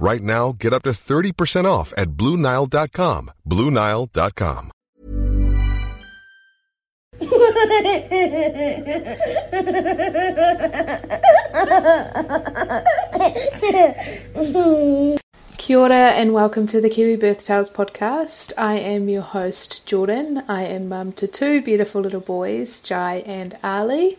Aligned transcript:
Right 0.00 0.22
now, 0.22 0.52
get 0.58 0.72
up 0.72 0.82
to 0.84 0.92
30% 0.92 1.66
off 1.66 1.92
at 1.94 2.08
BlueNile.com. 2.16 3.30
BlueNile.com. 3.46 4.70
Kia 15.58 15.78
ora 15.78 16.12
and 16.16 16.32
welcome 16.32 16.66
to 16.66 16.80
the 16.80 16.88
Kiwi 16.88 17.16
Birth 17.16 17.44
Tales 17.44 17.68
podcast. 17.68 18.54
I 18.56 18.76
am 18.76 19.10
your 19.10 19.20
host, 19.20 19.86
Jordan. 19.86 20.42
I 20.48 20.62
am 20.62 20.88
mum 20.88 21.12
to 21.12 21.26
two 21.26 21.60
beautiful 21.60 22.00
little 22.00 22.20
boys, 22.22 22.80
Jai 22.80 23.16
and 23.26 23.58
Ali. 23.62 24.18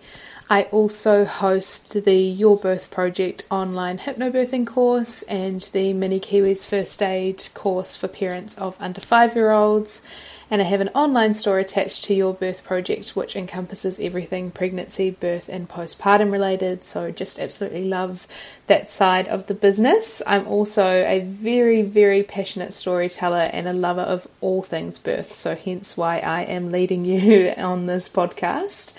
I 0.52 0.64
also 0.64 1.24
host 1.24 2.04
the 2.04 2.18
Your 2.18 2.58
Birth 2.58 2.92
Project 2.92 3.46
online 3.50 4.00
hypnobirthing 4.00 4.68
course 4.68 5.24
and 5.24 5.62
the 5.72 5.94
Mini 5.94 6.20
Kiwis 6.20 6.68
First 6.68 7.02
Aid 7.02 7.42
course 7.54 7.96
for 7.96 8.10
parents 8.10 8.58
of 8.58 8.76
under 8.78 9.00
five 9.00 9.34
year 9.34 9.52
olds 9.52 10.06
and 10.50 10.62
I 10.62 10.66
have 10.66 10.82
an 10.82 10.90
online 10.90 11.34
store 11.36 11.60
attached 11.60 12.04
to 12.04 12.14
Your 12.14 12.34
Birth 12.34 12.66
Project, 12.66 13.16
which 13.16 13.38
encompasses 13.38 14.02
everything 14.02 14.52
pregnancy, 14.52 15.10
birth, 15.10 15.48
and 15.48 15.70
postpartum 15.70 16.30
related. 16.30 16.84
So, 16.84 17.10
just 17.10 17.40
absolutely 17.40 17.86
love 17.86 18.28
that 18.68 18.90
side 18.90 19.30
of 19.30 19.48
the 19.48 19.54
business. 19.54 20.22
I'm 20.28 20.46
also 20.46 21.06
a 21.06 21.22
very, 21.22 21.82
very 21.82 22.24
passionate 22.24 22.74
storyteller 22.74 23.50
and 23.54 23.70
a 23.70 23.72
lover 23.72 24.02
of 24.02 24.28
all 24.42 24.62
things 24.62 25.00
birth, 25.00 25.34
so 25.34 25.56
hence 25.56 25.96
why 25.96 26.20
I 26.20 26.42
am 26.42 26.70
leading 26.70 27.06
you 27.06 27.54
on 27.58 27.86
this 27.86 28.10
podcast. 28.10 28.94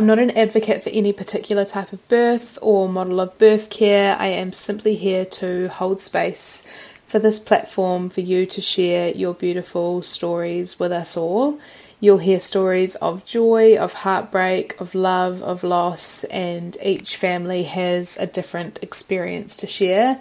I'm 0.00 0.06
not 0.06 0.18
an 0.18 0.30
advocate 0.30 0.82
for 0.82 0.88
any 0.88 1.12
particular 1.12 1.66
type 1.66 1.92
of 1.92 2.08
birth 2.08 2.58
or 2.62 2.88
model 2.88 3.20
of 3.20 3.36
birth 3.36 3.68
care. 3.68 4.16
I 4.18 4.28
am 4.28 4.50
simply 4.50 4.94
here 4.94 5.26
to 5.26 5.68
hold 5.68 6.00
space 6.00 6.66
for 7.04 7.18
this 7.18 7.38
platform 7.38 8.08
for 8.08 8.22
you 8.22 8.46
to 8.46 8.62
share 8.62 9.10
your 9.10 9.34
beautiful 9.34 10.00
stories 10.00 10.80
with 10.80 10.90
us 10.90 11.18
all. 11.18 11.60
You'll 12.00 12.16
hear 12.16 12.40
stories 12.40 12.94
of 12.94 13.26
joy, 13.26 13.76
of 13.76 13.92
heartbreak, 13.92 14.80
of 14.80 14.94
love, 14.94 15.42
of 15.42 15.62
loss, 15.62 16.24
and 16.24 16.78
each 16.82 17.16
family 17.16 17.64
has 17.64 18.16
a 18.16 18.26
different 18.26 18.78
experience 18.80 19.54
to 19.58 19.66
share. 19.66 20.18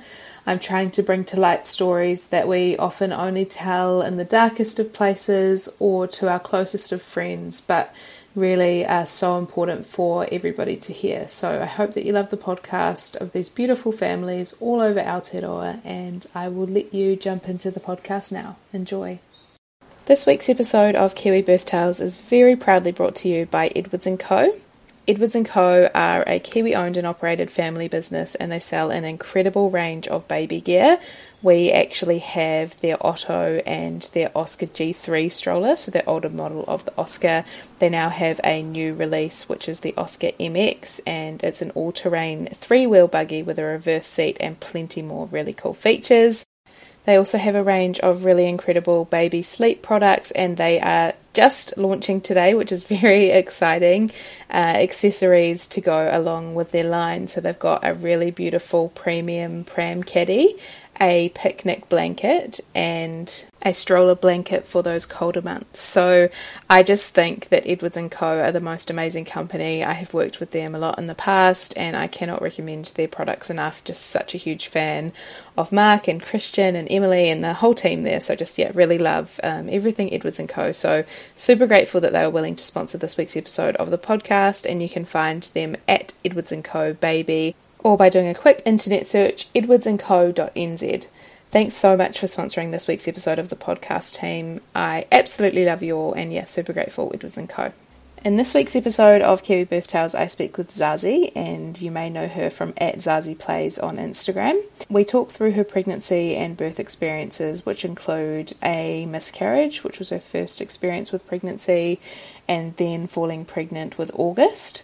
I'm 0.50 0.58
trying 0.58 0.90
to 0.92 1.04
bring 1.04 1.26
to 1.26 1.40
light 1.40 1.68
stories 1.68 2.30
that 2.30 2.48
we 2.48 2.76
often 2.76 3.14
only 3.14 3.46
tell 3.46 4.02
in 4.02 4.18
the 4.18 4.26
darkest 4.26 4.80
of 4.80 4.94
places 4.94 5.70
or 5.78 6.08
to 6.08 6.28
our 6.28 6.40
closest 6.40 6.92
of 6.92 7.04
friends, 7.04 7.62
but 7.62 7.94
really 8.34 8.84
are 8.84 9.06
so 9.06 9.38
important 9.38 9.86
for 9.86 10.28
everybody 10.32 10.76
to 10.78 10.92
hear. 10.92 11.30
So 11.30 11.62
I 11.62 11.66
hope 11.66 11.94
that 11.94 12.04
you 12.04 12.14
love 12.14 12.32
the 12.32 12.36
podcast 12.36 13.16
of 13.22 13.32
these 13.32 13.48
beautiful 13.48 13.92
families 13.92 14.54
all 14.60 14.82
over 14.82 15.00
Aotearoa, 15.00 15.82
and 15.86 16.26
I 16.34 16.48
will 16.48 16.66
let 16.66 16.96
you 16.96 17.16
jump 17.16 17.48
into 17.48 17.70
the 17.70 17.80
podcast 17.80 18.32
now. 18.32 18.56
Enjoy. 18.74 19.20
This 20.08 20.26
week's 20.26 20.50
episode 20.50 20.96
of 20.96 21.14
Kiwi 21.14 21.44
Birth 21.44 21.68
Tales 21.68 22.02
is 22.02 22.18
very 22.18 22.56
proudly 22.56 22.92
brought 22.92 23.14
to 23.18 23.30
you 23.30 23.46
by 23.46 23.68
Edwards 23.76 24.08
& 24.16 24.18
Co. 24.18 24.56
Edwards 25.08 25.36
& 25.42 25.46
Co 25.46 25.90
are 25.96 26.24
a 26.28 26.40
Kiwi 26.40 26.76
owned 26.76 26.96
and 26.96 27.08
operated 27.08 27.50
family 27.50 27.88
business 27.88 28.36
and 28.36 28.52
they 28.52 28.60
sell 28.60 28.92
an 28.92 29.04
incredible 29.04 29.72
range 29.72 30.08
of 30.08 30.28
baby 30.28 30.62
gear. 30.62 31.00
We 31.42 31.72
actually 31.72 32.20
have 32.20 32.80
their 32.82 33.04
Otto 33.04 33.62
and 33.66 34.04
their 34.14 34.30
Oscar 34.38 34.68
G3 34.68 35.32
stroller, 35.32 35.76
so 35.78 35.90
their 35.90 36.08
older 36.08 36.30
model 36.30 36.64
of 36.68 36.86
the 36.86 36.94
Oscar. 36.96 37.44
They 37.80 37.90
now 37.90 38.10
have 38.10 38.40
a 38.44 38.62
new 38.62 38.94
release 38.94 39.50
which 39.50 39.68
is 39.68 39.80
the 39.80 39.96
Oscar 39.98 40.32
MX 40.40 41.02
and 41.08 41.44
it's 41.44 41.64
an 41.64 41.72
all-terrain 41.72 42.48
three-wheel 42.48 43.08
buggy 43.08 43.42
with 43.42 43.58
a 43.58 43.64
reverse 43.64 44.06
seat 44.06 44.38
and 44.40 44.60
plenty 44.60 45.02
more 45.02 45.26
really 45.28 45.54
cool 45.54 45.74
features. 45.74 46.46
They 47.06 47.16
also 47.16 47.40
have 47.40 47.56
a 47.56 47.64
range 47.64 48.00
of 48.02 48.26
really 48.26 48.46
incredible 48.48 49.06
baby 49.06 49.42
sleep 49.42 49.82
products, 49.82 50.30
and 50.32 50.58
they 50.58 50.80
are 50.80 51.14
just 51.34 51.78
launching 51.78 52.22
today, 52.22 52.54
which 52.54 52.72
is 52.72 52.84
very 52.84 53.30
exciting. 53.42 54.12
Uh, 54.50 54.78
accessories 54.78 55.68
to 55.70 55.82
go 55.82 56.10
along 56.12 56.56
with 56.56 56.72
their 56.72 56.84
line. 56.84 57.28
So 57.28 57.42
they've 57.42 57.58
got 57.58 57.88
a 57.88 57.94
really 57.94 58.32
beautiful 58.32 58.90
premium 58.90 59.64
pram 59.64 60.04
caddy, 60.04 60.56
a 61.00 61.30
picnic 61.30 61.90
blanket, 61.90 62.60
and 62.76 63.46
a 63.62 63.74
stroller 63.74 64.16
blanket 64.16 64.66
for 64.66 64.82
those 64.82 65.06
colder 65.06 65.42
months. 65.42 65.82
So 65.82 66.30
I 66.70 66.84
just 66.84 67.14
think 67.14 67.50
that 67.50 67.68
Edwards 67.68 67.98
and 67.98 68.10
Co 68.10 68.40
are 68.40 68.52
the 68.52 68.60
most 68.60 68.90
amazing 68.90 69.26
company. 69.26 69.84
I 69.84 69.94
have 69.94 70.14
worked 70.14 70.40
with 70.40 70.52
them 70.52 70.74
a 70.74 70.80
lot 70.80 70.98
in 70.98 71.08
the 71.08 71.16
past 71.16 71.74
and 71.78 71.96
I 71.96 72.08
cannot 72.08 72.42
recommend 72.42 72.86
their 72.96 73.08
products 73.08 73.50
enough. 73.50 73.84
Just 73.84 74.08
such 74.08 74.34
a 74.34 74.38
huge 74.38 74.68
fan 74.68 75.12
of 75.58 75.72
Mark 75.72 76.08
and 76.08 76.24
Christian 76.24 76.76
and 76.76 76.90
Emily 76.90 77.30
and 77.30 77.44
the 77.44 77.56
whole 77.56 77.76
team 77.76 78.04
there. 78.04 78.20
So 78.20 78.36
just 78.36 78.58
yeah, 78.58 78.72
really 78.74 78.98
love 78.98 79.40
um, 79.44 79.70
everything 79.70 80.14
Edwards 80.14 80.40
and 80.40 80.48
Co. 80.48 80.72
So 80.72 81.04
super 81.36 81.68
grateful 81.68 82.02
that 82.02 82.14
they 82.14 82.24
were 82.24 82.30
willing 82.30 82.56
to 82.56 82.64
sponsor 82.64 82.98
this 82.98 83.18
week's 83.18 83.36
episode 83.36 83.76
of 83.76 83.92
the 83.92 83.98
podcast 83.98 84.70
and 84.70 84.82
you 84.82 84.90
can 84.90 85.06
find 85.06 85.44
them 85.54 85.76
at 85.88 86.14
Edwards 86.24 86.52
and 86.52 86.64
Co 86.64 86.94
baby 86.94 87.56
or 87.80 87.98
by 87.98 88.10
doing 88.10 88.28
a 88.28 88.36
quick 88.36 88.62
internet 88.66 89.06
search 89.06 89.52
edwardsandco.nz. 89.54 91.08
Thanks 91.52 91.74
so 91.74 91.98
much 91.98 92.20
for 92.20 92.28
sponsoring 92.28 92.72
this 92.72 92.88
week's 92.88 93.08
episode 93.08 93.40
of 93.40 93.50
the 93.50 93.56
podcast 93.56 94.20
team. 94.20 94.62
I 94.76 95.08
absolutely 95.12 95.66
love 95.66 95.82
you 95.82 95.96
all, 95.98 96.14
and 96.14 96.32
yeah, 96.32 96.46
super 96.46 96.74
grateful 96.74 97.12
Edwards 97.14 97.38
and 97.38 97.50
Co. 97.50 97.74
In 98.24 98.36
this 98.36 98.54
week's 98.54 98.76
episode 98.76 99.22
of 99.22 99.44
Kiwi 99.44 99.64
Birth 99.64 99.88
Tales, 99.88 100.14
I 100.14 100.28
speak 100.28 100.58
with 100.58 100.72
Zazi, 100.72 101.32
and 101.38 101.82
you 101.82 101.90
may 101.90 102.10
know 102.10 102.28
her 102.28 102.50
from 102.50 102.74
at 102.78 102.98
Zazi 102.98 103.34
Plays 103.34 103.80
on 103.80 103.96
Instagram. 103.96 104.62
We 104.90 105.06
talk 105.06 105.30
through 105.30 105.54
her 105.54 105.64
pregnancy 105.64 106.36
and 106.36 106.58
birth 106.58 106.82
experiences, 106.82 107.66
which 107.66 107.86
include 107.86 108.54
a 108.62 109.06
miscarriage, 109.06 109.86
which 109.86 110.00
was 110.00 110.10
her 110.10 110.20
first 110.20 110.60
experience 110.60 111.14
with 111.14 111.26
pregnancy, 111.26 112.02
and 112.46 112.76
then 112.76 113.08
falling 113.08 113.46
pregnant 113.46 113.98
with 113.98 114.12
August. 114.14 114.84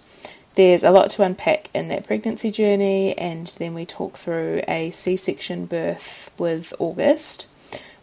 There's 0.56 0.86
a 0.86 0.92
lot 0.92 1.10
to 1.12 1.24
unpack 1.24 1.70
in 1.74 1.90
that 1.90 2.08
pregnancy 2.08 2.50
journey, 2.50 3.18
and 3.18 3.48
then 3.60 3.74
we 3.74 3.86
talk 3.86 4.16
through 4.16 4.62
a 4.70 4.90
C 4.92 5.18
section 5.18 5.66
birth 5.66 6.32
with 6.38 6.74
August. 6.80 7.50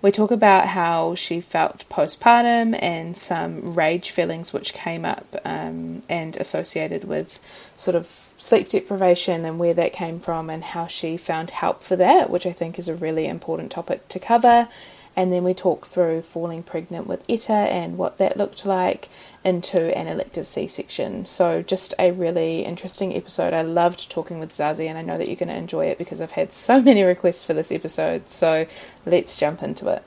We 0.02 0.10
talk 0.10 0.30
about 0.30 0.68
how 0.68 1.14
she 1.14 1.40
felt 1.40 1.88
postpartum 1.88 2.78
and 2.82 3.16
some 3.16 3.72
rage 3.72 4.10
feelings 4.10 4.52
which 4.52 4.74
came 4.74 5.06
up 5.06 5.36
um, 5.46 6.02
and 6.10 6.36
associated 6.36 7.04
with 7.04 7.40
sort 7.76 7.94
of 7.94 8.34
sleep 8.36 8.68
deprivation 8.68 9.46
and 9.46 9.58
where 9.58 9.72
that 9.72 9.94
came 9.94 10.20
from, 10.20 10.50
and 10.50 10.62
how 10.62 10.86
she 10.86 11.16
found 11.16 11.52
help 11.52 11.82
for 11.82 11.96
that, 11.96 12.28
which 12.28 12.44
I 12.44 12.52
think 12.52 12.78
is 12.78 12.88
a 12.88 12.94
really 12.94 13.26
important 13.26 13.70
topic 13.72 14.08
to 14.08 14.18
cover 14.18 14.68
and 15.14 15.30
then 15.30 15.44
we 15.44 15.54
talk 15.54 15.86
through 15.86 16.22
falling 16.22 16.62
pregnant 16.62 17.06
with 17.06 17.24
Etta 17.28 17.52
and 17.52 17.98
what 17.98 18.18
that 18.18 18.36
looked 18.36 18.64
like 18.64 19.08
into 19.44 19.96
an 19.96 20.08
elective 20.08 20.48
C 20.48 20.66
section. 20.66 21.26
So, 21.26 21.62
just 21.62 21.94
a 21.98 22.12
really 22.12 22.64
interesting 22.64 23.14
episode. 23.14 23.52
I 23.52 23.62
loved 23.62 24.10
talking 24.10 24.38
with 24.38 24.50
Zazi, 24.50 24.86
and 24.86 24.98
I 24.98 25.02
know 25.02 25.18
that 25.18 25.28
you're 25.28 25.36
going 25.36 25.48
to 25.48 25.54
enjoy 25.54 25.86
it 25.86 25.98
because 25.98 26.20
I've 26.20 26.32
had 26.32 26.52
so 26.52 26.80
many 26.82 27.02
requests 27.02 27.44
for 27.44 27.54
this 27.54 27.72
episode. 27.72 28.28
So, 28.28 28.66
let's 29.04 29.38
jump 29.38 29.62
into 29.62 29.88
it. 29.88 30.04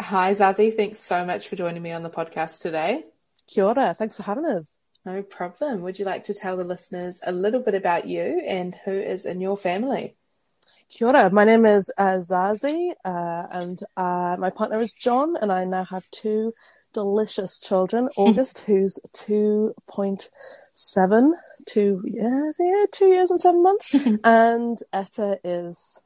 Hi, 0.00 0.30
Zazi. 0.30 0.74
Thanks 0.74 1.00
so 1.00 1.24
much 1.24 1.48
for 1.48 1.56
joining 1.56 1.82
me 1.82 1.92
on 1.92 2.02
the 2.02 2.10
podcast 2.10 2.60
today. 2.60 3.04
Kia 3.48 3.64
ora. 3.64 3.96
Thanks 3.98 4.16
for 4.16 4.22
having 4.22 4.44
us. 4.44 4.78
No 5.04 5.22
problem. 5.22 5.80
Would 5.82 5.98
you 5.98 6.04
like 6.04 6.24
to 6.24 6.34
tell 6.34 6.56
the 6.56 6.64
listeners 6.64 7.22
a 7.26 7.32
little 7.32 7.60
bit 7.60 7.74
about 7.74 8.06
you 8.06 8.42
and 8.46 8.76
who 8.84 8.92
is 8.92 9.24
in 9.24 9.40
your 9.40 9.56
family? 9.56 10.17
Kia 10.90 11.08
ora. 11.08 11.30
My 11.30 11.44
name 11.44 11.66
is 11.66 11.92
uh, 11.98 12.16
Zazi, 12.16 12.92
uh, 13.04 13.46
and 13.52 13.78
uh, 13.96 14.36
my 14.38 14.48
partner 14.48 14.80
is 14.80 14.94
John, 14.94 15.36
and 15.36 15.52
I 15.52 15.64
now 15.64 15.84
have 15.84 16.10
two 16.10 16.54
delicious 16.94 17.60
children. 17.60 18.08
August, 18.16 18.60
who's 18.60 18.98
2.7, 19.12 21.32
two 21.66 22.02
years, 22.06 22.56
yeah, 22.58 22.86
two 22.90 23.08
years 23.08 23.30
and 23.30 23.38
seven 23.38 23.62
months, 23.62 23.94
and 24.24 24.78
Etta 24.94 25.38
is 25.44 26.00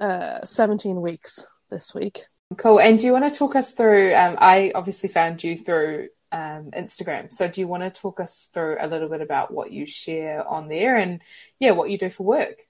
uh, 0.00 0.44
17 0.44 1.00
weeks 1.00 1.46
this 1.70 1.94
week. 1.94 2.26
Cool. 2.58 2.80
And 2.80 2.98
do 2.98 3.06
you 3.06 3.12
want 3.12 3.32
to 3.32 3.38
talk 3.38 3.56
us 3.56 3.72
through? 3.72 4.14
Um, 4.14 4.36
I 4.38 4.70
obviously 4.74 5.08
found 5.08 5.42
you 5.42 5.56
through 5.56 6.08
um, 6.30 6.72
Instagram. 6.72 7.32
So 7.32 7.48
do 7.48 7.62
you 7.62 7.68
want 7.68 7.84
to 7.84 7.90
talk 7.90 8.20
us 8.20 8.50
through 8.52 8.76
a 8.80 8.86
little 8.86 9.08
bit 9.08 9.22
about 9.22 9.50
what 9.50 9.72
you 9.72 9.86
share 9.86 10.46
on 10.46 10.68
there 10.68 10.96
and, 10.96 11.22
yeah, 11.58 11.70
what 11.70 11.88
you 11.88 11.96
do 11.96 12.10
for 12.10 12.24
work? 12.24 12.67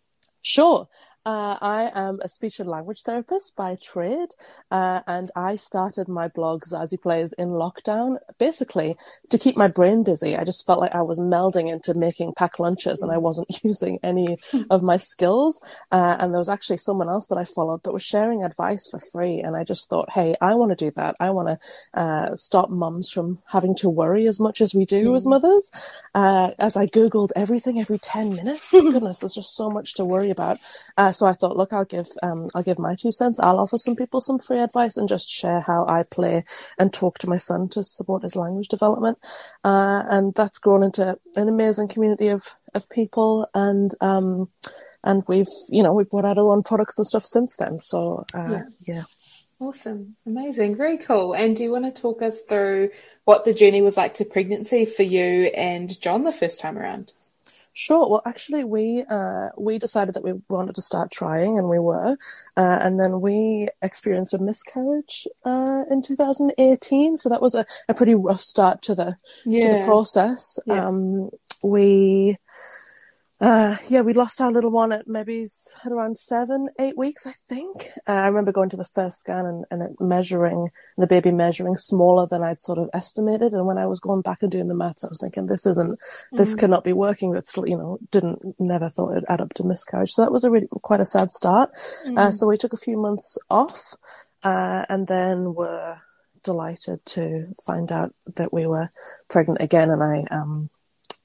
Sure. 0.48 0.88
Uh, 1.28 1.58
I 1.60 1.92
am 1.94 2.20
a 2.22 2.28
speech 2.28 2.58
and 2.58 2.70
language 2.70 3.02
therapist 3.02 3.54
by 3.54 3.75
trade, 3.75 4.30
uh, 4.70 5.02
and 5.06 5.30
I 5.36 5.56
started 5.56 6.08
my 6.08 6.28
blog 6.28 6.64
Zazi 6.64 6.96
Plays 6.96 7.34
in 7.34 7.50
lockdown, 7.50 8.16
basically 8.38 8.96
to 9.28 9.36
keep 9.36 9.54
my 9.54 9.69
brain 9.69 10.04
busy. 10.04 10.38
I 10.38 10.44
just 10.44 10.64
felt 10.64 10.80
like 10.80 10.94
I 10.94 11.02
was 11.02 11.20
melding 11.20 11.70
into 11.70 11.92
making 11.92 12.32
packed 12.32 12.58
lunches, 12.58 13.02
and 13.02 13.12
I 13.12 13.19
wasn't 13.19 13.48
using 13.62 13.98
any 14.02 14.38
of 14.70 14.82
my 14.82 14.96
skills. 14.96 15.60
Uh, 15.92 16.16
and 16.19 16.32
there 16.32 16.38
was 16.38 16.48
actually 16.48 16.78
someone 16.78 17.10
else 17.10 17.26
that 17.26 17.36
I 17.36 17.44
followed 17.44 17.82
that 17.82 17.92
was 17.92 18.02
sharing 18.02 18.42
advice 18.42 18.88
for 18.90 18.98
free, 18.98 19.40
and 19.40 19.54
I 19.54 19.64
just 19.64 19.90
thought, 19.90 20.08
hey, 20.08 20.34
I 20.40 20.54
want 20.54 20.70
to 20.70 20.82
do 20.82 20.90
that. 20.92 21.14
I 21.20 21.28
want 21.28 21.48
to 21.48 22.00
uh, 22.00 22.36
stop 22.36 22.70
mums 22.70 23.10
from 23.10 23.42
having 23.48 23.75
to 23.80 23.90
worry 23.90 24.26
as 24.28 24.40
much 24.40 24.62
as 24.62 24.75
we 24.75 24.86
do 24.86 25.10
mm. 25.10 25.16
as 25.16 25.26
mothers. 25.26 25.70
Uh, 26.14 26.52
as 26.58 26.75
I 26.75 26.86
googled 26.86 27.32
everything 27.36 27.78
every 27.78 27.98
ten 27.98 28.34
minutes, 28.34 28.70
goodness, 28.72 29.19
there's 29.19 29.34
just 29.34 29.54
so 29.54 29.69
much 29.69 29.92
to 29.96 30.06
worry 30.06 30.30
about. 30.30 30.58
So 31.18 31.26
I 31.26 31.32
thought, 31.32 31.56
look, 31.56 31.72
I'll 31.72 31.84
give 31.84 32.08
um, 32.22 32.48
I'll 32.54 32.62
give 32.62 32.78
my 32.78 32.94
two 32.94 33.12
cents. 33.12 33.40
I'll 33.40 33.58
offer 33.58 33.76
some 33.78 33.96
people 33.96 34.20
some 34.20 34.38
free 34.38 34.60
advice 34.60 34.96
and 34.96 35.08
just 35.08 35.28
share 35.28 35.60
how 35.60 35.84
I 35.86 36.04
play 36.10 36.44
and 36.78 36.92
talk 36.92 37.18
to 37.18 37.28
my 37.28 37.36
son 37.36 37.68
to 37.70 37.82
support 37.82 38.22
his 38.22 38.36
language 38.36 38.68
development. 38.68 39.18
Uh, 39.64 40.04
and 40.08 40.34
that's 40.34 40.58
grown 40.58 40.82
into 40.82 41.18
an 41.36 41.48
amazing 41.48 41.88
community 41.88 42.28
of 42.28 42.54
of 42.74 42.88
people 42.88 43.48
and. 43.54 43.90
Um, 44.00 44.48
and 45.04 45.22
we've, 45.28 45.46
you 45.70 45.84
know, 45.84 45.92
we've 45.92 46.10
brought 46.10 46.24
out 46.24 46.38
our 46.38 46.52
own 46.52 46.64
products 46.64 46.98
and 46.98 47.06
stuff 47.06 47.24
since 47.24 47.56
then. 47.56 47.78
So, 47.78 48.24
uh, 48.34 48.50
yeah. 48.50 48.62
yeah. 48.86 49.02
Awesome. 49.60 50.16
Amazing. 50.26 50.76
Very 50.76 50.98
cool. 50.98 51.34
And 51.34 51.56
do 51.56 51.62
you 51.62 51.70
want 51.70 51.84
to 51.84 52.02
talk 52.02 52.20
us 52.20 52.42
through 52.42 52.90
what 53.24 53.44
the 53.44 53.54
journey 53.54 53.80
was 53.80 53.96
like 53.96 54.14
to 54.14 54.24
pregnancy 54.24 54.84
for 54.84 55.04
you 55.04 55.46
and 55.54 56.00
John 56.00 56.24
the 56.24 56.32
first 56.32 56.60
time 56.60 56.76
around? 56.76 57.12
Sure. 57.78 58.10
Well, 58.10 58.22
actually, 58.26 58.64
we 58.64 59.04
uh, 59.08 59.50
we 59.56 59.78
decided 59.78 60.16
that 60.16 60.25
we 60.25 60.32
wanted 60.48 60.75
to 60.75 60.82
start 60.82 61.12
trying, 61.12 61.56
and 61.58 61.69
we 61.69 61.78
were, 61.78 62.16
uh, 62.56 62.78
and 62.82 62.98
then 62.98 63.20
we 63.20 63.69
experienced 63.82 64.34
a 64.34 64.38
miscarriage 64.38 65.28
uh, 65.46 65.84
in 65.88 66.02
2018. 66.02 67.19
So 67.19 67.28
that 67.28 67.40
was 67.40 67.54
a, 67.54 67.64
a 67.88 67.94
pretty 67.94 68.16
rough 68.16 68.40
start 68.40 68.82
to 68.82 68.96
the 68.96 69.16
yeah. 69.46 69.60
to 69.60 69.78
the 69.78 69.84
process. 69.84 70.58
Yeah. 70.66 70.88
Um, 70.88 71.30
we 71.62 72.36
uh, 73.40 73.76
yeah, 73.88 74.00
we 74.00 74.12
lost 74.12 74.40
our 74.40 74.50
little 74.50 74.70
one 74.70 74.90
at 74.93 75.06
maybe 75.06 75.44
at 75.85 75.93
around 75.93 76.19
seven, 76.19 76.67
eight 76.81 76.96
weeks, 76.96 77.25
I 77.25 77.32
think. 77.49 77.88
Uh, 78.08 78.12
I 78.12 78.26
remember 78.26 78.50
going 78.50 78.69
to 78.70 78.76
the 78.76 78.85
first 78.85 79.20
scan 79.20 79.46
and, 79.46 79.64
and 79.70 79.82
it 79.82 80.00
measuring 80.00 80.69
the 80.96 81.06
baby 81.06 81.31
measuring 81.31 81.76
smaller 81.76 82.26
than 82.29 82.43
I'd 82.43 82.61
sort 82.61 82.79
of 82.79 82.90
estimated. 82.93 83.52
And 83.52 83.67
when 83.67 83.79
I 83.79 83.87
was 83.87 84.00
going 84.00 84.23
back 84.23 84.38
and 84.43 84.50
doing 84.50 84.67
the 84.67 84.75
maths, 84.75 85.05
I 85.05 85.08
was 85.08 85.20
thinking, 85.20 85.46
this 85.46 85.67
isn't, 85.67 86.00
this 86.32 86.56
mm. 86.56 86.58
cannot 86.58 86.82
be 86.82 86.93
working. 86.93 87.37
It's, 87.37 87.56
you 87.56 87.76
know, 87.76 87.99
didn't, 88.11 88.40
never 88.58 88.88
thought 88.88 89.12
it'd 89.12 89.25
add 89.29 89.40
up 89.40 89.55
to 89.55 89.64
miscarriage. 89.64 90.11
So 90.11 90.23
that 90.23 90.32
was 90.32 90.43
a 90.43 90.50
really, 90.50 90.67
quite 90.82 91.00
a 91.00 91.06
sad 91.06 91.31
start. 91.31 91.70
Mm. 92.06 92.19
Uh, 92.19 92.32
so 92.32 92.49
we 92.49 92.56
took 92.56 92.73
a 92.73 92.76
few 92.76 93.00
months 93.00 93.38
off, 93.49 93.94
uh, 94.43 94.85
and 94.88 95.06
then 95.06 95.55
were 95.55 95.99
delighted 96.43 97.05
to 97.05 97.46
find 97.67 97.93
out 97.93 98.14
that 98.37 98.52
we 98.52 98.67
were 98.67 98.88
pregnant 99.29 99.61
again. 99.61 99.90
And 99.90 100.02
I, 100.02 100.25
um, 100.35 100.70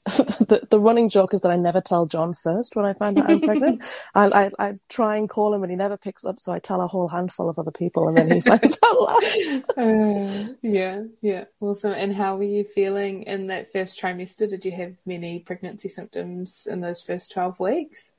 the, 0.17 0.67
the 0.69 0.79
running 0.79 1.07
joke 1.07 1.33
is 1.33 1.41
that 1.41 1.51
I 1.51 1.55
never 1.55 1.79
tell 1.79 2.05
John 2.05 2.33
first 2.33 2.75
when 2.75 2.85
I 2.85 2.91
find 2.91 3.17
out 3.17 3.29
I'm 3.29 3.39
pregnant. 3.39 3.83
I, 4.15 4.25
I, 4.25 4.51
I, 4.59 4.73
try 4.89 5.15
and 5.15 5.29
call 5.29 5.53
him 5.53 5.63
and 5.63 5.71
he 5.71 5.77
never 5.77 5.95
picks 5.95 6.25
up, 6.25 6.41
so 6.41 6.51
I 6.51 6.59
tell 6.59 6.81
a 6.81 6.87
whole 6.87 7.07
handful 7.07 7.47
of 7.47 7.57
other 7.57 7.71
people 7.71 8.09
and 8.09 8.17
then 8.17 8.29
he 8.29 8.41
finds 8.49 8.77
out 8.83 9.01
last. 9.01 9.63
Uh, 9.77 10.53
yeah, 10.61 11.03
yeah, 11.21 11.45
awesome. 11.61 11.93
And 11.93 12.13
how 12.13 12.35
were 12.35 12.43
you 12.43 12.65
feeling 12.65 13.23
in 13.23 13.47
that 13.47 13.71
first 13.71 14.01
trimester? 14.01 14.49
Did 14.49 14.65
you 14.65 14.73
have 14.73 14.95
many 15.05 15.39
pregnancy 15.39 15.87
symptoms 15.87 16.67
in 16.69 16.81
those 16.81 17.01
first 17.01 17.31
12 17.31 17.61
weeks? 17.61 18.13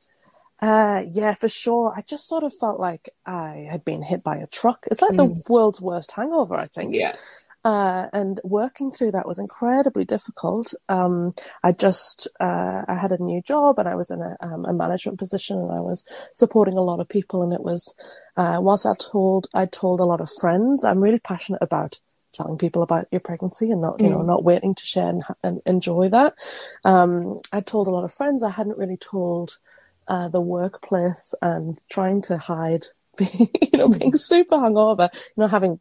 Uh, 0.60 1.04
yeah, 1.10 1.34
for 1.34 1.48
sure. 1.48 1.92
I 1.94 2.00
just 2.00 2.26
sort 2.26 2.44
of 2.44 2.54
felt 2.54 2.80
like 2.80 3.10
I 3.26 3.66
had 3.70 3.84
been 3.84 4.02
hit 4.02 4.24
by 4.24 4.36
a 4.36 4.46
truck. 4.46 4.86
It's 4.90 5.02
like 5.02 5.12
mm. 5.12 5.16
the 5.18 5.42
world's 5.52 5.82
worst 5.82 6.12
hangover, 6.12 6.54
I 6.54 6.68
think. 6.68 6.94
Yeah. 6.94 7.16
Uh, 7.64 8.08
and 8.12 8.40
working 8.44 8.90
through 8.90 9.10
that 9.10 9.26
was 9.26 9.38
incredibly 9.38 10.04
difficult. 10.04 10.74
Um, 10.90 11.32
I 11.62 11.72
just 11.72 12.28
uh, 12.38 12.82
I 12.86 12.94
had 12.94 13.10
a 13.10 13.22
new 13.22 13.40
job 13.40 13.78
and 13.78 13.88
I 13.88 13.94
was 13.94 14.10
in 14.10 14.20
a, 14.20 14.36
um, 14.40 14.66
a, 14.66 14.72
management 14.74 15.18
position 15.18 15.58
and 15.58 15.72
I 15.72 15.80
was 15.80 16.04
supporting 16.34 16.76
a 16.76 16.82
lot 16.82 17.00
of 17.00 17.08
people. 17.08 17.42
And 17.42 17.54
it 17.54 17.62
was 17.62 17.94
uh, 18.36 18.58
whilst 18.60 18.84
I 18.84 18.94
told 18.94 19.48
I 19.54 19.64
told 19.64 20.00
a 20.00 20.04
lot 20.04 20.20
of 20.20 20.30
friends, 20.40 20.84
I'm 20.84 21.00
really 21.00 21.20
passionate 21.20 21.62
about 21.62 21.98
telling 22.34 22.58
people 22.58 22.82
about 22.82 23.06
your 23.10 23.20
pregnancy 23.20 23.70
and 23.70 23.80
not 23.80 23.98
you 23.98 24.08
mm. 24.08 24.10
know 24.10 24.22
not 24.22 24.44
waiting 24.44 24.74
to 24.74 24.84
share 24.84 25.08
and, 25.08 25.22
and 25.42 25.62
enjoy 25.64 26.10
that. 26.10 26.34
Um, 26.84 27.40
I 27.50 27.62
told 27.62 27.86
a 27.86 27.90
lot 27.90 28.04
of 28.04 28.12
friends. 28.12 28.42
I 28.42 28.50
hadn't 28.50 28.76
really 28.76 28.98
told 28.98 29.58
uh, 30.06 30.28
the 30.28 30.40
workplace 30.40 31.34
and 31.40 31.80
trying 31.88 32.20
to 32.22 32.36
hide 32.36 32.84
being, 33.16 33.48
you 33.72 33.78
know, 33.78 33.88
being 33.88 34.14
super 34.14 34.56
hungover, 34.56 35.08
you 35.14 35.40
know, 35.40 35.46
having 35.46 35.80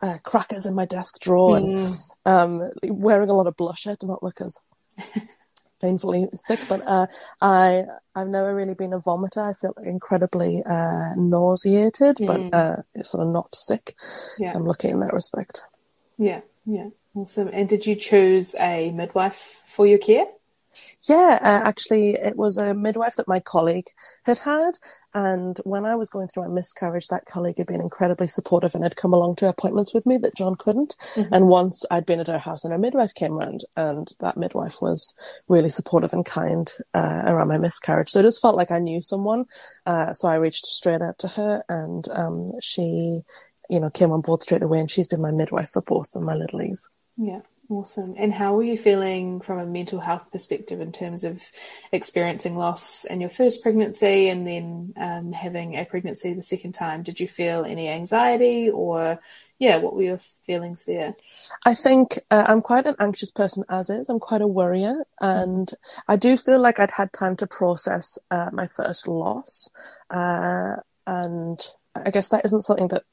uh, 0.00 0.18
crackers 0.22 0.66
in 0.66 0.74
my 0.74 0.84
desk 0.84 1.20
drawer 1.20 1.58
mm. 1.58 1.86
and 2.24 2.62
um, 2.64 2.70
wearing 2.84 3.30
a 3.30 3.34
lot 3.34 3.46
of 3.46 3.56
blusher 3.56 3.98
to 3.98 4.06
not 4.06 4.22
look 4.22 4.40
as 4.40 4.58
painfully 5.80 6.28
sick. 6.34 6.60
But 6.68 6.82
uh, 6.86 7.06
I 7.40 7.84
I've 8.14 8.28
never 8.28 8.54
really 8.54 8.74
been 8.74 8.92
a 8.92 9.00
vomiter. 9.00 9.48
I 9.48 9.52
feel 9.52 9.74
incredibly 9.82 10.62
uh, 10.64 11.14
nauseated, 11.16 12.16
mm. 12.16 12.26
but 12.26 12.56
uh, 12.56 13.02
sort 13.02 13.26
of 13.26 13.32
not 13.32 13.54
sick. 13.54 13.94
Yeah. 14.38 14.52
I'm 14.54 14.64
lucky 14.64 14.88
in 14.88 15.00
that 15.00 15.12
respect. 15.12 15.62
Yeah, 16.18 16.40
yeah, 16.66 16.88
awesome. 17.14 17.50
And 17.52 17.68
did 17.68 17.86
you 17.86 17.96
choose 17.96 18.54
a 18.60 18.90
midwife 18.92 19.62
for 19.66 19.86
your 19.86 19.98
care? 19.98 20.26
Yeah, 21.08 21.38
uh, 21.42 21.68
actually, 21.68 22.10
it 22.10 22.36
was 22.36 22.56
a 22.58 22.74
midwife 22.74 23.16
that 23.16 23.28
my 23.28 23.40
colleague 23.40 23.86
had 24.24 24.38
had. 24.38 24.78
And 25.14 25.58
when 25.64 25.84
I 25.84 25.94
was 25.94 26.10
going 26.10 26.28
through 26.28 26.44
a 26.44 26.48
miscarriage, 26.48 27.08
that 27.08 27.26
colleague 27.26 27.58
had 27.58 27.66
been 27.66 27.80
incredibly 27.80 28.26
supportive 28.26 28.74
and 28.74 28.84
had 28.84 28.96
come 28.96 29.12
along 29.12 29.36
to 29.36 29.48
appointments 29.48 29.92
with 29.92 30.06
me 30.06 30.18
that 30.18 30.36
John 30.36 30.54
couldn't. 30.54 30.96
Mm-hmm. 31.14 31.34
And 31.34 31.48
once 31.48 31.84
I'd 31.90 32.06
been 32.06 32.20
at 32.20 32.28
her 32.28 32.38
house 32.38 32.64
and 32.64 32.72
a 32.72 32.78
midwife 32.78 33.14
came 33.14 33.32
round, 33.32 33.64
and 33.76 34.08
that 34.20 34.36
midwife 34.36 34.80
was 34.80 35.14
really 35.48 35.68
supportive 35.68 36.12
and 36.12 36.24
kind 36.24 36.72
uh, 36.94 37.22
around 37.26 37.48
my 37.48 37.58
miscarriage. 37.58 38.08
So 38.10 38.20
it 38.20 38.24
just 38.24 38.40
felt 38.40 38.56
like 38.56 38.70
I 38.70 38.78
knew 38.78 39.02
someone. 39.02 39.44
Uh, 39.86 40.12
so 40.12 40.28
I 40.28 40.36
reached 40.36 40.66
straight 40.66 41.02
out 41.02 41.18
to 41.20 41.28
her, 41.28 41.64
and 41.68 42.06
um, 42.14 42.50
she, 42.60 43.20
you 43.68 43.80
know, 43.80 43.90
came 43.90 44.12
on 44.12 44.20
board 44.20 44.42
straight 44.42 44.62
away. 44.62 44.80
And 44.80 44.90
she's 44.90 45.08
been 45.08 45.22
my 45.22 45.32
midwife 45.32 45.70
for 45.70 45.82
both 45.86 46.10
of 46.14 46.22
my 46.22 46.34
littlies. 46.34 46.78
Yeah. 47.16 47.40
Awesome. 47.72 48.14
And 48.18 48.34
how 48.34 48.54
were 48.54 48.64
you 48.64 48.76
feeling 48.76 49.40
from 49.40 49.58
a 49.58 49.64
mental 49.64 49.98
health 49.98 50.30
perspective 50.30 50.82
in 50.82 50.92
terms 50.92 51.24
of 51.24 51.42
experiencing 51.90 52.54
loss 52.54 53.06
in 53.06 53.18
your 53.18 53.30
first 53.30 53.62
pregnancy 53.62 54.28
and 54.28 54.46
then 54.46 54.92
um, 54.98 55.32
having 55.32 55.76
a 55.76 55.86
pregnancy 55.86 56.34
the 56.34 56.42
second 56.42 56.72
time? 56.72 57.02
Did 57.02 57.18
you 57.18 57.26
feel 57.26 57.64
any 57.64 57.88
anxiety 57.88 58.68
or, 58.68 59.18
yeah, 59.58 59.78
what 59.78 59.94
were 59.94 60.02
your 60.02 60.18
feelings 60.18 60.84
there? 60.84 61.14
I 61.64 61.74
think 61.74 62.18
uh, 62.30 62.44
I'm 62.46 62.60
quite 62.60 62.84
an 62.84 62.96
anxious 63.00 63.30
person 63.30 63.64
as 63.70 63.88
is. 63.88 64.10
I'm 64.10 64.20
quite 64.20 64.42
a 64.42 64.46
worrier. 64.46 65.06
And 65.22 65.72
I 66.06 66.16
do 66.16 66.36
feel 66.36 66.60
like 66.60 66.78
I'd 66.78 66.90
had 66.90 67.10
time 67.14 67.36
to 67.36 67.46
process 67.46 68.18
uh, 68.30 68.50
my 68.52 68.66
first 68.66 69.08
loss. 69.08 69.70
Uh, 70.10 70.76
and 71.06 71.58
I 71.96 72.10
guess 72.10 72.28
that 72.28 72.44
isn't 72.44 72.62
something 72.62 72.88
that 72.88 73.04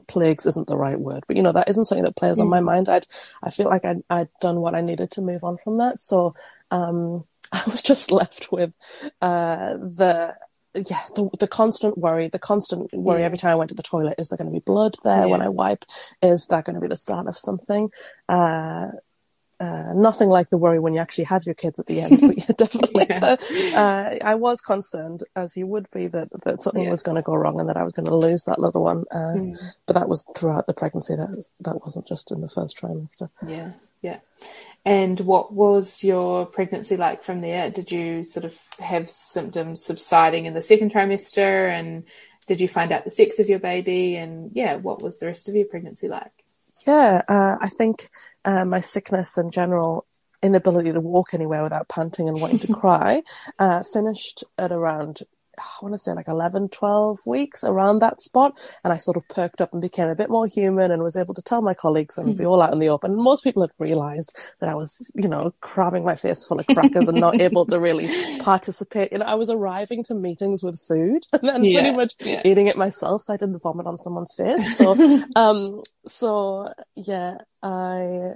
plagues 0.00 0.46
isn't 0.46 0.66
the 0.66 0.76
right 0.76 0.98
word, 0.98 1.24
but 1.26 1.36
you 1.36 1.42
know, 1.42 1.52
that 1.52 1.68
isn't 1.68 1.84
something 1.84 2.04
that 2.04 2.16
plays 2.16 2.38
mm. 2.38 2.42
on 2.42 2.48
my 2.48 2.60
mm. 2.60 2.64
mind. 2.64 2.88
I'd, 2.88 3.06
I 3.42 3.50
feel 3.50 3.66
like 3.66 3.84
I'd, 3.84 4.02
I'd 4.08 4.28
done 4.40 4.60
what 4.60 4.74
I 4.74 4.80
needed 4.80 5.10
to 5.12 5.20
move 5.20 5.44
on 5.44 5.58
from 5.58 5.78
that. 5.78 6.00
So, 6.00 6.34
um, 6.70 7.24
I 7.52 7.62
was 7.66 7.82
just 7.82 8.10
left 8.10 8.50
with, 8.50 8.72
uh, 9.20 9.74
the, 9.74 10.34
yeah, 10.74 11.02
the, 11.14 11.28
the 11.38 11.48
constant 11.48 11.98
worry, 11.98 12.28
the 12.28 12.38
constant 12.38 12.92
worry 12.94 13.20
yeah. 13.20 13.26
every 13.26 13.36
time 13.36 13.50
I 13.50 13.56
went 13.56 13.68
to 13.68 13.74
the 13.74 13.82
toilet. 13.82 14.14
Is 14.18 14.28
there 14.28 14.38
going 14.38 14.48
to 14.48 14.54
be 14.54 14.64
blood 14.64 14.96
there 15.04 15.20
yeah. 15.20 15.26
when 15.26 15.42
I 15.42 15.48
wipe? 15.48 15.84
Is 16.22 16.46
that 16.46 16.64
going 16.64 16.74
to 16.74 16.80
be 16.80 16.88
the 16.88 16.96
start 16.96 17.26
of 17.26 17.36
something? 17.36 17.90
Uh, 18.28 18.88
uh, 19.62 19.92
nothing 19.94 20.28
like 20.28 20.50
the 20.50 20.58
worry 20.58 20.80
when 20.80 20.92
you 20.92 20.98
actually 20.98 21.22
have 21.22 21.46
your 21.46 21.54
kids 21.54 21.78
at 21.78 21.86
the 21.86 22.00
end. 22.00 22.20
But 22.20 22.38
yeah, 22.38 22.54
definitely, 22.56 23.06
yeah. 23.08 23.36
Uh, 23.78 24.18
I 24.24 24.34
was 24.34 24.60
concerned, 24.60 25.22
as 25.36 25.56
you 25.56 25.66
would 25.66 25.86
be, 25.94 26.08
that 26.08 26.30
that 26.44 26.60
something 26.60 26.84
yeah. 26.84 26.90
was 26.90 27.02
going 27.02 27.16
to 27.16 27.22
go 27.22 27.34
wrong 27.34 27.60
and 27.60 27.68
that 27.68 27.76
I 27.76 27.84
was 27.84 27.92
going 27.92 28.06
to 28.06 28.16
lose 28.16 28.44
that 28.44 28.58
little 28.58 28.82
one. 28.82 29.04
Uh, 29.12 29.34
mm. 29.38 29.56
But 29.86 29.94
that 29.94 30.08
was 30.08 30.24
throughout 30.36 30.66
the 30.66 30.74
pregnancy. 30.74 31.14
That 31.14 31.30
was, 31.30 31.48
that 31.60 31.80
wasn't 31.84 32.08
just 32.08 32.32
in 32.32 32.40
the 32.40 32.48
first 32.48 32.76
trimester. 32.76 33.30
Yeah, 33.46 33.72
yeah. 34.02 34.18
And 34.84 35.20
what 35.20 35.52
was 35.52 36.02
your 36.02 36.46
pregnancy 36.46 36.96
like 36.96 37.22
from 37.22 37.40
there? 37.40 37.70
Did 37.70 37.92
you 37.92 38.24
sort 38.24 38.44
of 38.44 38.58
have 38.80 39.08
symptoms 39.08 39.84
subsiding 39.84 40.46
in 40.46 40.54
the 40.54 40.62
second 40.62 40.92
trimester? 40.92 41.70
And 41.70 42.02
did 42.48 42.60
you 42.60 42.66
find 42.66 42.90
out 42.90 43.04
the 43.04 43.10
sex 43.10 43.38
of 43.38 43.48
your 43.48 43.60
baby? 43.60 44.16
And 44.16 44.50
yeah, 44.54 44.74
what 44.74 45.02
was 45.02 45.20
the 45.20 45.26
rest 45.26 45.48
of 45.48 45.54
your 45.54 45.66
pregnancy 45.66 46.08
like? 46.08 46.32
Yeah, 46.84 47.22
uh, 47.28 47.58
I 47.60 47.68
think 47.68 48.08
uh, 48.44 48.64
my 48.64 48.80
sickness 48.80 49.38
and 49.38 49.52
general 49.52 50.06
inability 50.42 50.92
to 50.92 51.00
walk 51.00 51.34
anywhere 51.34 51.62
without 51.62 51.88
panting 51.88 52.28
and 52.28 52.40
wanting 52.40 52.58
to 52.58 52.72
cry 52.72 53.22
uh, 53.58 53.82
finished 53.82 54.44
at 54.58 54.72
around 54.72 55.20
I 55.62 55.84
want 55.84 55.94
to 55.94 55.98
say 55.98 56.12
like 56.12 56.28
11, 56.28 56.68
12 56.70 57.20
weeks 57.26 57.64
around 57.64 58.00
that 58.00 58.20
spot. 58.20 58.58
And 58.84 58.92
I 58.92 58.96
sort 58.98 59.16
of 59.16 59.28
perked 59.28 59.60
up 59.60 59.72
and 59.72 59.80
became 59.82 60.08
a 60.08 60.14
bit 60.14 60.30
more 60.30 60.46
human 60.46 60.90
and 60.90 61.02
was 61.02 61.16
able 61.16 61.34
to 61.34 61.42
tell 61.42 61.62
my 61.62 61.74
colleagues 61.74 62.18
and 62.18 62.36
be 62.36 62.44
all 62.46 62.62
out 62.62 62.72
in 62.72 62.78
the 62.78 62.88
open. 62.88 63.12
And 63.12 63.20
most 63.22 63.44
people 63.44 63.62
had 63.62 63.70
realized 63.78 64.36
that 64.60 64.68
I 64.68 64.74
was, 64.74 65.10
you 65.14 65.28
know, 65.28 65.54
cramming 65.60 66.04
my 66.04 66.16
face 66.16 66.44
full 66.44 66.60
of 66.60 66.66
crackers 66.68 67.08
and 67.08 67.20
not 67.20 67.40
able 67.40 67.66
to 67.66 67.78
really 67.80 68.08
participate. 68.40 69.12
You 69.12 69.18
know, 69.18 69.26
I 69.26 69.34
was 69.34 69.50
arriving 69.50 70.04
to 70.04 70.14
meetings 70.14 70.62
with 70.62 70.80
food 70.88 71.24
and 71.32 71.48
then 71.48 71.64
Yeah, 71.64 71.80
pretty 71.82 71.96
much 71.96 72.14
yeah. 72.20 72.42
eating 72.44 72.66
it 72.66 72.76
myself 72.76 73.22
so 73.22 73.34
I 73.34 73.36
didn't 73.36 73.60
vomit 73.60 73.86
on 73.86 73.98
someone's 73.98 74.34
face. 74.36 74.76
So, 74.78 74.96
um, 75.36 75.82
so 76.06 76.68
yeah, 76.96 77.36
I, 77.62 78.32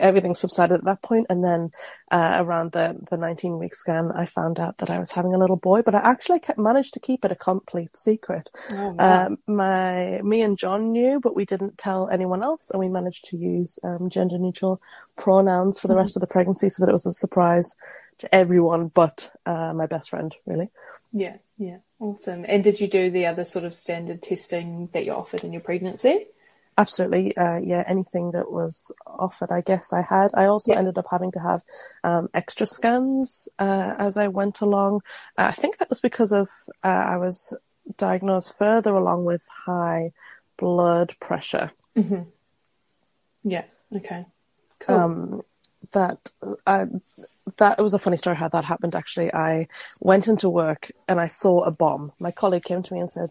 everything 0.00 0.34
subsided 0.34 0.74
at 0.78 0.84
that 0.84 1.02
point 1.02 1.26
and 1.30 1.42
then 1.44 1.70
uh, 2.10 2.36
around 2.40 2.72
the, 2.72 2.98
the 3.10 3.16
19 3.16 3.58
week 3.58 3.74
scan 3.74 4.10
i 4.14 4.24
found 4.24 4.58
out 4.60 4.78
that 4.78 4.90
i 4.90 4.98
was 4.98 5.12
having 5.12 5.34
a 5.34 5.38
little 5.38 5.56
boy 5.56 5.82
but 5.82 5.94
i 5.94 5.98
actually 5.98 6.38
kept, 6.40 6.58
managed 6.58 6.94
to 6.94 7.00
keep 7.00 7.24
it 7.24 7.32
a 7.32 7.36
complete 7.36 7.96
secret 7.96 8.50
Oh, 8.72 8.94
wow. 8.98 9.26
um, 9.26 9.38
my 9.46 10.20
me 10.22 10.42
and 10.42 10.58
john 10.58 10.92
knew 10.92 11.20
but 11.20 11.36
we 11.36 11.44
didn't 11.44 11.78
tell 11.78 12.08
anyone 12.08 12.42
else 12.42 12.70
and 12.70 12.80
we 12.80 12.88
managed 12.88 13.24
to 13.26 13.36
use 13.36 13.78
um, 13.84 14.10
gender 14.10 14.38
neutral 14.38 14.80
pronouns 15.16 15.78
for 15.78 15.88
the 15.88 15.96
rest 15.96 16.16
of 16.16 16.20
the 16.20 16.28
pregnancy 16.30 16.68
so 16.68 16.84
that 16.84 16.90
it 16.90 16.92
was 16.92 17.06
a 17.06 17.12
surprise 17.12 17.68
to 18.18 18.32
everyone 18.34 18.88
but 18.94 19.30
uh, 19.46 19.72
my 19.72 19.86
best 19.86 20.10
friend 20.10 20.34
really 20.46 20.68
yeah, 21.12 21.36
yeah, 21.56 21.78
awesome. 21.98 22.44
And 22.48 22.62
did 22.64 22.80
you 22.80 22.88
do 22.88 23.10
the 23.10 23.26
other 23.26 23.44
sort 23.44 23.64
of 23.64 23.74
standard 23.74 24.22
testing 24.22 24.88
that 24.92 25.04
you 25.04 25.12
offered 25.12 25.44
in 25.44 25.52
your 25.52 25.62
pregnancy? 25.62 26.26
Absolutely, 26.78 27.36
uh, 27.36 27.58
yeah. 27.58 27.82
Anything 27.88 28.30
that 28.30 28.52
was 28.52 28.94
offered, 29.04 29.50
I 29.50 29.60
guess 29.62 29.92
I 29.92 30.02
had. 30.02 30.30
I 30.34 30.46
also 30.46 30.72
Yeah. 30.72 30.78
ended 30.78 30.96
up 30.96 31.06
having 31.10 31.32
to 31.32 31.40
have 31.40 31.62
um, 32.04 32.28
extra 32.32 32.66
scans 32.66 33.48
uh, 33.58 33.94
as 33.98 34.16
I 34.16 34.28
went 34.28 34.60
along. 34.60 35.00
Uh, 35.36 35.48
I 35.48 35.50
think 35.50 35.76
that 35.78 35.90
was 35.90 36.00
because 36.00 36.32
of 36.32 36.48
uh, 36.84 36.88
I 37.14 37.16
was 37.16 37.52
diagnosed 37.96 38.56
further 38.56 38.94
along 38.94 39.24
with 39.24 39.44
high 39.66 40.12
blood 40.56 41.14
pressure. 41.20 41.72
Yeah. 43.42 43.64
Okay. 43.94 44.26
Cool. 44.78 44.96
Um, 44.96 45.42
that 45.92 46.30
I, 46.66 46.86
that 47.56 47.78
was 47.80 47.94
a 47.94 47.98
funny 47.98 48.16
story 48.16 48.36
how 48.36 48.48
that 48.48 48.64
happened. 48.64 48.94
Actually, 48.94 49.32
I 49.34 49.66
went 50.00 50.28
into 50.28 50.48
work 50.48 50.90
and 51.08 51.20
I 51.20 51.26
saw 51.26 51.62
a 51.62 51.70
bomb. 51.72 52.12
My 52.20 52.30
colleague 52.30 52.64
came 52.64 52.82
to 52.84 52.94
me 52.94 53.00
and 53.00 53.10
said, 53.10 53.30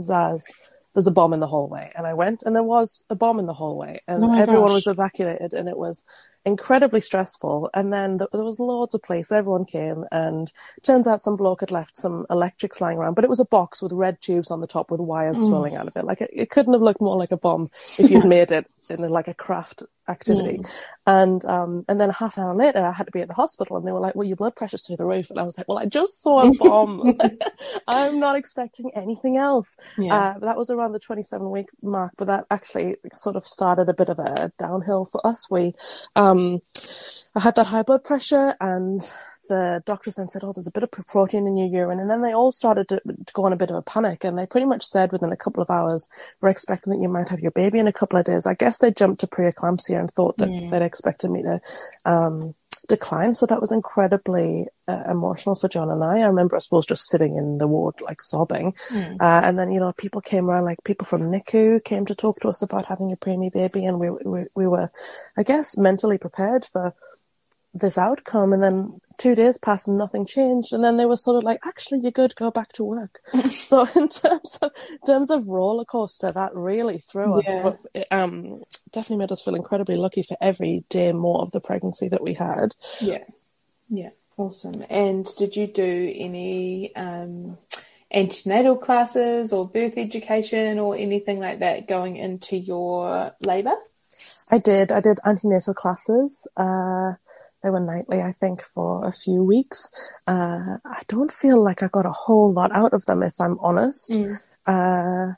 "Zaz." 0.00 0.42
There's 0.96 1.06
a 1.06 1.12
bomb 1.12 1.34
in 1.34 1.40
the 1.40 1.46
hallway, 1.46 1.92
and 1.94 2.06
I 2.06 2.14
went, 2.14 2.42
and 2.42 2.56
there 2.56 2.62
was 2.62 3.04
a 3.10 3.14
bomb 3.14 3.38
in 3.38 3.44
the 3.44 3.52
hallway, 3.52 4.00
and 4.08 4.24
Oh 4.24 4.32
everyone 4.32 4.68
gosh. 4.68 4.76
was 4.76 4.86
evacuated, 4.86 5.52
and 5.52 5.68
it 5.68 5.76
was 5.76 6.06
incredibly 6.46 7.02
stressful. 7.02 7.68
And 7.74 7.92
then 7.92 8.16
th- 8.16 8.30
there 8.32 8.44
was 8.44 8.58
loads 8.58 8.94
of 8.94 9.02
police. 9.02 9.30
Everyone 9.30 9.66
came, 9.66 10.06
and 10.10 10.50
turns 10.82 11.06
out 11.06 11.20
some 11.20 11.36
bloke 11.36 11.60
had 11.60 11.70
left 11.70 11.98
some 11.98 12.24
electrics 12.30 12.80
lying 12.80 12.96
around, 12.96 13.12
but 13.12 13.24
it 13.24 13.30
was 13.30 13.40
a 13.40 13.44
box 13.44 13.82
with 13.82 13.92
red 13.92 14.22
tubes 14.22 14.50
on 14.50 14.62
the 14.62 14.66
top 14.66 14.90
with 14.90 15.00
wires 15.00 15.36
mm. 15.36 15.44
swirling 15.44 15.76
out 15.76 15.86
of 15.86 15.96
it. 15.96 16.06
Like 16.06 16.22
it, 16.22 16.30
it 16.32 16.48
couldn't 16.48 16.72
have 16.72 16.80
looked 16.80 17.02
more 17.02 17.18
like 17.18 17.30
a 17.30 17.36
bomb 17.36 17.70
if 17.98 18.10
you'd 18.10 18.24
made 18.36 18.50
it 18.50 18.66
in 18.88 19.06
like 19.10 19.28
a 19.28 19.34
craft 19.34 19.82
activity. 20.08 20.60
And 21.06 21.44
um, 21.44 21.84
and 21.88 22.00
then 22.00 22.10
half 22.10 22.36
an 22.36 22.44
hour 22.44 22.54
later, 22.54 22.84
I 22.84 22.92
had 22.92 23.06
to 23.06 23.12
be 23.12 23.20
at 23.20 23.28
the 23.28 23.34
hospital, 23.34 23.76
and 23.76 23.86
they 23.86 23.92
were 23.92 24.00
like, 24.00 24.14
"Well, 24.14 24.26
your 24.26 24.36
blood 24.36 24.56
pressure's 24.56 24.86
through 24.86 24.96
the 24.96 25.04
roof." 25.04 25.30
And 25.30 25.38
I 25.38 25.44
was 25.44 25.56
like, 25.56 25.68
"Well, 25.68 25.78
I 25.78 25.86
just 25.86 26.22
saw 26.22 26.48
a 26.48 26.52
bomb. 26.56 27.16
I'm 27.88 28.18
not 28.18 28.36
expecting 28.36 28.90
anything 28.94 29.36
else." 29.36 29.76
Yeah. 29.96 30.16
Uh, 30.16 30.38
that 30.40 30.56
was 30.56 30.70
around 30.70 30.92
the 30.92 30.98
27 30.98 31.50
week 31.50 31.68
mark, 31.82 32.12
but 32.16 32.26
that 32.26 32.46
actually 32.50 32.96
sort 33.12 33.36
of 33.36 33.46
started 33.46 33.88
a 33.88 33.94
bit 33.94 34.08
of 34.08 34.18
a 34.18 34.52
downhill 34.58 35.04
for 35.06 35.24
us. 35.26 35.48
We, 35.50 35.74
um, 36.16 36.60
I 37.34 37.40
had 37.40 37.54
that 37.56 37.66
high 37.66 37.82
blood 37.82 38.04
pressure, 38.04 38.56
and 38.60 39.08
the 39.48 39.82
doctors 39.86 40.14
then 40.16 40.28
said, 40.28 40.42
"Oh, 40.44 40.52
there's 40.52 40.66
a 40.66 40.72
bit 40.72 40.82
of 40.82 40.90
protein 40.90 41.46
in 41.46 41.56
your 41.56 41.68
urine," 41.68 42.00
and 42.00 42.10
then 42.10 42.22
they 42.22 42.32
all 42.32 42.50
started 42.50 42.88
to, 42.88 43.00
to 43.00 43.32
go 43.32 43.44
on 43.44 43.52
a 43.52 43.56
bit 43.56 43.70
of 43.70 43.76
a 43.76 43.82
panic, 43.82 44.24
and 44.24 44.38
they 44.38 44.46
pretty 44.46 44.66
much 44.66 44.84
said 44.84 45.12
within 45.12 45.32
a 45.32 45.36
couple 45.36 45.62
of 45.62 45.70
hours, 45.70 46.08
"We're 46.40 46.48
expecting 46.48 46.92
that 46.92 47.02
you 47.02 47.08
might 47.08 47.28
have 47.28 47.40
your 47.40 47.50
baby 47.50 47.78
in 47.78 47.88
a 47.88 47.92
couple 47.92 48.18
of 48.18 48.24
days." 48.24 48.46
I 48.46 48.54
guess 48.54 48.78
they 48.78 48.90
jumped 48.90 49.20
to 49.20 49.26
preeclampsia 49.26 49.98
and 49.98 50.10
thought 50.10 50.36
that 50.38 50.48
they'd 50.70 50.82
expected 50.82 51.30
me 51.30 51.42
to. 51.42 51.60
Um, 52.04 52.54
decline. 52.88 53.34
So 53.34 53.46
that 53.46 53.60
was 53.60 53.72
incredibly 53.72 54.66
uh, 54.86 55.02
emotional 55.10 55.56
for 55.56 55.68
john 55.68 55.90
and 55.90 56.04
i. 56.04 56.20
I 56.20 56.26
remember 56.26 56.54
i 56.54 56.60
suppose 56.60 56.86
just 56.86 57.08
sitting 57.08 57.36
in 57.36 57.58
the 57.58 57.66
ward 57.66 57.96
like 58.00 58.22
sobbing. 58.22 58.74
Uh, 59.20 59.40
and 59.42 59.58
then 59.58 59.72
you 59.72 59.80
know 59.80 59.92
people 59.98 60.20
came 60.20 60.48
around 60.48 60.66
like 60.66 60.78
people 60.84 61.04
from 61.04 61.28
nicu 61.28 61.80
came 61.80 62.06
to 62.06 62.14
talk 62.14 62.36
to 62.42 62.48
us 62.48 62.62
about 62.62 62.86
having 62.86 63.10
a 63.10 63.16
preemie 63.16 63.52
baby. 63.52 63.84
And 63.84 63.98
we, 63.98 64.10
we 64.24 64.46
we 64.54 64.66
were 64.68 64.90
i 65.36 65.42
guess 65.42 65.76
mentally 65.76 66.18
prepared 66.18 66.64
for 66.64 66.94
this 67.80 67.98
outcome. 67.98 68.52
And 68.52 68.62
then 68.62 69.00
two 69.18 69.34
days 69.34 69.58
passed 69.58 69.88
and 69.88 69.96
nothing 69.98 70.24
changed 70.26 70.72
and 70.72 70.84
then 70.84 70.96
they 70.96 71.06
were 71.06 71.16
sort 71.16 71.36
of 71.36 71.42
like 71.44 71.58
actually 71.66 72.00
you're 72.00 72.10
good 72.10 72.34
go 72.36 72.50
back 72.50 72.70
to 72.72 72.84
work 72.84 73.20
so 73.50 73.86
in 73.96 74.08
terms 74.08 74.58
of 74.62 74.70
in 74.90 74.98
terms 75.06 75.30
of 75.30 75.48
roller 75.48 75.84
coaster 75.84 76.30
that 76.32 76.54
really 76.54 76.98
threw 76.98 77.34
us 77.38 77.44
Yeah. 77.46 77.62
but 77.62 77.78
it, 77.94 78.06
um 78.10 78.62
definitely 78.92 79.18
made 79.18 79.32
us 79.32 79.42
feel 79.42 79.54
incredibly 79.54 79.96
lucky 79.96 80.22
for 80.22 80.36
every 80.40 80.84
day 80.88 81.12
more 81.12 81.40
of 81.42 81.50
the 81.52 81.60
pregnancy 81.60 82.08
that 82.08 82.22
we 82.22 82.34
had 82.34 82.74
Yeah. 83.00 83.18
Yeah. 83.88 84.10
Awesome. 84.38 84.84
And 84.90 85.26
did 85.38 85.56
you 85.56 85.66
do 85.66 86.12
any 86.14 86.94
um, 86.94 87.56
antenatal 88.12 88.76
classes 88.76 89.50
or 89.52 89.66
birth 89.66 89.96
education 89.96 90.78
or 90.78 90.94
anything 90.94 91.40
like 91.40 91.60
that 91.60 91.88
going 91.88 92.16
into 92.16 92.56
your 92.58 93.32
labour? 93.40 93.76
I 94.50 94.58
did. 94.58 94.92
I 94.92 95.00
did 95.00 95.18
antenatal 95.24 95.72
classes. 95.72 96.46
Uh, 96.54 97.12
they 97.66 97.70
were 97.70 97.80
nightly, 97.80 98.22
I 98.22 98.30
think, 98.30 98.62
for 98.62 99.04
a 99.04 99.10
few 99.10 99.42
weeks. 99.42 99.90
Uh, 100.28 100.78
I 100.84 101.02
don't 101.08 101.32
feel 101.32 101.62
like 101.62 101.82
I 101.82 101.88
got 101.88 102.06
a 102.06 102.12
whole 102.12 102.52
lot 102.52 102.70
out 102.72 102.92
of 102.92 103.04
them, 103.06 103.24
if 103.24 103.40
I'm 103.40 103.58
honest. 103.58 104.14
Uh, 104.66 105.32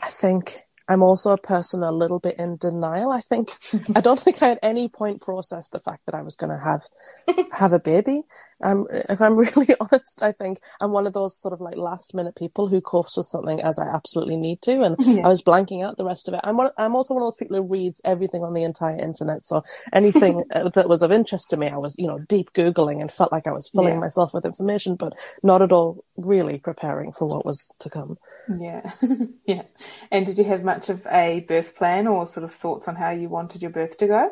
I 0.00 0.08
think 0.08 0.62
I'm 0.88 1.02
also 1.02 1.32
a 1.32 1.38
person 1.38 1.82
a 1.82 1.92
little 1.92 2.20
bit 2.20 2.38
in 2.38 2.56
denial. 2.56 3.12
I 3.12 3.20
think 3.20 3.50
I 3.94 4.00
don't 4.00 4.18
think 4.24 4.42
I 4.42 4.52
at 4.52 4.60
any 4.62 4.88
point 4.88 5.20
processed 5.20 5.72
the 5.72 5.78
fact 5.78 6.06
that 6.06 6.14
I 6.14 6.22
was 6.22 6.36
going 6.36 6.50
to 6.50 6.58
have 6.58 7.46
have 7.52 7.74
a 7.74 7.78
baby. 7.78 8.22
Um, 8.62 8.86
if 8.90 9.20
I'm 9.20 9.36
really 9.56 9.74
honest, 9.80 10.22
I 10.22 10.32
think 10.32 10.60
I'm 10.80 10.92
one 10.92 11.06
of 11.06 11.12
those 11.12 11.36
sort 11.40 11.54
of 11.54 11.60
like 11.60 11.76
last 11.76 12.14
minute 12.14 12.36
people 12.36 12.68
who 12.68 12.80
copes 12.80 13.16
with 13.16 13.26
something 13.26 13.60
as 13.62 13.78
I 13.78 13.86
absolutely 13.88 14.36
need 14.36 14.62
to, 14.62 14.82
and 14.82 14.96
I 15.22 15.28
was 15.28 15.42
blanking 15.42 15.84
out 15.84 15.96
the 15.96 16.04
rest 16.04 16.28
of 16.28 16.34
it. 16.34 16.40
I'm 16.44 16.56
one, 16.56 16.70
I'm 16.78 16.94
also 16.94 17.14
one 17.14 17.22
of 17.22 17.26
those 17.26 17.36
people 17.36 17.56
who 17.56 17.70
reads 17.70 18.00
everything 18.04 18.42
on 18.42 18.54
the 18.54 18.64
entire 18.64 18.96
internet. 18.98 19.46
So 19.46 19.62
anything 19.92 20.44
uh, 20.54 20.68
that 20.70 20.88
was 20.88 21.02
of 21.02 21.12
interest 21.12 21.50
to 21.50 21.56
me, 21.56 21.68
I 21.68 21.76
was 21.76 21.94
you 21.98 22.06
know 22.06 22.18
deep 22.18 22.52
googling 22.52 23.00
and 23.00 23.10
felt 23.12 23.32
like 23.32 23.46
I 23.46 23.52
was 23.52 23.68
filling 23.68 23.96
Yeah. 23.96 24.00
myself 24.00 24.34
with 24.34 24.44
information, 24.44 24.96
but 24.96 25.14
not 25.42 25.62
at 25.62 25.72
all 25.72 26.04
really 26.16 26.58
preparing 26.58 27.12
for 27.12 27.26
what 27.28 27.44
was 27.44 27.72
to 27.80 27.90
come. 27.90 28.18
Yeah. 28.48 28.90
yeah. 29.46 29.62
And 30.10 30.26
did 30.26 30.38
you 30.38 30.44
have 30.44 30.64
much 30.64 30.88
of 30.88 31.06
a 31.10 31.40
birth 31.40 31.76
plan 31.76 32.06
or 32.06 32.26
sort 32.26 32.44
of 32.44 32.52
thoughts 32.52 32.88
on 32.88 32.96
how 32.96 33.10
you 33.10 33.28
wanted 33.28 33.62
your 33.62 33.70
birth 33.70 33.98
to 33.98 34.06
go? 34.06 34.30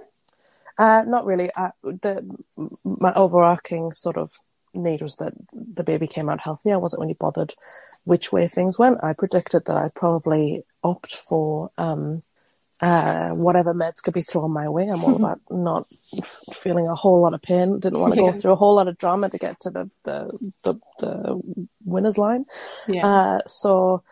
Uh, 0.78 1.02
not 1.06 1.24
really. 1.24 1.50
Uh, 1.56 1.70
the 1.82 2.22
my 2.84 3.12
overarching 3.14 3.92
sort 3.92 4.16
of 4.16 4.30
need 4.74 5.00
was 5.02 5.16
that 5.16 5.32
the 5.52 5.84
baby 5.84 6.06
came 6.06 6.28
out 6.28 6.40
healthy. 6.40 6.70
I 6.72 6.76
wasn't 6.76 7.00
really 7.00 7.16
bothered 7.18 7.54
which 8.04 8.30
way 8.32 8.46
things 8.46 8.78
went. 8.78 9.02
I 9.02 9.14
predicted 9.14 9.64
that 9.66 9.76
I'd 9.76 9.94
probably 9.94 10.62
opt 10.84 11.16
for 11.16 11.70
um, 11.78 12.22
uh, 12.80 13.30
whatever 13.30 13.72
meds 13.74 14.02
could 14.02 14.12
be 14.14 14.20
thrown 14.20 14.52
my 14.52 14.68
way. 14.68 14.86
I'm 14.88 15.02
all 15.02 15.16
about 15.22 15.40
not 15.50 15.86
f- 16.18 16.42
feeling 16.54 16.86
a 16.88 16.94
whole 16.94 17.20
lot 17.22 17.32
of 17.34 17.40
pain. 17.42 17.80
Didn't 17.80 17.98
want 17.98 18.12
to 18.14 18.20
Yeah. 18.20 18.32
go 18.32 18.38
through 18.38 18.52
a 18.52 18.56
whole 18.56 18.74
lot 18.74 18.86
of 18.88 18.98
drama 18.98 19.30
to 19.30 19.38
get 19.38 19.58
to 19.60 19.70
the 19.70 19.90
the 20.04 20.52
the, 20.62 20.74
the 20.98 21.40
winners 21.84 22.18
line. 22.18 22.44
Yeah. 22.86 23.06
Uh, 23.06 23.38
so 23.46 24.02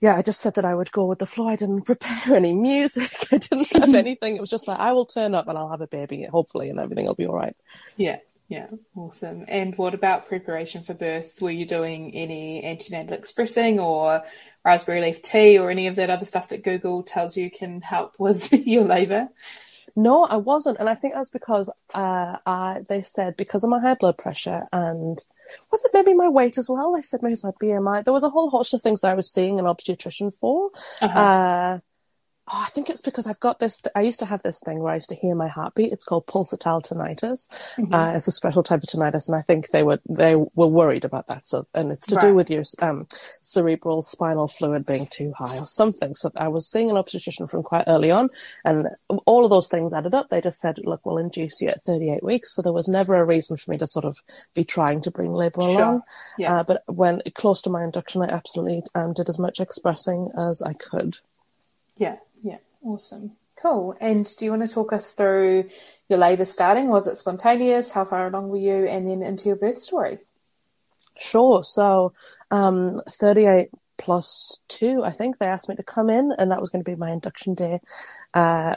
yeah, 0.00 0.16
I 0.16 0.22
just 0.22 0.40
said 0.40 0.54
that 0.54 0.64
I 0.64 0.74
would 0.74 0.92
go 0.92 1.06
with 1.06 1.18
the 1.18 1.26
flow. 1.26 1.48
I 1.48 1.56
didn't 1.56 1.82
prepare 1.86 2.36
any 2.36 2.52
music. 2.52 3.10
I 3.32 3.38
didn't 3.38 3.72
have 3.72 3.94
anything. 3.94 4.36
It 4.36 4.40
was 4.40 4.50
just 4.50 4.68
like 4.68 4.78
I 4.78 4.92
will 4.92 5.06
turn 5.06 5.34
up 5.34 5.48
and 5.48 5.56
I'll 5.56 5.70
have 5.70 5.80
a 5.80 5.86
baby, 5.86 6.24
hopefully, 6.24 6.70
and 6.70 6.80
everything 6.80 7.06
will 7.06 7.14
be 7.14 7.26
all 7.26 7.36
right. 7.36 7.56
Yeah, 7.96 8.18
yeah, 8.48 8.66
awesome. 8.94 9.44
And 9.48 9.76
what 9.76 9.94
about 9.94 10.28
preparation 10.28 10.82
for 10.82 10.94
birth? 10.94 11.40
Were 11.40 11.50
you 11.50 11.66
doing 11.66 12.14
any 12.14 12.62
antenatal 12.62 13.16
expressing 13.16 13.80
or 13.80 14.22
raspberry 14.64 15.00
leaf 15.00 15.22
tea 15.22 15.58
or 15.58 15.70
any 15.70 15.86
of 15.86 15.96
that 15.96 16.10
other 16.10 16.26
stuff 16.26 16.48
that 16.50 16.62
Google 16.62 17.02
tells 17.02 17.36
you 17.36 17.50
can 17.50 17.80
help 17.80 18.16
with 18.18 18.52
your 18.66 18.84
labour? 18.84 19.28
No, 19.96 20.24
I 20.24 20.36
wasn't, 20.36 20.78
and 20.78 20.88
I 20.88 20.94
think 20.94 21.14
that's 21.14 21.30
because 21.30 21.72
uh, 21.94 22.36
I, 22.44 22.80
they 22.88 23.02
said 23.02 23.36
because 23.36 23.62
of 23.62 23.70
my 23.70 23.80
high 23.80 23.94
blood 23.94 24.18
pressure 24.18 24.62
and 24.72 25.18
was 25.70 25.84
it 25.84 25.90
maybe 25.94 26.14
my 26.14 26.28
weight 26.28 26.58
as 26.58 26.68
well? 26.68 26.94
They 26.94 27.02
said 27.02 27.22
maybe 27.22 27.34
it's 27.34 27.44
my 27.44 27.52
BMI. 27.62 28.04
There 28.04 28.12
was 28.12 28.24
a 28.24 28.30
whole 28.30 28.50
host 28.50 28.74
of 28.74 28.82
things 28.82 29.02
that 29.02 29.12
I 29.12 29.14
was 29.14 29.32
seeing 29.32 29.58
an 29.58 29.66
obstetrician 29.66 30.30
for. 30.30 30.70
Uh-huh. 31.00 31.20
Uh, 31.20 31.78
Oh, 32.52 32.62
I 32.66 32.68
think 32.70 32.90
it's 32.90 33.00
because 33.00 33.26
I've 33.26 33.40
got 33.40 33.58
this. 33.58 33.80
I 33.94 34.02
used 34.02 34.18
to 34.18 34.26
have 34.26 34.42
this 34.42 34.60
thing 34.60 34.80
where 34.80 34.92
I 34.92 34.96
used 34.96 35.08
to 35.08 35.14
hear 35.14 35.34
my 35.34 35.48
heartbeat. 35.48 35.92
It's 35.92 36.04
called 36.04 36.26
pulsatile 36.26 36.82
tinnitus. 36.82 37.48
Mm-hmm. 37.78 37.94
Uh, 37.94 38.12
it's 38.16 38.28
a 38.28 38.32
special 38.32 38.62
type 38.62 38.82
of 38.82 38.88
tinnitus, 38.88 39.28
and 39.28 39.36
I 39.36 39.40
think 39.40 39.70
they 39.70 39.82
were 39.82 39.98
they 40.06 40.34
were 40.34 40.68
worried 40.68 41.06
about 41.06 41.26
that. 41.28 41.46
So, 41.46 41.62
and 41.74 41.90
it's 41.90 42.06
to 42.08 42.16
right. 42.16 42.26
do 42.26 42.34
with 42.34 42.50
your 42.50 42.64
um, 42.82 43.06
cerebral 43.40 44.02
spinal 44.02 44.46
fluid 44.46 44.82
being 44.86 45.06
too 45.10 45.32
high 45.38 45.56
or 45.56 45.64
something. 45.64 46.14
So, 46.16 46.30
I 46.36 46.48
was 46.48 46.70
seeing 46.70 46.90
an 46.90 46.98
obstetrician 46.98 47.46
from 47.46 47.62
quite 47.62 47.84
early 47.86 48.10
on, 48.10 48.28
and 48.62 48.88
all 49.24 49.44
of 49.44 49.50
those 49.50 49.68
things 49.68 49.94
added 49.94 50.12
up. 50.12 50.28
They 50.28 50.42
just 50.42 50.60
said, 50.60 50.76
"Look, 50.84 51.06
we'll 51.06 51.16
induce 51.16 51.62
you 51.62 51.68
at 51.68 51.82
38 51.84 52.22
weeks." 52.22 52.54
So 52.54 52.60
there 52.60 52.74
was 52.74 52.88
never 52.88 53.14
a 53.14 53.26
reason 53.26 53.56
for 53.56 53.70
me 53.70 53.78
to 53.78 53.86
sort 53.86 54.04
of 54.04 54.18
be 54.54 54.64
trying 54.64 55.00
to 55.02 55.10
bring 55.10 55.32
labour 55.32 55.62
sure. 55.62 55.70
along. 55.70 56.02
Yeah. 56.36 56.60
Uh, 56.60 56.62
but 56.62 56.82
when 56.88 57.22
close 57.34 57.62
to 57.62 57.70
my 57.70 57.82
induction, 57.82 58.20
I 58.20 58.26
absolutely 58.26 58.82
um, 58.94 59.14
did 59.14 59.30
as 59.30 59.38
much 59.38 59.60
expressing 59.60 60.28
as 60.36 60.60
I 60.60 60.74
could. 60.74 61.16
Yeah. 61.96 62.16
Awesome. 62.84 63.32
Cool. 63.60 63.96
And 64.00 64.28
do 64.36 64.44
you 64.44 64.50
want 64.50 64.68
to 64.68 64.72
talk 64.72 64.92
us 64.92 65.14
through 65.14 65.70
your 66.08 66.18
labour 66.18 66.44
starting? 66.44 66.88
Was 66.88 67.06
it 67.06 67.16
spontaneous? 67.16 67.92
How 67.92 68.04
far 68.04 68.26
along 68.26 68.48
were 68.48 68.58
you? 68.58 68.86
And 68.86 69.08
then 69.08 69.22
into 69.22 69.48
your 69.48 69.56
birth 69.56 69.78
story? 69.78 70.18
Sure. 71.18 71.64
So, 71.64 72.12
um, 72.50 73.00
38 73.08 73.68
plus 73.96 74.60
two, 74.68 75.02
I 75.04 75.12
think 75.12 75.38
they 75.38 75.46
asked 75.46 75.68
me 75.68 75.76
to 75.76 75.82
come 75.82 76.10
in, 76.10 76.32
and 76.36 76.50
that 76.50 76.60
was 76.60 76.70
going 76.70 76.84
to 76.84 76.90
be 76.90 76.96
my 76.96 77.12
induction 77.12 77.54
day, 77.54 77.80
uh, 78.34 78.74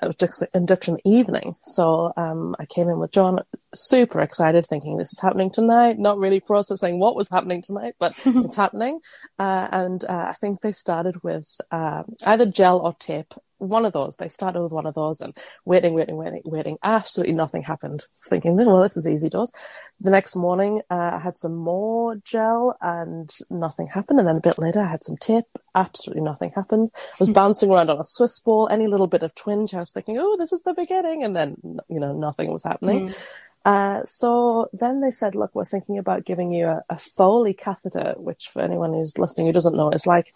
induction 0.54 0.98
evening. 1.04 1.54
So 1.64 2.14
um, 2.16 2.56
I 2.60 2.66
came 2.66 2.88
in 2.88 3.00
with 3.00 3.12
John, 3.12 3.40
super 3.74 4.22
excited, 4.22 4.66
thinking 4.66 4.98
this 4.98 5.12
is 5.12 5.20
happening 5.20 5.50
tonight. 5.50 5.98
Not 5.98 6.20
really 6.20 6.40
processing 6.40 7.00
what 7.00 7.16
was 7.16 7.30
happening 7.30 7.64
tonight, 7.64 7.96
but 8.00 8.14
it's 8.26 8.56
happening. 8.56 9.00
Uh, 9.40 9.68
and 9.72 10.06
uh, 10.06 10.28
I 10.30 10.34
think 10.40 10.62
they 10.62 10.72
started 10.72 11.24
with 11.24 11.48
uh, 11.72 12.04
either 12.26 12.46
gel 12.46 12.80
or 12.80 12.94
tape 12.94 13.34
one 13.58 13.86
of 13.86 13.94
those. 13.94 14.18
They 14.18 14.30
started 14.30 14.62
with 14.62 14.72
one 14.72 14.86
of 14.86 14.96
those 14.96 15.22
and 15.22 15.34
waiting, 15.66 15.94
waiting, 15.94 16.18
waiting, 16.18 16.42
waiting. 16.46 16.78
Absolutely 16.84 17.34
nothing 17.34 17.64
happened. 17.64 18.04
Thinking, 18.30 18.56
well, 18.56 18.82
this 18.82 18.98
is 18.98 19.08
easy 19.08 19.30
does. 19.30 19.54
The 20.00 20.12
next 20.12 20.36
morning, 20.36 20.82
uh, 20.90 21.12
I 21.14 21.20
had 21.20 21.38
some 21.38 21.56
more 21.56 22.16
gel 22.24 22.78
and 22.82 23.30
nothing 23.50 23.88
happened. 23.88 24.20
And 24.20 24.28
then 24.28 24.38
a 24.38 24.42
bit 24.42 24.60
later, 24.60 24.80
I 24.80 24.92
had 24.92 25.04
some 25.04 25.18
tape. 25.18 25.46
Absolutely 25.76 26.24
nothing 26.24 26.52
happened. 26.56 26.92
I 26.96 27.16
was 27.20 27.30
hmm. 27.30 27.34
bouncing 27.34 27.72
around 27.72 27.90
on 27.90 28.00
a 28.00 28.04
Swiss 28.04 28.40
ball. 28.40 28.68
Any 28.70 28.88
little 28.88 29.08
bit 29.08 29.24
of 29.24 29.36
twinge, 29.36 29.74
I 29.74 29.80
was 29.80 29.92
thinking, 29.92 30.18
oh, 30.20 30.38
this 30.38 30.52
is 30.52 30.64
the 30.64 30.76
beginning. 30.78 31.24
And 31.24 31.36
then, 31.36 31.56
you 31.90 32.00
know, 32.00 32.14
nothing 32.14 32.52
was 32.52 32.64
happening. 32.64 33.08
Mm. 33.08 33.28
Uh, 33.68 34.02
so 34.06 34.70
then 34.72 35.02
they 35.02 35.12
said, 35.12 35.36
look, 35.36 35.54
we're 35.54 35.66
thinking 35.66 35.98
about 35.98 36.24
giving 36.24 36.52
you 36.52 36.68
a, 36.68 36.84
a 36.90 36.96
Foley 36.96 37.54
catheter, 37.54 38.14
which 38.16 38.48
for 38.48 38.62
anyone 38.62 38.94
who's 38.94 39.18
listening 39.18 39.46
who 39.46 39.52
doesn't 39.52 39.76
know, 39.76 39.90
is 39.90 40.08
like 40.08 40.32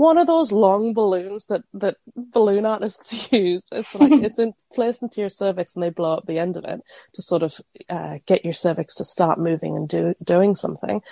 one 0.00 0.16
of 0.16 0.26
those 0.26 0.50
long 0.50 0.94
balloons 0.94 1.44
that, 1.46 1.62
that 1.74 1.94
balloon 2.32 2.64
artists 2.64 3.30
use. 3.32 3.68
It's 3.70 3.94
like 3.94 4.12
it's 4.24 4.38
in, 4.38 4.54
placed 4.72 5.02
into 5.02 5.20
your 5.20 5.28
cervix 5.28 5.76
and 5.76 5.82
they 5.82 5.90
blow 5.90 6.14
up 6.14 6.26
the 6.26 6.38
end 6.38 6.56
of 6.56 6.64
it 6.64 6.80
to 7.12 7.22
sort 7.22 7.42
of 7.42 7.60
uh, 7.90 8.16
get 8.26 8.42
your 8.42 8.54
cervix 8.54 8.94
to 8.94 9.04
start 9.04 9.38
moving 9.38 9.76
and 9.76 9.86
do, 9.86 10.14
doing 10.26 10.54
something. 10.54 11.02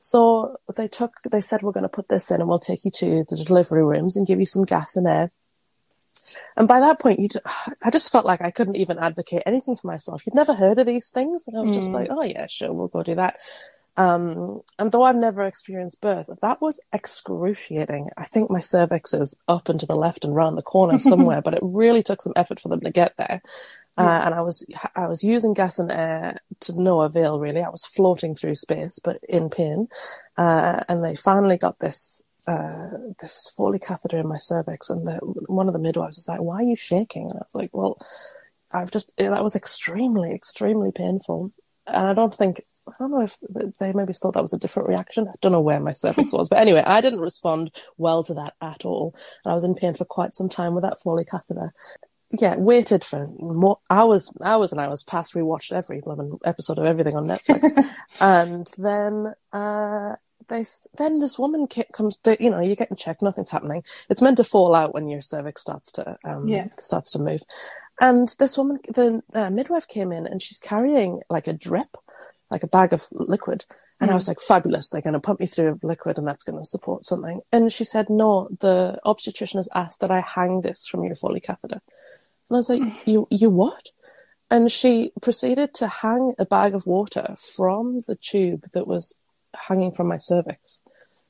So 0.00 0.56
they 0.78 0.88
took, 0.88 1.12
they 1.30 1.42
said, 1.42 1.60
we're 1.60 1.72
going 1.72 1.82
to 1.82 1.90
put 1.90 2.08
this 2.08 2.30
in 2.30 2.40
and 2.40 2.48
we'll 2.48 2.58
take 2.58 2.86
you 2.86 2.90
to 2.92 3.24
the 3.28 3.44
delivery 3.44 3.84
rooms 3.84 4.16
and 4.16 4.26
give 4.26 4.38
you 4.38 4.46
some 4.46 4.64
gas 4.64 4.96
and 4.96 5.06
air. 5.06 5.30
And 6.56 6.66
by 6.66 6.80
that 6.80 7.00
point, 7.00 7.20
you, 7.20 7.28
I 7.84 7.90
just 7.90 8.10
felt 8.10 8.24
like 8.24 8.40
I 8.40 8.50
couldn't 8.50 8.76
even 8.76 8.98
advocate 8.98 9.42
anything 9.44 9.76
for 9.76 9.88
myself. 9.88 10.22
You'd 10.24 10.34
never 10.34 10.54
heard 10.54 10.78
of 10.78 10.86
these 10.86 11.10
things, 11.10 11.46
and 11.46 11.56
I 11.56 11.60
was 11.60 11.70
mm. 11.70 11.74
just 11.74 11.92
like, 11.92 12.08
"Oh 12.10 12.22
yeah, 12.22 12.46
sure, 12.48 12.72
we'll 12.72 12.88
go 12.88 13.02
do 13.02 13.14
that." 13.14 13.34
Um, 13.98 14.60
and 14.78 14.92
though 14.92 15.02
I've 15.02 15.16
never 15.16 15.42
experienced 15.42 16.00
birth, 16.00 16.30
that 16.40 16.62
was 16.62 16.80
excruciating. 16.92 18.10
I 18.16 18.24
think 18.24 18.48
my 18.48 18.60
cervix 18.60 19.12
is 19.12 19.36
up 19.48 19.68
and 19.68 19.80
to 19.80 19.86
the 19.86 19.96
left 19.96 20.24
and 20.24 20.36
round 20.36 20.56
the 20.56 20.62
corner 20.62 20.98
somewhere, 21.00 21.42
but 21.42 21.54
it 21.54 21.60
really 21.62 22.04
took 22.04 22.22
some 22.22 22.32
effort 22.36 22.60
for 22.60 22.68
them 22.68 22.80
to 22.82 22.92
get 22.92 23.16
there. 23.18 23.42
Uh, 23.98 24.20
and 24.24 24.34
I 24.36 24.42
was 24.42 24.64
I 24.94 25.08
was 25.08 25.24
using 25.24 25.52
gas 25.54 25.80
and 25.80 25.90
air 25.90 26.36
to 26.60 26.80
no 26.80 27.00
avail. 27.00 27.40
Really, 27.40 27.60
I 27.60 27.68
was 27.68 27.84
floating 27.84 28.36
through 28.36 28.54
space, 28.54 29.00
but 29.02 29.18
in 29.28 29.50
pain. 29.50 29.88
Uh, 30.36 30.84
and 30.88 31.04
they 31.04 31.16
finally 31.16 31.56
got 31.58 31.80
this 31.80 32.22
uh, 32.46 32.90
this 33.20 33.52
Foley 33.56 33.80
catheter 33.80 34.18
in 34.20 34.28
my 34.28 34.36
cervix, 34.36 34.90
and 34.90 35.08
the, 35.08 35.16
one 35.48 35.66
of 35.66 35.72
the 35.72 35.80
midwives 35.80 36.16
was 36.16 36.28
like, 36.28 36.40
"Why 36.40 36.58
are 36.58 36.62
you 36.62 36.76
shaking?" 36.76 37.24
And 37.24 37.34
I 37.34 37.42
was 37.42 37.54
like, 37.54 37.70
"Well." 37.72 37.98
I've 38.70 38.90
just 38.90 39.16
that 39.16 39.42
was 39.42 39.56
extremely, 39.56 40.30
extremely 40.30 40.92
painful 40.92 41.52
and 41.88 42.06
I 42.06 42.14
don't 42.14 42.34
think 42.34 42.60
I 42.88 42.92
don't 42.98 43.10
know 43.10 43.22
if 43.22 43.38
they 43.78 43.92
maybe 43.92 44.12
thought 44.12 44.34
that 44.34 44.42
was 44.42 44.52
a 44.52 44.58
different 44.58 44.88
reaction. 44.88 45.28
I 45.28 45.34
don't 45.40 45.52
know 45.52 45.60
where 45.60 45.80
my 45.80 45.92
cervix 45.92 46.32
was, 46.32 46.48
but 46.48 46.60
anyway, 46.60 46.82
I 46.86 47.00
didn't 47.00 47.20
respond 47.20 47.70
well 47.96 48.22
to 48.24 48.34
that 48.34 48.54
at 48.60 48.84
all, 48.84 49.14
and 49.44 49.52
I 49.52 49.54
was 49.54 49.64
in 49.64 49.74
pain 49.74 49.94
for 49.94 50.04
quite 50.04 50.34
some 50.34 50.48
time 50.48 50.74
with 50.74 50.82
that 50.82 50.98
Foley 51.00 51.24
catheter. 51.24 51.72
Yeah, 52.30 52.56
waited 52.56 53.04
for 53.04 53.24
more 53.38 53.78
hours, 53.88 54.30
hours 54.44 54.72
and 54.72 54.80
hours 54.80 55.02
past. 55.02 55.34
We 55.34 55.42
watched 55.42 55.72
every 55.72 56.02
episode 56.44 56.78
of 56.78 56.84
everything 56.84 57.16
on 57.16 57.26
Netflix, 57.26 57.72
and 58.20 58.70
then 58.76 59.34
uh, 59.52 60.16
they 60.48 60.64
then 60.96 61.18
this 61.18 61.38
woman 61.38 61.66
comes. 61.92 62.18
They, 62.18 62.36
you 62.40 62.50
know, 62.50 62.60
you're 62.60 62.76
getting 62.76 62.96
checked, 62.96 63.22
nothing's 63.22 63.50
happening. 63.50 63.84
It's 64.08 64.22
meant 64.22 64.38
to 64.38 64.44
fall 64.44 64.74
out 64.74 64.94
when 64.94 65.08
your 65.08 65.20
cervix 65.20 65.60
starts 65.60 65.92
to 65.92 66.16
um, 66.24 66.48
yeah. 66.48 66.62
starts 66.62 67.12
to 67.12 67.18
move. 67.18 67.42
And 68.00 68.34
this 68.38 68.56
woman, 68.56 68.78
the 68.88 69.22
uh, 69.34 69.50
midwife, 69.50 69.88
came 69.88 70.12
in 70.12 70.26
and 70.26 70.40
she's 70.40 70.58
carrying 70.58 71.20
like 71.28 71.48
a 71.48 71.52
drip, 71.52 71.96
like 72.50 72.62
a 72.62 72.68
bag 72.68 72.92
of 72.92 73.04
liquid. 73.12 73.64
And 74.00 74.08
mm. 74.08 74.12
I 74.12 74.14
was 74.14 74.28
like, 74.28 74.40
fabulous! 74.40 74.90
They're 74.90 75.02
going 75.02 75.14
to 75.14 75.20
pump 75.20 75.40
me 75.40 75.46
through 75.46 75.80
liquid, 75.82 76.18
and 76.18 76.26
that's 76.26 76.44
going 76.44 76.58
to 76.58 76.64
support 76.64 77.04
something. 77.04 77.40
And 77.52 77.72
she 77.72 77.84
said, 77.84 78.08
no, 78.08 78.48
the 78.60 78.98
obstetrician 79.04 79.58
has 79.58 79.68
asked 79.74 80.00
that 80.00 80.10
I 80.10 80.20
hang 80.20 80.62
this 80.62 80.86
from 80.86 81.02
your 81.02 81.16
Foley 81.16 81.40
catheter. 81.40 81.80
And 82.48 82.56
I 82.56 82.56
was 82.56 82.70
like, 82.70 82.82
you 83.06 83.26
you 83.30 83.50
what? 83.50 83.90
And 84.50 84.72
she 84.72 85.12
proceeded 85.20 85.74
to 85.74 85.86
hang 85.86 86.32
a 86.38 86.46
bag 86.46 86.74
of 86.74 86.86
water 86.86 87.36
from 87.38 88.02
the 88.06 88.14
tube 88.14 88.64
that 88.72 88.86
was 88.86 89.18
hanging 89.54 89.92
from 89.92 90.08
my 90.08 90.16
cervix. 90.16 90.80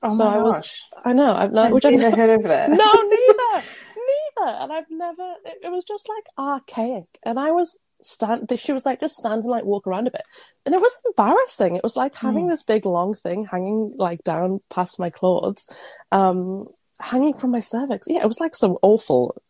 Oh 0.02 0.08
so 0.10 0.24
my 0.24 0.36
I 0.36 0.38
was, 0.38 0.56
gosh. 0.56 0.80
I 1.04 1.12
know, 1.12 1.32
I've 1.32 1.52
not, 1.52 1.72
which 1.72 1.84
I've 1.84 1.94
never 1.94 2.16
heard 2.16 2.30
of 2.30 2.46
it. 2.46 2.68
No, 2.70 2.92
neither, 3.02 3.66
neither. 3.96 4.58
And 4.58 4.72
I've 4.72 4.90
never, 4.90 5.34
it, 5.44 5.58
it 5.64 5.70
was 5.70 5.84
just 5.84 6.08
like 6.08 6.24
archaic. 6.38 7.06
And 7.24 7.38
I 7.38 7.50
was 7.50 7.78
stand, 8.00 8.48
she 8.56 8.72
was 8.72 8.86
like, 8.86 9.00
just 9.00 9.16
stand 9.16 9.42
and 9.42 9.50
like 9.50 9.64
walk 9.64 9.86
around 9.86 10.06
a 10.06 10.10
bit. 10.10 10.22
And 10.64 10.74
it 10.74 10.80
was 10.80 10.96
embarrassing. 11.06 11.76
It 11.76 11.82
was 11.82 11.96
like 11.96 12.14
having 12.14 12.46
mm. 12.46 12.50
this 12.50 12.62
big 12.62 12.86
long 12.86 13.14
thing 13.14 13.44
hanging 13.44 13.94
like 13.96 14.22
down 14.24 14.60
past 14.70 15.00
my 15.00 15.10
clothes, 15.10 15.72
um, 16.12 16.68
hanging 17.00 17.34
from 17.34 17.50
my 17.50 17.60
cervix. 17.60 18.06
Yeah, 18.08 18.22
it 18.22 18.28
was 18.28 18.40
like 18.40 18.54
some 18.54 18.76
awful 18.82 19.40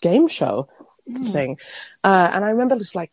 game 0.00 0.28
show 0.28 0.68
mm. 1.08 1.32
thing. 1.32 1.58
Uh, 2.02 2.30
and 2.32 2.44
I 2.44 2.50
remember 2.50 2.78
just 2.78 2.96
like 2.96 3.10